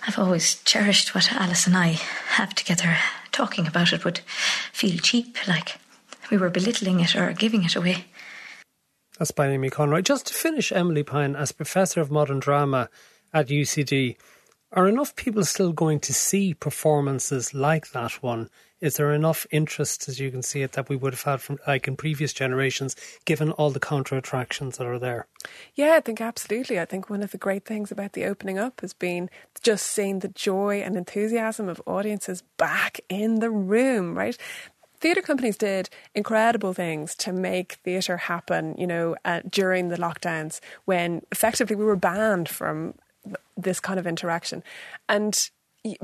I've 0.07 0.19
always 0.19 0.55
cherished 0.63 1.15
what 1.15 1.31
Alice 1.31 1.67
and 1.67 1.75
I 1.75 1.99
have 2.38 2.53
together. 2.55 2.97
Talking 3.31 3.67
about 3.67 3.91
it 3.91 4.05
would 4.05 4.19
feel 4.71 4.97
cheap, 4.97 5.47
like 5.47 5.79
we 6.29 6.38
were 6.38 6.49
belittling 6.49 6.99
it 6.99 7.15
or 7.15 7.33
giving 7.33 7.63
it 7.63 7.75
away. 7.75 8.05
That's 9.18 9.32
by 9.32 9.47
Amy 9.47 9.70
Conroy. 9.70 10.01
Just 10.01 10.28
to 10.28 10.34
finish, 10.34 10.72
Emilie 10.72 11.03
Pine, 11.03 11.36
as 11.36 11.51
Professor 11.53 12.01
of 12.01 12.11
Modern 12.11 12.39
Drama 12.39 12.89
at 13.34 13.47
UCD, 13.47 14.18
are 14.74 14.88
enough 14.88 15.16
people 15.16 15.45
still 15.45 15.72
going 15.72 16.01
to 16.01 16.13
see 16.13 16.53
performances 16.53 17.53
like 17.53 17.91
that 17.91 18.22
one? 18.22 18.49
Is 18.82 18.97
there 18.97 19.13
enough 19.13 19.47
interest, 19.51 20.09
as 20.09 20.20
you 20.20 20.30
can 20.30 20.43
see 20.43 20.61
it, 20.61 20.74
that 20.74 20.89
we 20.89 20.97
would 20.97 21.13
have 21.13 21.24
had 21.24 21.41
from 21.41 21.57
like 21.66 21.88
in 21.88 21.95
previous 21.95 22.34
generations, 22.34 22.93
given 23.24 23.51
all 23.51 23.70
the 23.70 23.80
counter 23.80 24.18
attractions 24.18 24.78
that 24.78 24.86
are 24.86 24.99
there? 24.99 25.28
Yeah, 25.76 25.93
I 25.95 26.01
think 26.01 26.20
absolutely. 26.20 26.78
I 26.78 26.86
think 26.86 27.09
one 27.09 27.24
of 27.24 27.32
the 27.32 27.38
great 27.38 27.63
things 27.63 27.89
about 27.89 28.13
the 28.13 28.26
opening 28.26 28.59
up 28.59 28.82
has 28.82 28.93
been 28.93 29.30
just 29.63 29.86
seeing 29.88 30.20
the 30.20 30.28
joy 30.28 30.82
and 30.82 30.97
enthusiasm 30.97 31.70
of 31.70 31.82
audiences 31.86 32.43
back 32.57 32.99
in 33.07 33.39
the 33.39 33.49
room, 33.49 34.18
right? 34.18 34.38
Theatre 35.06 35.22
companies 35.22 35.56
did 35.56 35.88
incredible 36.16 36.74
things 36.74 37.14
to 37.14 37.32
make 37.32 37.74
theatre 37.84 38.18
happen, 38.18 38.74
you 38.76 38.88
know, 38.88 39.16
uh, 39.24 39.39
during 39.47 39.89
the 39.89 39.97
lockdowns 39.97 40.60
when 40.86 41.22
effectively 41.32 41.76
we 41.76 41.86
were 41.86 41.95
banned 41.95 42.49
from 42.49 42.95
this 43.56 43.80
kind 43.80 43.99
of 43.99 44.08
interaction. 44.08 44.64
And 45.08 45.51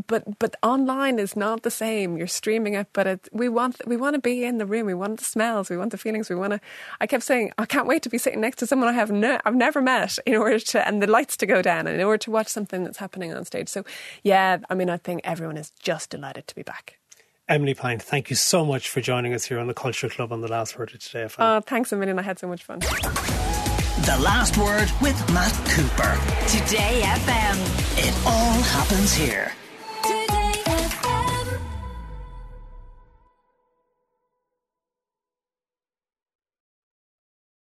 but 0.06 0.38
but 0.38 0.56
online 0.62 1.18
is 1.18 1.36
not 1.36 1.64
the 1.64 1.72
same. 1.72 2.16
You're 2.16 2.28
streaming 2.28 2.76
it, 2.76 2.89
but 2.93 3.08
it, 3.08 3.28
we 3.32 3.49
want 3.49 3.82
we 3.88 3.97
want 3.97 4.14
to 4.14 4.22
be 4.22 4.43
in 4.43 4.60
the 4.60 4.68
room. 4.68 4.86
We 4.86 4.93
want 4.93 5.18
the 5.18 5.26
smells. 5.26 5.72
We 5.72 5.78
want 5.78 5.89
the 5.89 5.97
feelings. 5.97 6.30
We 6.30 6.36
want 6.36 6.54
to. 6.54 6.62
I 6.99 7.08
kept 7.08 7.24
saying 7.24 7.54
I 7.58 7.66
can't 7.66 7.88
wait 7.88 8.04
to 8.04 8.10
be 8.10 8.20
sitting 8.20 8.39
next 8.39 8.58
to 8.58 8.68
someone 8.68 8.88
I 8.88 8.93
have 8.93 9.10
no 9.10 9.39
I've 9.45 9.56
never 9.56 9.82
met 9.82 10.20
in 10.28 10.36
order 10.36 10.60
to 10.60 10.88
and 10.88 11.02
the 11.02 11.08
lights 11.08 11.36
to 11.38 11.47
go 11.47 11.64
down 11.64 11.88
and 11.88 11.99
in 11.99 12.06
order 12.06 12.20
to 12.20 12.30
watch 12.30 12.49
something 12.49 12.84
that's 12.84 12.99
happening 12.99 13.34
on 13.34 13.45
stage. 13.45 13.70
So 13.70 13.84
yeah, 14.22 14.60
I 14.70 14.76
mean 14.76 14.91
I 14.91 14.97
think 14.97 15.22
everyone 15.24 15.58
is 15.58 15.72
just 15.80 16.12
delighted 16.12 16.45
to 16.49 16.54
be 16.54 16.62
back. 16.62 17.01
Emilie 17.48 17.74
Pine, 17.74 18.00
thank 18.00 18.30
you 18.30 18.36
so 18.36 18.64
much 18.64 18.88
for 18.89 19.02
joining 19.02 19.34
us 19.34 19.46
here 19.46 19.60
on 19.60 19.68
the 19.68 19.74
Culture 19.74 20.08
Club 20.08 20.32
on 20.32 20.42
the 20.42 20.48
last 20.48 20.78
word 20.78 20.94
of 20.94 21.00
today. 21.00 21.28
Oh, 21.38 21.60
thanks 21.60 21.92
a 21.92 21.98
million. 21.98 22.18
I 22.18 22.22
had 22.22 22.39
so 22.39 22.48
much 22.48 22.64
fun. 22.64 22.80
The 22.80 24.18
Last 24.24 24.58
Word 24.58 24.89
with 25.02 25.18
Matt 25.34 25.54
Cooper. 25.70 26.18
Today 26.48 27.02
FM. 27.04 27.58
It 27.98 28.26
all 28.26 28.62
happens 28.62 29.14
here. 29.14 29.52